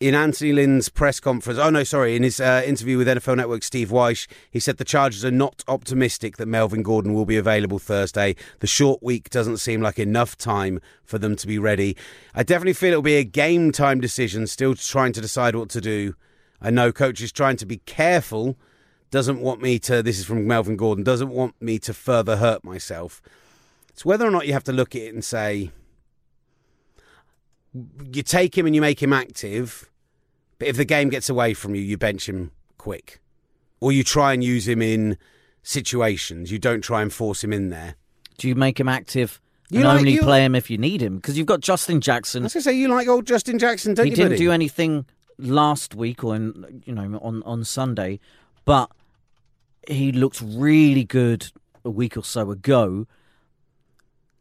in 0.00 0.14
Anthony 0.14 0.52
Lynn's 0.52 0.88
press 0.88 1.18
conference, 1.18 1.58
oh 1.58 1.70
no, 1.70 1.82
sorry, 1.82 2.14
in 2.14 2.22
his 2.22 2.40
uh, 2.40 2.62
interview 2.64 2.98
with 2.98 3.08
NFL 3.08 3.36
Network, 3.36 3.64
Steve 3.64 3.88
Wyche, 3.88 4.28
he 4.48 4.60
said 4.60 4.76
the 4.76 4.84
Chargers 4.84 5.24
are 5.24 5.30
not 5.32 5.64
optimistic 5.66 6.36
that 6.36 6.46
Melvin 6.46 6.84
Gordon 6.84 7.14
will 7.14 7.24
be 7.24 7.36
available 7.36 7.80
Thursday. 7.80 8.36
The 8.60 8.68
short 8.68 9.02
week 9.02 9.28
doesn't 9.28 9.56
seem 9.56 9.80
like 9.80 9.98
enough 9.98 10.38
time 10.38 10.80
for 11.04 11.18
them 11.18 11.34
to 11.36 11.46
be 11.48 11.58
ready. 11.58 11.96
I 12.32 12.44
definitely 12.44 12.74
feel 12.74 12.90
it'll 12.90 13.02
be 13.02 13.16
a 13.16 13.24
game 13.24 13.72
time 13.72 14.00
decision. 14.00 14.46
Still 14.46 14.76
trying 14.76 15.12
to 15.14 15.20
decide 15.20 15.56
what 15.56 15.68
to 15.70 15.80
do. 15.80 16.14
I 16.60 16.70
know 16.70 16.92
coach 16.92 17.20
is 17.20 17.32
trying 17.32 17.56
to 17.56 17.66
be 17.66 17.78
careful. 17.78 18.56
Doesn't 19.10 19.40
want 19.40 19.60
me 19.60 19.80
to. 19.80 20.02
This 20.02 20.20
is 20.20 20.26
from 20.26 20.46
Melvin 20.46 20.76
Gordon. 20.76 21.02
Doesn't 21.02 21.30
want 21.30 21.60
me 21.60 21.78
to 21.80 21.92
further 21.92 22.36
hurt 22.36 22.62
myself. 22.62 23.20
It's 23.88 24.04
whether 24.04 24.26
or 24.26 24.30
not 24.30 24.46
you 24.46 24.52
have 24.52 24.64
to 24.64 24.72
look 24.72 24.94
at 24.94 25.02
it 25.02 25.14
and 25.14 25.24
say, 25.24 25.72
you 28.12 28.22
take 28.22 28.56
him 28.56 28.66
and 28.66 28.74
you 28.74 28.80
make 28.80 29.02
him 29.02 29.12
active, 29.12 29.90
but 30.58 30.68
if 30.68 30.76
the 30.76 30.84
game 30.84 31.08
gets 31.08 31.28
away 31.28 31.54
from 31.54 31.74
you, 31.74 31.80
you 31.82 31.96
bench 31.96 32.28
him 32.28 32.50
quick. 32.78 33.20
Or 33.80 33.92
you 33.92 34.02
try 34.04 34.32
and 34.32 34.42
use 34.42 34.66
him 34.66 34.82
in 34.82 35.16
situations. 35.62 36.50
You 36.50 36.58
don't 36.58 36.82
try 36.82 37.02
and 37.02 37.12
force 37.12 37.44
him 37.44 37.52
in 37.52 37.70
there. 37.70 37.94
Do 38.38 38.48
you 38.48 38.54
make 38.54 38.78
him 38.80 38.88
active 38.88 39.40
You 39.70 39.80
and 39.80 39.88
like- 39.88 39.98
only 39.98 40.12
you- 40.14 40.22
play 40.22 40.44
him 40.44 40.54
if 40.54 40.70
you 40.70 40.78
need 40.78 41.00
him? 41.00 41.16
Because 41.16 41.36
you've 41.38 41.46
got 41.46 41.60
Justin 41.60 41.96
I 41.96 42.00
Jackson. 42.00 42.42
was 42.44 42.54
going 42.54 42.62
to 42.62 42.70
say, 42.70 42.76
you 42.76 42.88
like 42.88 43.06
old 43.08 43.26
Justin 43.26 43.58
Jackson, 43.58 43.94
don't 43.94 44.06
he 44.06 44.10
you, 44.10 44.16
didn't 44.16 44.30
buddy? 44.32 44.44
do 44.44 44.50
anything 44.52 45.06
last 45.38 45.94
week 45.94 46.24
or 46.24 46.34
in, 46.34 46.82
you 46.84 46.92
know 46.92 47.18
on 47.22 47.42
on 47.44 47.64
Sunday, 47.64 48.18
but 48.64 48.90
he 49.86 50.10
looked 50.10 50.40
really 50.44 51.04
good 51.04 51.50
a 51.84 51.90
week 51.90 52.16
or 52.16 52.24
so 52.24 52.50
ago. 52.50 53.06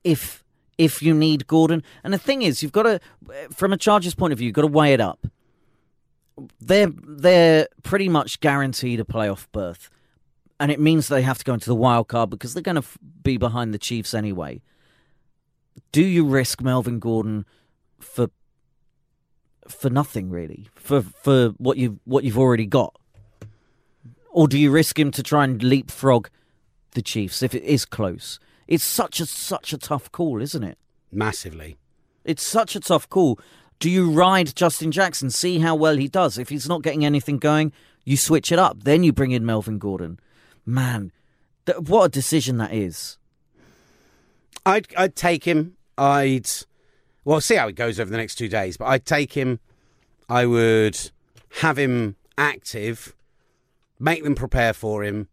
If 0.03 0.43
if 0.77 1.01
you 1.01 1.13
need 1.13 1.47
Gordon, 1.47 1.83
and 2.03 2.13
the 2.13 2.17
thing 2.17 2.41
is, 2.41 2.61
you've 2.61 2.71
got 2.71 2.83
to, 2.83 2.99
from 3.51 3.73
a 3.73 3.77
Chargers 3.77 4.15
point 4.15 4.33
of 4.33 4.39
view, 4.39 4.47
you've 4.47 4.55
got 4.55 4.61
to 4.61 4.67
weigh 4.67 4.93
it 4.93 5.01
up. 5.01 5.27
They're 6.61 6.91
they're 7.03 7.67
pretty 7.81 8.09
much 8.09 8.39
guaranteed 8.41 8.99
a 8.99 9.03
playoff 9.03 9.47
berth, 9.51 9.89
and 10.59 10.71
it 10.71 10.79
means 10.79 11.07
they 11.07 11.23
have 11.23 11.39
to 11.39 11.43
go 11.43 11.55
into 11.55 11.65
the 11.67 11.75
wild 11.75 12.09
card 12.09 12.29
because 12.29 12.53
they're 12.53 12.61
going 12.61 12.75
to 12.75 12.79
f- 12.79 12.97
be 13.23 13.37
behind 13.37 13.73
the 13.73 13.79
Chiefs 13.79 14.13
anyway. 14.13 14.61
Do 15.91 16.03
you 16.03 16.25
risk 16.25 16.61
Melvin 16.61 16.99
Gordon 16.99 17.45
for 17.99 18.29
for 19.67 19.89
nothing 19.89 20.29
really 20.29 20.69
for 20.75 21.01
for 21.01 21.49
what 21.57 21.77
you 21.77 21.99
what 22.05 22.23
you've 22.23 22.37
already 22.37 22.67
got, 22.67 22.95
or 24.29 24.47
do 24.47 24.59
you 24.59 24.69
risk 24.69 24.99
him 24.99 25.09
to 25.11 25.23
try 25.23 25.43
and 25.43 25.63
leapfrog 25.63 26.29
the 26.91 27.01
Chiefs 27.01 27.41
if 27.41 27.55
it 27.55 27.63
is 27.63 27.83
close? 27.83 28.39
It's 28.67 28.83
such 28.83 29.19
a 29.19 29.25
such 29.25 29.73
a 29.73 29.77
tough 29.77 30.11
call, 30.11 30.41
isn't 30.41 30.63
it? 30.63 30.77
Massively. 31.11 31.77
It's 32.25 32.43
such 32.43 32.75
a 32.75 32.79
tough 32.79 33.09
call. 33.09 33.39
Do 33.79 33.89
you 33.89 34.09
ride 34.09 34.55
Justin 34.55 34.91
Jackson, 34.91 35.29
see 35.29 35.59
how 35.59 35.75
well 35.75 35.95
he 35.97 36.07
does? 36.07 36.37
If 36.37 36.49
he's 36.49 36.67
not 36.67 36.81
getting 36.81 37.05
anything 37.05 37.37
going, 37.37 37.71
you 38.03 38.17
switch 38.17 38.51
it 38.51 38.59
up. 38.59 38.83
Then 38.83 39.03
you 39.03 39.13
bring 39.13 39.31
in 39.31 39.45
Melvin 39.45 39.77
Gordon. 39.77 40.19
Man, 40.65 41.11
th- 41.65 41.79
what 41.79 42.05
a 42.05 42.09
decision 42.09 42.57
that 42.57 42.73
is. 42.73 43.17
I'd 44.65 44.87
I'd 44.97 45.15
take 45.15 45.45
him. 45.45 45.77
I'd 45.97 46.49
well 47.23 47.39
see 47.39 47.55
how 47.55 47.67
it 47.67 47.75
goes 47.75 47.99
over 47.99 48.11
the 48.11 48.17
next 48.17 48.35
two 48.35 48.49
days, 48.49 48.77
but 48.77 48.85
I'd 48.85 49.05
take 49.05 49.33
him. 49.33 49.59
I 50.27 50.45
would 50.45 51.11
have 51.61 51.77
him 51.77 52.17
active, 52.37 53.15
make 53.99 54.23
them 54.23 54.35
prepare 54.35 54.73
for 54.73 55.03
him. 55.03 55.29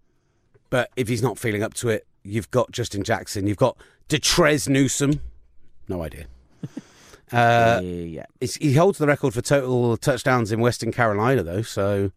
But 0.71 0.91
if 0.97 1.09
he's 1.09 1.23
not 1.23 1.39
feeling 1.39 1.63
up 1.63 1.75
to 1.75 1.89
it, 1.89 2.07
you've 2.25 2.51
got 2.51 2.71
Justin 2.73 3.03
Jackson, 3.03 3.47
you've 3.47 3.57
got 3.57 3.77
Detrez 4.09 4.69
Newsome. 4.69 5.21
No 5.89 6.03
idea. 6.03 6.27
Uh, 7.33 7.81
yeah. 7.83 8.27
he 8.41 8.75
holds 8.75 8.99
the 8.99 9.07
record 9.09 9.35
for 9.35 9.41
total 9.41 9.97
touchdowns 9.97 10.53
in 10.53 10.61
Western 10.61 10.93
Carolina, 10.93 11.43
though. 11.43 11.63
So 11.63 12.13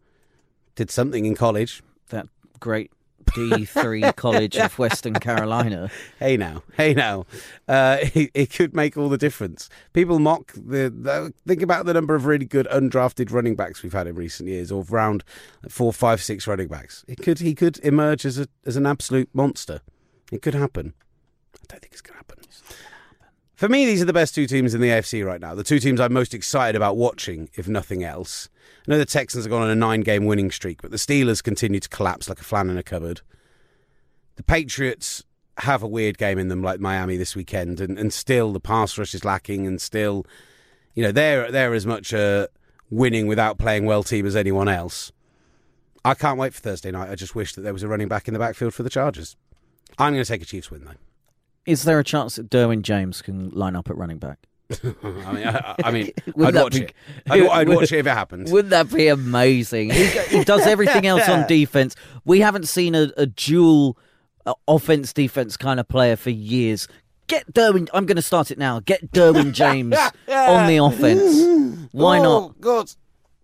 did 0.76 0.92
something 0.92 1.24
in 1.24 1.34
college. 1.34 1.82
That 2.10 2.28
great 2.60 2.92
D3 3.24 4.14
College 4.16 4.56
of 4.56 4.78
Western 4.78 5.14
Carolina. 5.14 5.90
Hey 6.18 6.36
now, 6.36 6.62
hey 6.76 6.94
now, 6.94 7.26
uh, 7.66 7.98
it, 8.14 8.30
it 8.34 8.52
could 8.52 8.74
make 8.74 8.96
all 8.96 9.08
the 9.08 9.18
difference. 9.18 9.68
People 9.92 10.18
mock 10.18 10.52
the, 10.54 10.90
the 10.90 11.32
think 11.46 11.62
about 11.62 11.86
the 11.86 11.94
number 11.94 12.14
of 12.14 12.26
really 12.26 12.46
good 12.46 12.66
undrafted 12.70 13.32
running 13.32 13.56
backs 13.56 13.82
we've 13.82 13.92
had 13.92 14.06
in 14.06 14.14
recent 14.14 14.48
years, 14.48 14.70
or 14.70 14.84
round 14.84 15.24
four, 15.68 15.92
five, 15.92 16.22
six 16.22 16.46
running 16.46 16.68
backs. 16.68 17.04
It 17.08 17.18
could 17.18 17.40
he 17.40 17.54
could 17.54 17.78
emerge 17.78 18.24
as 18.24 18.38
a 18.38 18.48
as 18.64 18.76
an 18.76 18.86
absolute 18.86 19.28
monster. 19.32 19.80
It 20.32 20.42
could 20.42 20.54
happen. 20.54 20.94
I 21.54 21.58
don't 21.68 21.80
think 21.80 21.92
it's 21.92 22.00
going 22.00 22.14
to 22.14 22.18
happen. 22.18 22.38
For 23.54 23.68
me, 23.68 23.86
these 23.86 24.00
are 24.00 24.04
the 24.04 24.12
best 24.12 24.36
two 24.36 24.46
teams 24.46 24.72
in 24.72 24.80
the 24.80 24.90
AFC 24.90 25.26
right 25.26 25.40
now. 25.40 25.54
The 25.54 25.64
two 25.64 25.80
teams 25.80 26.00
I'm 26.00 26.12
most 26.12 26.32
excited 26.32 26.76
about 26.76 26.96
watching, 26.96 27.48
if 27.54 27.66
nothing 27.66 28.04
else. 28.04 28.48
I 28.86 28.92
know 28.92 28.98
the 28.98 29.04
Texans 29.04 29.44
have 29.44 29.50
gone 29.50 29.62
on 29.62 29.70
a 29.70 29.74
nine-game 29.74 30.26
winning 30.26 30.52
streak, 30.52 30.80
but 30.80 30.92
the 30.92 30.96
Steelers 30.96 31.42
continue 31.42 31.80
to 31.80 31.88
collapse 31.88 32.28
like 32.28 32.40
a 32.40 32.44
flan 32.44 32.70
in 32.70 32.78
a 32.78 32.84
cupboard. 32.84 33.20
The 34.36 34.44
Patriots 34.44 35.24
have 35.58 35.82
a 35.82 35.88
weird 35.88 36.18
game 36.18 36.38
in 36.38 36.46
them, 36.46 36.62
like 36.62 36.78
Miami 36.78 37.16
this 37.16 37.34
weekend, 37.34 37.80
and, 37.80 37.98
and 37.98 38.12
still 38.12 38.52
the 38.52 38.60
pass 38.60 38.96
rush 38.96 39.12
is 39.12 39.24
lacking, 39.24 39.66
and 39.66 39.80
still, 39.80 40.24
you 40.94 41.02
know, 41.02 41.10
they're 41.10 41.50
they're 41.50 41.74
as 41.74 41.84
much 41.84 42.12
a 42.12 42.48
winning 42.90 43.26
without 43.26 43.58
playing 43.58 43.84
well 43.84 44.04
team 44.04 44.24
as 44.24 44.36
anyone 44.36 44.68
else. 44.68 45.10
I 46.04 46.14
can't 46.14 46.38
wait 46.38 46.54
for 46.54 46.60
Thursday 46.60 46.92
night. 46.92 47.10
I 47.10 47.16
just 47.16 47.34
wish 47.34 47.54
that 47.54 47.62
there 47.62 47.72
was 47.72 47.82
a 47.82 47.88
running 47.88 48.08
back 48.08 48.28
in 48.28 48.34
the 48.34 48.40
backfield 48.40 48.72
for 48.72 48.84
the 48.84 48.90
Chargers. 48.90 49.36
I'm 49.98 50.12
going 50.12 50.24
to 50.24 50.28
take 50.28 50.42
a 50.42 50.44
Chiefs 50.44 50.70
win 50.70 50.84
though. 50.84 50.92
Is 51.66 51.84
there 51.84 51.98
a 51.98 52.04
chance 52.04 52.36
that 52.36 52.48
Derwin 52.48 52.82
James 52.82 53.20
can 53.20 53.50
line 53.50 53.76
up 53.76 53.90
at 53.90 53.96
running 53.96 54.18
back? 54.18 54.38
I 54.84 55.32
mean, 55.32 55.46
I, 55.46 55.74
I 55.84 55.90
mean, 55.90 56.12
I'd 56.44 56.54
watch 56.54 56.74
be- 56.74 56.82
it. 56.82 56.94
I'd, 57.28 57.46
I'd 57.46 57.68
watch 57.68 57.92
it 57.92 57.98
if 57.98 58.06
it 58.06 58.10
happened. 58.10 58.50
Wouldn't 58.50 58.70
that 58.70 58.92
be 58.92 59.08
amazing? 59.08 59.90
He, 59.90 60.06
he 60.06 60.44
does 60.44 60.66
everything 60.66 61.06
else 61.06 61.28
on 61.28 61.46
defense. 61.46 61.94
We 62.24 62.40
haven't 62.40 62.68
seen 62.68 62.94
a, 62.94 63.10
a 63.16 63.26
dual 63.26 63.98
uh, 64.46 64.54
offense 64.66 65.12
defense 65.12 65.56
kind 65.56 65.80
of 65.80 65.88
player 65.88 66.16
for 66.16 66.30
years. 66.30 66.88
Get 67.26 67.52
Derwin. 67.52 67.88
I'm 67.92 68.06
going 68.06 68.16
to 68.16 68.22
start 68.22 68.50
it 68.50 68.58
now. 68.58 68.80
Get 68.80 69.10
Derwin 69.12 69.52
James 69.52 69.96
on 70.28 70.66
the 70.66 70.78
offense. 70.78 71.88
Why 71.92 72.18
oh, 72.18 72.22
not? 72.22 72.60
God, 72.60 72.90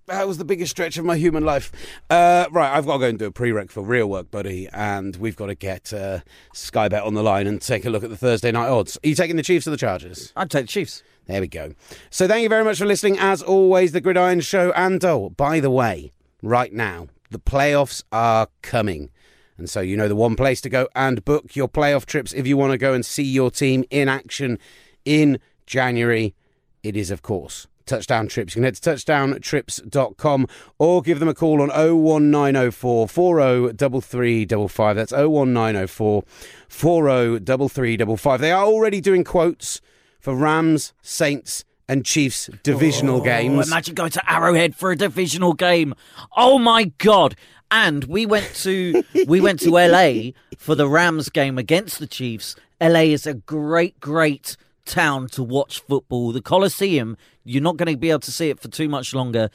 that 0.06 0.28
was 0.28 0.38
the 0.38 0.44
biggest 0.44 0.70
stretch 0.70 0.96
of 0.98 1.04
my 1.04 1.16
human 1.16 1.44
life. 1.44 1.72
Uh, 2.10 2.46
right, 2.50 2.76
I've 2.76 2.86
got 2.86 2.94
to 2.94 2.98
go 3.00 3.08
and 3.08 3.18
do 3.18 3.26
a 3.26 3.32
prereq 3.32 3.70
for 3.70 3.82
real 3.82 4.08
work, 4.08 4.30
buddy, 4.30 4.68
and 4.72 5.16
we've 5.16 5.36
got 5.36 5.46
to 5.46 5.54
get 5.54 5.92
uh, 5.92 6.20
Sky 6.52 6.88
Bet 6.88 7.02
on 7.02 7.14
the 7.14 7.22
line 7.22 7.46
and 7.46 7.60
take 7.60 7.84
a 7.84 7.90
look 7.90 8.04
at 8.04 8.10
the 8.10 8.16
Thursday 8.16 8.52
night 8.52 8.68
odds. 8.68 8.98
Are 9.04 9.08
you 9.08 9.14
taking 9.14 9.36
the 9.36 9.42
Chiefs 9.42 9.66
or 9.66 9.70
the 9.70 9.76
Chargers? 9.76 10.32
I'd 10.36 10.50
take 10.50 10.64
the 10.64 10.72
Chiefs. 10.72 11.02
There 11.26 11.40
we 11.40 11.48
go. 11.48 11.74
So 12.10 12.28
thank 12.28 12.42
you 12.42 12.48
very 12.48 12.64
much 12.64 12.78
for 12.78 12.84
listening. 12.84 13.18
As 13.18 13.42
always, 13.42 13.92
the 13.92 14.00
Gridiron 14.00 14.40
Show. 14.40 14.72
And 14.72 15.02
oh, 15.04 15.30
by 15.30 15.60
the 15.60 15.70
way, 15.70 16.12
right 16.42 16.72
now, 16.72 17.08
the 17.30 17.38
playoffs 17.38 18.02
are 18.12 18.48
coming. 18.60 19.10
And 19.56 19.70
so 19.70 19.80
you 19.80 19.96
know 19.96 20.08
the 20.08 20.16
one 20.16 20.36
place 20.36 20.60
to 20.62 20.68
go 20.68 20.88
and 20.94 21.24
book 21.24 21.56
your 21.56 21.68
playoff 21.68 22.04
trips 22.04 22.32
if 22.32 22.46
you 22.46 22.56
want 22.56 22.72
to 22.72 22.78
go 22.78 22.92
and 22.92 23.06
see 23.06 23.22
your 23.22 23.50
team 23.50 23.84
in 23.88 24.08
action 24.08 24.58
in 25.04 25.38
January. 25.66 26.34
It 26.82 26.96
is, 26.96 27.10
of 27.10 27.22
course, 27.22 27.66
Touchdown 27.86 28.28
Trips. 28.28 28.54
You 28.54 28.60
can 28.60 28.64
head 28.64 28.74
to 28.76 28.90
touchdowntrips.com 28.90 30.46
or 30.78 31.02
give 31.02 31.20
them 31.20 31.28
a 31.28 31.34
call 31.34 31.60
on 31.62 31.68
01904 31.68 33.08
403355. 33.08 34.96
That's 34.96 35.12
01904 35.12 36.22
403355. 36.68 38.40
They 38.40 38.52
are 38.52 38.64
already 38.64 39.00
doing 39.00 39.24
quotes 39.24 39.80
for 40.20 40.34
Rams, 40.34 40.92
Saints, 41.02 41.64
and 41.88 42.04
Chiefs 42.06 42.48
divisional 42.62 43.20
Oh, 43.20 43.24
games. 43.24 43.66
imagine 43.68 43.94
going 43.94 44.10
to 44.12 44.30
Arrowhead 44.32 44.74
for 44.74 44.90
a 44.90 44.96
divisional 44.96 45.52
game. 45.52 45.94
Oh 46.36 46.58
my 46.58 46.84
god! 46.96 47.36
And 47.70 48.04
we 48.04 48.24
went 48.24 48.54
to 48.62 49.04
we 49.26 49.40
went 49.42 49.60
to 49.60 49.70
LA 49.70 50.30
for 50.56 50.74
the 50.74 50.88
Rams 50.88 51.28
game 51.28 51.58
against 51.58 51.98
the 51.98 52.06
Chiefs. 52.06 52.56
LA 52.80 53.00
is 53.00 53.26
a 53.26 53.34
great, 53.34 54.00
great 54.00 54.56
town 54.84 55.28
to 55.28 55.42
watch 55.42 55.80
football. 55.80 56.32
The 56.32 56.42
Coliseum, 56.42 57.16
you're 57.44 57.62
not 57.62 57.76
going 57.76 57.92
to 57.92 57.96
be 57.96 58.10
able 58.10 58.20
to 58.20 58.32
see 58.32 58.50
it 58.50 58.60
for 58.60 58.68
too 58.68 58.88
much 58.88 59.14
longer. 59.14 59.50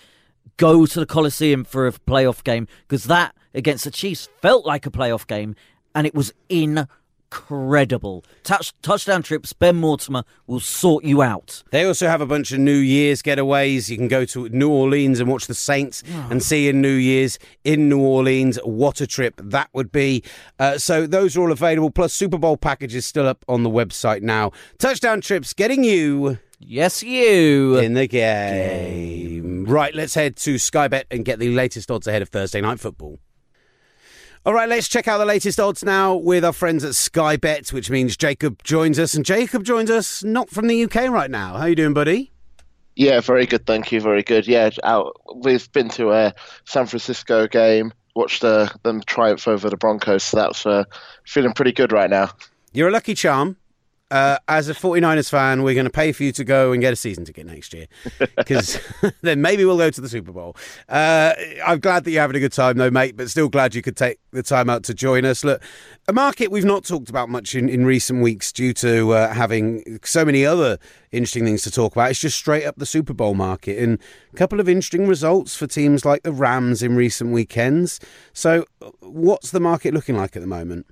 Go 0.57 0.85
to 0.85 0.99
the 0.99 1.05
Coliseum 1.05 1.63
for 1.63 1.87
a 1.87 1.91
playoff 1.91 2.43
game 2.43 2.67
because 2.87 3.05
that 3.05 3.35
against 3.53 3.83
the 3.83 3.91
Chiefs 3.91 4.29
felt 4.41 4.65
like 4.65 4.85
a 4.85 4.91
playoff 4.91 5.27
game, 5.27 5.55
and 5.95 6.05
it 6.05 6.13
was 6.13 6.33
incredible. 7.31 8.23
Touch, 8.43 8.73
touchdown 8.81 9.21
trips. 9.21 9.53
Ben 9.53 9.75
Mortimer 9.75 10.23
will 10.47 10.59
sort 10.59 11.03
you 11.03 11.21
out. 11.21 11.63
They 11.71 11.83
also 11.85 12.07
have 12.07 12.21
a 12.21 12.25
bunch 12.25 12.51
of 12.51 12.59
New 12.59 12.77
Year's 12.77 13.21
getaways. 13.21 13.89
You 13.89 13.97
can 13.97 14.07
go 14.07 14.25
to 14.25 14.49
New 14.49 14.69
Orleans 14.69 15.19
and 15.19 15.29
watch 15.29 15.47
the 15.47 15.53
Saints 15.53 16.01
and 16.29 16.41
see 16.41 16.67
in 16.67 16.81
New 16.81 16.93
Year's 16.93 17.37
in 17.63 17.87
New 17.89 17.99
Orleans. 18.01 18.57
What 18.63 18.99
a 19.01 19.07
trip 19.07 19.39
that 19.43 19.69
would 19.73 19.91
be. 19.91 20.23
Uh, 20.57 20.77
so 20.77 21.05
those 21.05 21.37
are 21.37 21.41
all 21.41 21.51
available. 21.51 21.91
Plus, 21.91 22.13
Super 22.13 22.37
Bowl 22.37 22.57
packages 22.57 23.05
still 23.05 23.27
up 23.27 23.45
on 23.47 23.63
the 23.63 23.69
website 23.69 24.21
now. 24.21 24.51
Touchdown 24.79 25.21
trips 25.21 25.53
getting 25.53 25.83
you 25.83 26.39
Yes, 26.61 27.03
you. 27.03 27.77
in 27.77 27.93
the 27.93 28.07
game. 28.07 29.65
Right, 29.65 29.93
let's 29.95 30.13
head 30.15 30.35
to 30.37 30.55
Skybet 30.55 31.03
and 31.11 31.23
get 31.23 31.39
the 31.39 31.53
latest 31.55 31.89
odds 31.91 32.05
ahead 32.07 32.21
of 32.21 32.29
Thursday 32.29 32.59
night 32.59 32.79
football. 32.79 33.19
All 34.45 34.53
right, 34.53 34.69
let's 34.69 34.87
check 34.87 35.09
out 35.09 35.17
the 35.17 35.25
latest 35.25 35.59
odds 35.59 35.83
now 35.83 36.15
with 36.15 36.45
our 36.45 36.53
friends 36.53 36.85
at 36.85 36.91
Skybet, 36.91 37.73
which 37.73 37.89
means 37.89 38.15
Jacob 38.15 38.63
joins 38.63 38.97
us, 38.97 39.13
and 39.13 39.25
Jacob 39.25 39.65
joins 39.65 39.91
us 39.91 40.23
not 40.23 40.49
from 40.49 40.67
the 40.67 40.81
UK 40.81 41.09
right 41.09 41.29
now. 41.29 41.57
How 41.57 41.65
you 41.65 41.75
doing, 41.75 41.93
buddy? 41.93 42.31
Yeah, 42.95 43.19
very 43.19 43.45
good. 43.45 43.65
Thank 43.65 43.91
you. 43.91 43.99
Very 43.99 44.23
good. 44.23 44.47
Yeah, 44.47 44.69
out, 44.85 45.13
we've 45.35 45.69
been 45.73 45.89
to 45.89 46.11
a 46.11 46.33
San 46.65 46.85
Francisco 46.85 47.47
game, 47.47 47.91
watched 48.15 48.45
uh, 48.45 48.69
them 48.83 49.01
triumph 49.05 49.45
over 49.45 49.69
the 49.69 49.75
Broncos. 49.75 50.23
So 50.23 50.37
that's 50.37 50.65
uh, 50.65 50.85
feeling 51.25 51.53
pretty 51.53 51.73
good 51.73 51.91
right 51.91 52.09
now. 52.09 52.31
You're 52.71 52.87
a 52.87 52.91
lucky 52.91 53.15
charm. 53.15 53.57
Uh, 54.11 54.39
as 54.47 54.69
a 54.69 54.73
49ers 54.73 55.29
fan, 55.29 55.61
we're 55.61 55.75
going 55.75 55.85
to 55.85 55.91
pay 55.91 56.11
for 56.11 56.23
you 56.23 56.31
to 56.31 56.43
go 56.43 56.71
and 56.71 56.81
get 56.81 56.93
a 56.93 56.95
season 56.95 57.25
ticket 57.25 57.45
next 57.45 57.73
year 57.73 57.85
because 58.37 58.79
then 59.21 59.41
maybe 59.41 59.63
we'll 59.65 59.77
go 59.77 59.91
to 59.91 60.01
the 60.01 60.09
Super 60.09 60.31
Bowl. 60.31 60.55
Uh, 60.87 61.33
I'm 61.65 61.79
glad 61.79 62.05
that 62.05 62.11
you're 62.11 62.21
having 62.21 62.35
a 62.35 62.39
good 62.39 62.53
time, 62.53 62.77
though, 62.77 62.89
mate, 62.89 63.15
but 63.15 63.29
still 63.29 63.49
glad 63.49 63.75
you 63.75 63.81
could 63.81 63.95
take 63.95 64.19
the 64.31 64.41
time 64.41 64.69
out 64.69 64.83
to 64.85 64.93
join 64.95 65.25
us. 65.25 65.43
Look, 65.43 65.61
a 66.07 66.13
market 66.13 66.51
we've 66.51 66.65
not 66.65 66.85
talked 66.85 67.09
about 67.09 67.29
much 67.29 67.53
in, 67.53 67.69
in 67.69 67.85
recent 67.85 68.23
weeks 68.23 68.51
due 68.51 68.73
to 68.75 69.11
uh, 69.11 69.33
having 69.33 69.99
so 70.03 70.25
many 70.25 70.43
other 70.43 70.79
interesting 71.11 71.45
things 71.45 71.61
to 71.63 71.71
talk 71.71 71.93
about. 71.93 72.09
It's 72.09 72.19
just 72.19 72.37
straight 72.37 72.65
up 72.65 72.77
the 72.77 72.87
Super 72.87 73.13
Bowl 73.13 73.35
market 73.35 73.77
and 73.77 73.99
a 74.33 74.37
couple 74.37 74.59
of 74.59 74.67
interesting 74.67 75.07
results 75.07 75.55
for 75.55 75.67
teams 75.67 76.03
like 76.03 76.23
the 76.23 76.31
Rams 76.31 76.81
in 76.81 76.95
recent 76.95 77.31
weekends. 77.31 77.99
So, 78.33 78.65
what's 79.01 79.51
the 79.51 79.59
market 79.59 79.93
looking 79.93 80.17
like 80.17 80.35
at 80.35 80.41
the 80.41 80.47
moment? 80.47 80.87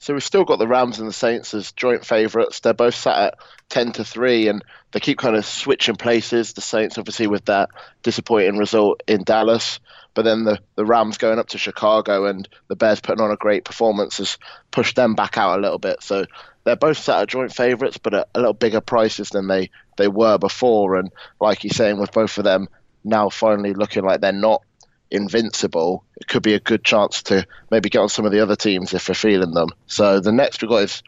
So 0.00 0.14
we've 0.14 0.22
still 0.22 0.44
got 0.44 0.58
the 0.58 0.68
Rams 0.68 0.98
and 0.98 1.08
the 1.08 1.12
Saints 1.12 1.54
as 1.54 1.72
joint 1.72 2.04
favourites. 2.04 2.60
They're 2.60 2.72
both 2.72 2.94
sat 2.94 3.18
at 3.18 3.34
ten 3.68 3.92
to 3.92 4.04
three, 4.04 4.48
and 4.48 4.64
they 4.92 5.00
keep 5.00 5.18
kind 5.18 5.36
of 5.36 5.44
switching 5.44 5.96
places. 5.96 6.52
The 6.52 6.60
Saints, 6.60 6.98
obviously, 6.98 7.26
with 7.26 7.46
that 7.46 7.70
disappointing 8.02 8.58
result 8.58 9.02
in 9.08 9.24
Dallas, 9.24 9.80
but 10.14 10.22
then 10.22 10.44
the 10.44 10.60
the 10.76 10.84
Rams 10.84 11.18
going 11.18 11.38
up 11.38 11.48
to 11.48 11.58
Chicago, 11.58 12.26
and 12.26 12.48
the 12.68 12.76
Bears 12.76 13.00
putting 13.00 13.24
on 13.24 13.32
a 13.32 13.36
great 13.36 13.64
performance 13.64 14.18
has 14.18 14.38
pushed 14.70 14.96
them 14.96 15.14
back 15.14 15.36
out 15.36 15.58
a 15.58 15.62
little 15.62 15.78
bit. 15.78 16.02
So 16.02 16.26
they're 16.64 16.76
both 16.76 16.98
sat 16.98 17.22
at 17.22 17.28
joint 17.28 17.52
favourites, 17.52 17.98
but 17.98 18.14
at 18.14 18.28
a 18.34 18.38
little 18.38 18.54
bigger 18.54 18.80
prices 18.80 19.30
than 19.30 19.48
they 19.48 19.70
they 19.96 20.08
were 20.08 20.38
before. 20.38 20.96
And 20.96 21.10
like 21.40 21.64
you're 21.64 21.72
saying, 21.72 21.98
with 21.98 22.12
both 22.12 22.38
of 22.38 22.44
them 22.44 22.68
now 23.04 23.30
finally 23.30 23.74
looking 23.74 24.04
like 24.04 24.20
they're 24.20 24.32
not 24.32 24.62
invincible, 25.10 26.04
it 26.16 26.26
could 26.26 26.42
be 26.42 26.54
a 26.54 26.60
good 26.60 26.84
chance 26.84 27.22
to 27.24 27.46
maybe 27.70 27.88
get 27.88 28.00
on 28.00 28.08
some 28.08 28.24
of 28.24 28.32
the 28.32 28.40
other 28.40 28.56
teams 28.56 28.94
if 28.94 29.06
they're 29.06 29.14
feeling 29.14 29.52
them. 29.52 29.70
So 29.86 30.20
the 30.20 30.32
next 30.32 30.62
we 30.62 30.68
got 30.68 30.82
is 30.82 31.02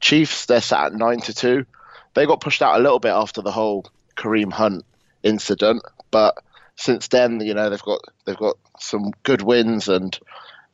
Chiefs. 0.00 0.46
They're 0.46 0.60
sat 0.60 0.86
at 0.86 0.94
nine 0.94 1.20
to 1.22 1.34
two. 1.34 1.66
They 2.14 2.26
got 2.26 2.40
pushed 2.40 2.62
out 2.62 2.78
a 2.78 2.82
little 2.82 3.00
bit 3.00 3.12
after 3.12 3.42
the 3.42 3.52
whole 3.52 3.86
Kareem 4.16 4.52
Hunt 4.52 4.84
incident, 5.22 5.82
but 6.10 6.38
since 6.76 7.08
then, 7.08 7.40
you 7.40 7.54
know, 7.54 7.70
they've 7.70 7.82
got 7.82 8.00
they've 8.24 8.36
got 8.36 8.56
some 8.78 9.12
good 9.22 9.42
wins 9.42 9.88
and 9.88 10.18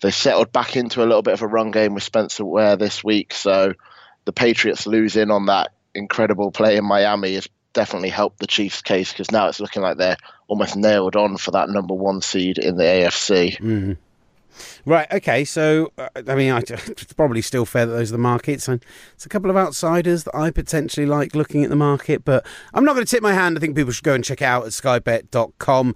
they 0.01 0.11
settled 0.11 0.53
back 0.53 0.77
into 0.77 1.03
a 1.03 1.07
little 1.07 1.23
bit 1.23 1.35
of 1.35 1.43
a 1.43 1.47
run 1.47 1.71
game 1.71 1.95
with 1.95 2.03
Spencer 2.03 2.45
Ware 2.45 2.77
this 2.77 3.05
week. 3.05 3.35
So 3.35 3.75
the 4.25 4.33
Patriots 4.33 4.87
losing 4.87 5.31
on 5.31 5.47
that 5.47 5.73
incredible 5.95 6.51
play 6.51 6.77
in 6.77 6.85
Miami 6.85 7.35
has 7.35 7.49
definitely 7.73 8.09
helped 8.09 8.39
the 8.39 8.47
Chiefs' 8.47 8.83
case 8.83 9.13
because 9.13 9.31
now 9.31 9.49
it's 9.49 9.61
looking 9.61 9.83
like 9.83 9.97
they're 9.97 10.17
almost 10.49 10.77
nailed 10.77 11.17
on 11.17 11.37
for 11.37 11.51
that 11.53 11.69
number 11.69 11.95
one 11.95 12.21
seed 12.21 12.59
in 12.59 12.77
the 12.77 12.85
AFC. 12.85 13.61
Right. 14.85 15.11
Okay. 15.13 15.45
So, 15.45 15.93
uh, 15.99 16.09
I 16.27 16.35
mean, 16.35 16.53
I, 16.53 16.59
it's 16.69 17.13
probably 17.13 17.43
still 17.43 17.65
fair 17.65 17.87
that 17.87 17.93
those 17.93 18.11
are 18.11 18.13
the 18.13 18.19
markets. 18.19 18.69
And 18.69 18.85
it's 19.15 19.27
a 19.27 19.29
couple 19.29 19.51
of 19.51 19.57
outsiders 19.57 20.25
that 20.25 20.37
I 20.37 20.51
potentially 20.51 21.07
like 21.07 21.35
looking 21.35 21.65
at 21.65 21.71
the 21.71 21.77
market, 21.77 22.25
but 22.25 22.45
I'm 22.75 22.85
not 22.85 22.95
going 22.95 23.05
to 23.05 23.11
tip 23.11 23.23
my 23.23 23.33
hand. 23.33 23.57
I 23.57 23.61
think 23.61 23.77
people 23.77 23.93
should 23.93 24.05
go 24.05 24.15
and 24.15 24.25
check 24.25 24.43
out 24.43 24.65
at 24.65 24.71
skybet.com. 24.71 25.95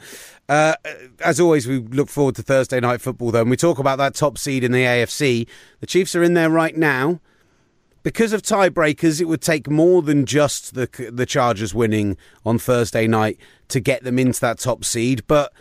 Uh, 0.48 0.74
as 1.20 1.40
always, 1.40 1.66
we 1.66 1.78
look 1.78 2.08
forward 2.08 2.36
to 2.36 2.42
Thursday 2.42 2.80
night 2.80 3.00
football, 3.00 3.30
though, 3.30 3.42
and 3.42 3.50
we 3.50 3.56
talk 3.56 3.78
about 3.78 3.98
that 3.98 4.14
top 4.14 4.38
seed 4.38 4.64
in 4.64 4.72
the 4.72 4.84
AFC. 4.84 5.48
The 5.80 5.86
Chiefs 5.86 6.14
are 6.14 6.22
in 6.22 6.34
there 6.34 6.50
right 6.50 6.76
now. 6.76 7.20
Because 8.04 8.32
of 8.32 8.42
tiebreakers, 8.42 9.20
it 9.20 9.24
would 9.24 9.40
take 9.40 9.68
more 9.68 10.02
than 10.02 10.26
just 10.26 10.74
the 10.74 11.10
the 11.12 11.26
Chargers 11.26 11.74
winning 11.74 12.16
on 12.46 12.58
Thursday 12.58 13.08
night 13.08 13.38
to 13.68 13.80
get 13.80 14.04
them 14.04 14.18
into 14.18 14.40
that 14.42 14.58
top 14.58 14.84
seed. 14.84 15.26
But 15.26 15.52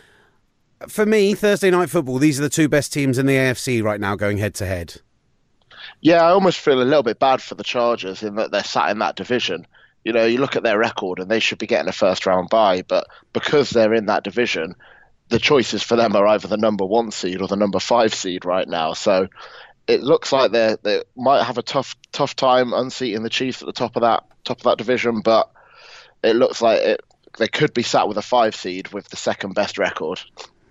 for 0.86 1.06
me, 1.06 1.34
Thursday 1.34 1.70
night 1.70 1.90
football, 1.90 2.18
these 2.18 2.38
are 2.38 2.42
the 2.42 2.48
two 2.48 2.68
best 2.68 2.92
teams 2.92 3.18
in 3.18 3.26
the 3.26 3.34
AFC 3.34 3.82
right 3.82 3.98
now 3.98 4.14
going 4.14 4.38
head 4.38 4.54
to 4.56 4.66
head. 4.66 5.00
Yeah, 6.00 6.22
I 6.22 6.30
almost 6.30 6.60
feel 6.60 6.82
a 6.82 6.84
little 6.84 7.02
bit 7.02 7.18
bad 7.18 7.40
for 7.42 7.54
the 7.54 7.64
Chargers 7.64 8.22
in 8.22 8.36
that 8.36 8.50
they're 8.50 8.62
sat 8.62 8.90
in 8.90 8.98
that 8.98 9.16
division. 9.16 9.66
You 10.04 10.12
know, 10.12 10.26
you 10.26 10.38
look 10.38 10.54
at 10.54 10.62
their 10.62 10.78
record 10.78 11.18
and 11.18 11.30
they 11.30 11.40
should 11.40 11.58
be 11.58 11.66
getting 11.66 11.88
a 11.88 11.92
first 11.92 12.26
round 12.26 12.50
bye, 12.50 12.82
but 12.82 13.06
because 13.32 13.70
they're 13.70 13.94
in 13.94 14.06
that 14.06 14.22
division, 14.22 14.74
the 15.30 15.38
choices 15.38 15.82
for 15.82 15.96
them 15.96 16.14
are 16.14 16.26
either 16.26 16.48
the 16.48 16.58
number 16.58 16.84
one 16.84 17.10
seed 17.10 17.40
or 17.40 17.48
the 17.48 17.56
number 17.56 17.80
five 17.80 18.14
seed 18.14 18.44
right 18.44 18.68
now. 18.68 18.92
So 18.92 19.28
it 19.86 20.02
looks 20.02 20.32
like 20.32 20.52
they 20.52 20.76
they 20.82 21.02
might 21.16 21.44
have 21.44 21.58
a 21.58 21.62
tough 21.62 21.96
tough 22.12 22.36
time 22.36 22.72
unseating 22.72 23.22
the 23.22 23.30
Chiefs 23.30 23.62
at 23.62 23.66
the 23.66 23.72
top 23.72 23.96
of 23.96 24.02
that 24.02 24.24
top 24.44 24.58
of 24.58 24.64
that 24.64 24.78
division, 24.78 25.20
but 25.20 25.50
it 26.22 26.36
looks 26.36 26.62
like 26.62 26.80
it 26.80 27.00
they 27.38 27.48
could 27.48 27.74
be 27.74 27.82
sat 27.82 28.08
with 28.08 28.16
a 28.16 28.22
five 28.22 28.54
seed 28.54 28.88
with 28.88 29.08
the 29.08 29.16
second 29.16 29.54
best 29.54 29.78
record. 29.78 30.20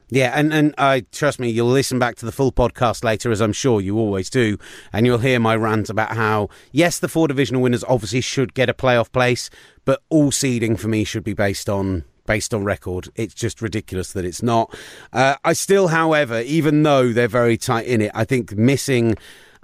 Yeah, 0.10 0.32
and, 0.36 0.54
and 0.54 0.76
I 0.78 1.06
trust 1.12 1.40
me, 1.40 1.50
you'll 1.50 1.70
listen 1.70 1.98
back 1.98 2.16
to 2.18 2.26
the 2.26 2.32
full 2.32 2.52
podcast 2.52 3.04
later, 3.04 3.32
as 3.32 3.42
I'm 3.42 3.54
sure 3.54 3.82
you 3.82 3.98
always 3.98 4.30
do, 4.30 4.60
and 4.92 5.08
you'll 5.08 5.18
hear 5.18 5.40
my 5.40 5.56
rant 5.56 5.90
about 5.90 6.16
how, 6.16 6.50
yes, 6.72 7.00
the 7.00 7.08
four 7.08 7.28
divisional 7.28 7.64
winners 7.64 7.84
obviously 7.86 8.22
should 8.22 8.54
get 8.54 8.70
a 8.70 8.76
playoff 8.76 9.12
place, 9.12 9.50
but 9.86 10.04
all 10.10 10.32
seeding 10.32 10.76
for 10.76 10.88
me 10.88 11.04
should 11.04 11.24
be 11.24 11.34
based 11.34 11.68
on 11.68 12.04
based 12.26 12.54
on 12.54 12.64
record. 12.64 13.10
It's 13.16 13.34
just 13.34 13.62
ridiculous 13.62 14.14
that 14.14 14.26
it's 14.26 14.44
not. 14.44 14.74
Uh, 15.12 15.36
I 15.44 15.54
still, 15.54 15.90
however, 15.90 16.42
even 16.42 16.84
though 16.84 17.12
they're 17.12 17.28
very 17.28 17.58
tight 17.58 17.88
in 17.88 18.02
it, 18.02 18.12
I 18.14 18.26
think 18.26 18.54
missing 18.54 19.16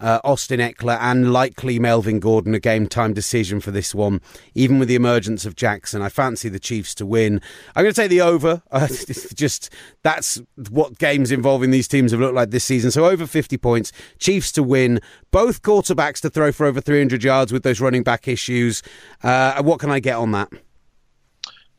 uh, 0.02 0.20
Austin 0.24 0.60
Ekeler 0.60 0.98
and 1.00 1.32
likely 1.34 1.80
Melvin 1.80 2.20
Gordon 2.20 2.56
a 2.56 2.60
game 2.60 2.88
time 2.88 3.14
decision 3.14 3.60
for 3.60 3.72
this 3.72 3.94
one, 3.94 4.22
even 4.56 4.80
with 4.80 4.88
the 4.88 4.96
emergence 4.96 5.46
of 5.46 5.56
Jackson. 5.56 6.02
I 6.02 6.10
fancy 6.10 6.50
the 6.50 6.60
Chiefs 6.60 6.96
to 6.96 7.06
win. 7.06 7.42
I'm 7.76 7.84
going 7.84 7.94
to 7.94 8.02
take 8.02 8.10
the 8.10 8.22
over. 8.22 8.62
Uh, 8.72 8.88
just 9.34 9.74
that's 10.04 10.40
what 10.70 11.00
games 11.00 11.32
involving 11.32 11.72
these 11.72 11.88
teams 11.88 12.12
have 12.12 12.20
looked 12.22 12.36
like 12.36 12.52
this 12.52 12.64
season. 12.64 12.92
So 12.92 13.06
over 13.06 13.26
50 13.26 13.58
points, 13.58 13.92
Chiefs 14.20 14.52
to 14.54 14.64
win, 14.64 15.02
both 15.32 15.64
quarterbacks 15.64 16.22
to 16.22 16.30
throw 16.30 16.52
for 16.52 16.68
over 16.68 16.80
300 16.80 17.24
yards 17.24 17.52
with 17.52 17.64
those 17.64 17.82
running 17.82 18.04
back 18.04 18.28
issues. 18.28 18.84
Uh, 19.24 19.62
what 19.64 19.80
can 19.80 19.90
I 19.90 20.00
get 20.00 20.16
on 20.16 20.32
that? 20.32 20.50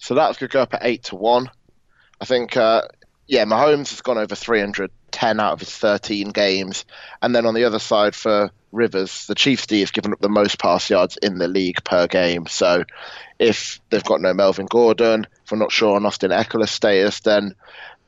So 0.01 0.15
that 0.15 0.37
could 0.39 0.51
go 0.51 0.63
up 0.63 0.75
at 0.75 0.81
eight 0.83 1.05
to 1.05 1.17
one. 1.17 1.51
I 2.21 2.25
think, 2.25 2.57
uh, 2.57 2.83
yeah, 3.27 3.45
Mahomes 3.45 3.91
has 3.91 4.01
gone 4.01 4.19
over 4.19 4.35
310 4.35 5.41
out 5.41 5.53
of 5.53 5.61
his 5.61 5.71
13 5.71 6.31
games. 6.31 6.85
And 7.23 7.37
then 7.37 7.47
on 7.47 7.55
the 7.55 7.65
other 7.65 7.79
side 7.79 8.15
for 8.15 8.51
Rivers, 8.73 9.27
the 9.27 9.35
Chiefs 9.35 9.67
D 9.67 9.85
given 9.93 10.13
up 10.13 10.21
the 10.21 10.29
most 10.29 10.59
pass 10.59 10.89
yards 10.89 11.19
in 11.19 11.39
the 11.39 11.49
league 11.49 11.85
per 11.85 12.07
game. 12.07 12.47
So 12.47 12.85
if 13.39 13.79
they've 13.91 14.03
got 14.03 14.23
no 14.23 14.33
Melvin 14.33 14.67
Gordon, 14.67 15.27
if 15.45 15.53
we're 15.53 15.59
not 15.59 15.73
sure 15.73 15.97
on 15.97 16.07
Austin 16.07 16.31
Ekeler's 16.31 16.71
status, 16.71 17.21
then 17.21 17.55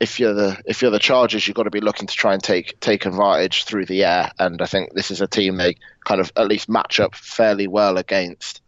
if 0.00 0.18
you're 0.18 0.34
the 0.34 0.60
if 0.64 0.80
you're 0.80 0.90
the 0.90 0.98
Chargers, 0.98 1.46
you've 1.46 1.56
got 1.56 1.64
to 1.64 1.70
be 1.70 1.80
looking 1.80 2.08
to 2.08 2.14
try 2.14 2.32
and 2.32 2.42
take 2.42 2.80
take 2.80 3.04
advantage 3.04 3.64
through 3.64 3.86
the 3.86 4.04
air. 4.04 4.32
And 4.38 4.62
I 4.62 4.66
think 4.66 4.94
this 4.94 5.10
is 5.10 5.20
a 5.20 5.26
team 5.26 5.56
they 5.56 5.76
kind 6.04 6.20
of 6.20 6.32
at 6.36 6.48
least 6.48 6.68
match 6.68 7.00
up 7.00 7.14
fairly 7.14 7.66
well 7.66 7.98
against. 7.98 8.61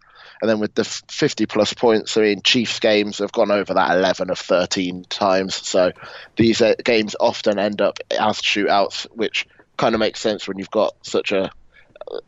And 0.44 0.50
then 0.50 0.58
with 0.58 0.74
the 0.74 0.84
50 0.84 1.46
plus 1.46 1.72
points, 1.72 2.18
I 2.18 2.20
mean, 2.20 2.42
Chiefs 2.42 2.78
games 2.78 3.16
have 3.20 3.32
gone 3.32 3.50
over 3.50 3.72
that 3.72 3.96
11 3.96 4.28
of 4.28 4.38
13 4.38 5.06
times. 5.08 5.54
So 5.54 5.92
these 6.36 6.60
uh, 6.60 6.74
games 6.84 7.16
often 7.18 7.58
end 7.58 7.80
up 7.80 7.98
as 8.10 8.42
shootouts, 8.42 9.04
which 9.04 9.46
kind 9.78 9.94
of 9.94 10.00
makes 10.00 10.20
sense 10.20 10.46
when 10.46 10.58
you've 10.58 10.70
got 10.70 10.94
such 11.00 11.32
a 11.32 11.50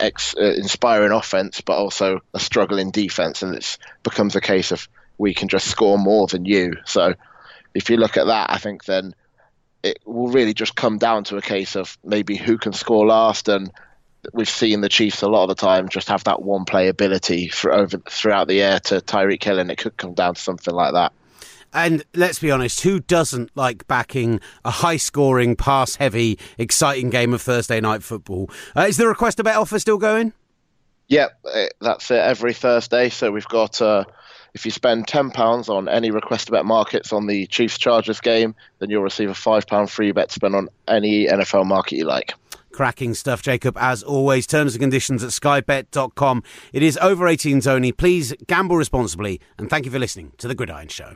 ex, 0.00 0.34
uh, 0.34 0.54
inspiring 0.56 1.12
offense, 1.12 1.60
but 1.60 1.76
also 1.76 2.22
a 2.32 2.40
struggling 2.40 2.90
defense, 2.90 3.42
and 3.42 3.54
it 3.54 3.76
becomes 4.02 4.34
a 4.34 4.40
case 4.40 4.72
of 4.72 4.88
we 5.18 5.34
can 5.34 5.48
just 5.48 5.66
score 5.66 5.98
more 5.98 6.26
than 6.26 6.46
you. 6.46 6.72
So 6.86 7.12
if 7.74 7.90
you 7.90 7.98
look 7.98 8.16
at 8.16 8.28
that, 8.28 8.48
I 8.48 8.56
think 8.56 8.86
then 8.86 9.14
it 9.82 9.98
will 10.06 10.28
really 10.28 10.54
just 10.54 10.74
come 10.74 10.96
down 10.96 11.24
to 11.24 11.36
a 11.36 11.42
case 11.42 11.76
of 11.76 11.98
maybe 12.02 12.34
who 12.36 12.56
can 12.56 12.72
score 12.72 13.06
last 13.06 13.50
and 13.50 13.70
we've 14.32 14.48
seen 14.48 14.80
the 14.80 14.88
Chiefs 14.88 15.22
a 15.22 15.28
lot 15.28 15.44
of 15.44 15.48
the 15.48 15.54
time 15.54 15.88
just 15.88 16.08
have 16.08 16.24
that 16.24 16.42
one 16.42 16.64
play 16.64 16.88
ability 16.88 17.48
for 17.48 17.72
over 17.72 17.98
throughout 17.98 18.48
the 18.48 18.62
air 18.62 18.80
to 18.80 18.96
Tyreek 18.96 19.42
Hill, 19.42 19.58
and 19.58 19.70
it 19.70 19.78
could 19.78 19.96
come 19.96 20.14
down 20.14 20.34
to 20.34 20.40
something 20.40 20.74
like 20.74 20.92
that. 20.92 21.12
And 21.72 22.04
let's 22.14 22.38
be 22.38 22.50
honest, 22.50 22.80
who 22.82 23.00
doesn't 23.00 23.50
like 23.54 23.86
backing 23.86 24.40
a 24.64 24.70
high 24.70 24.96
scoring, 24.96 25.56
pass 25.56 25.96
heavy, 25.96 26.38
exciting 26.56 27.10
game 27.10 27.34
of 27.34 27.42
Thursday 27.42 27.80
night 27.80 28.02
football? 28.02 28.50
Uh, 28.74 28.82
is 28.82 28.96
the 28.96 29.06
request 29.06 29.40
a 29.40 29.44
bet 29.44 29.56
offer 29.56 29.78
still 29.78 29.98
going? 29.98 30.32
Yep, 31.08 31.38
eh, 31.52 31.68
that's 31.80 32.10
it 32.10 32.18
every 32.18 32.54
Thursday. 32.54 33.08
So 33.10 33.30
we've 33.30 33.48
got. 33.48 33.80
Uh, 33.80 34.04
if 34.54 34.64
you 34.64 34.70
spend 34.70 35.06
£10 35.06 35.68
on 35.68 35.86
any 35.86 36.10
request 36.10 36.50
bet 36.50 36.64
markets 36.64 37.12
on 37.12 37.26
the 37.26 37.46
Chiefs 37.48 37.76
Chargers 37.76 38.22
game, 38.22 38.54
then 38.78 38.88
you'll 38.88 39.02
receive 39.02 39.28
a 39.28 39.34
£5 39.34 39.90
free 39.90 40.12
bet 40.12 40.30
to 40.30 40.34
spend 40.34 40.56
on 40.56 40.70
any 40.88 41.26
NFL 41.26 41.66
market 41.66 41.96
you 41.96 42.06
like. 42.06 42.32
Cracking 42.76 43.14
stuff, 43.14 43.40
Jacob, 43.40 43.74
as 43.78 44.02
always. 44.02 44.46
Terms 44.46 44.74
and 44.74 44.82
conditions 44.82 45.24
at 45.24 45.30
skybet.com. 45.30 46.42
It 46.74 46.82
is 46.82 46.98
over 46.98 47.24
18s 47.24 47.66
only. 47.66 47.90
Please 47.90 48.34
gamble 48.46 48.76
responsibly, 48.76 49.40
and 49.56 49.70
thank 49.70 49.86
you 49.86 49.90
for 49.90 49.98
listening 49.98 50.32
to 50.36 50.46
The 50.46 50.54
Gridiron 50.54 50.88
Show. 50.88 51.14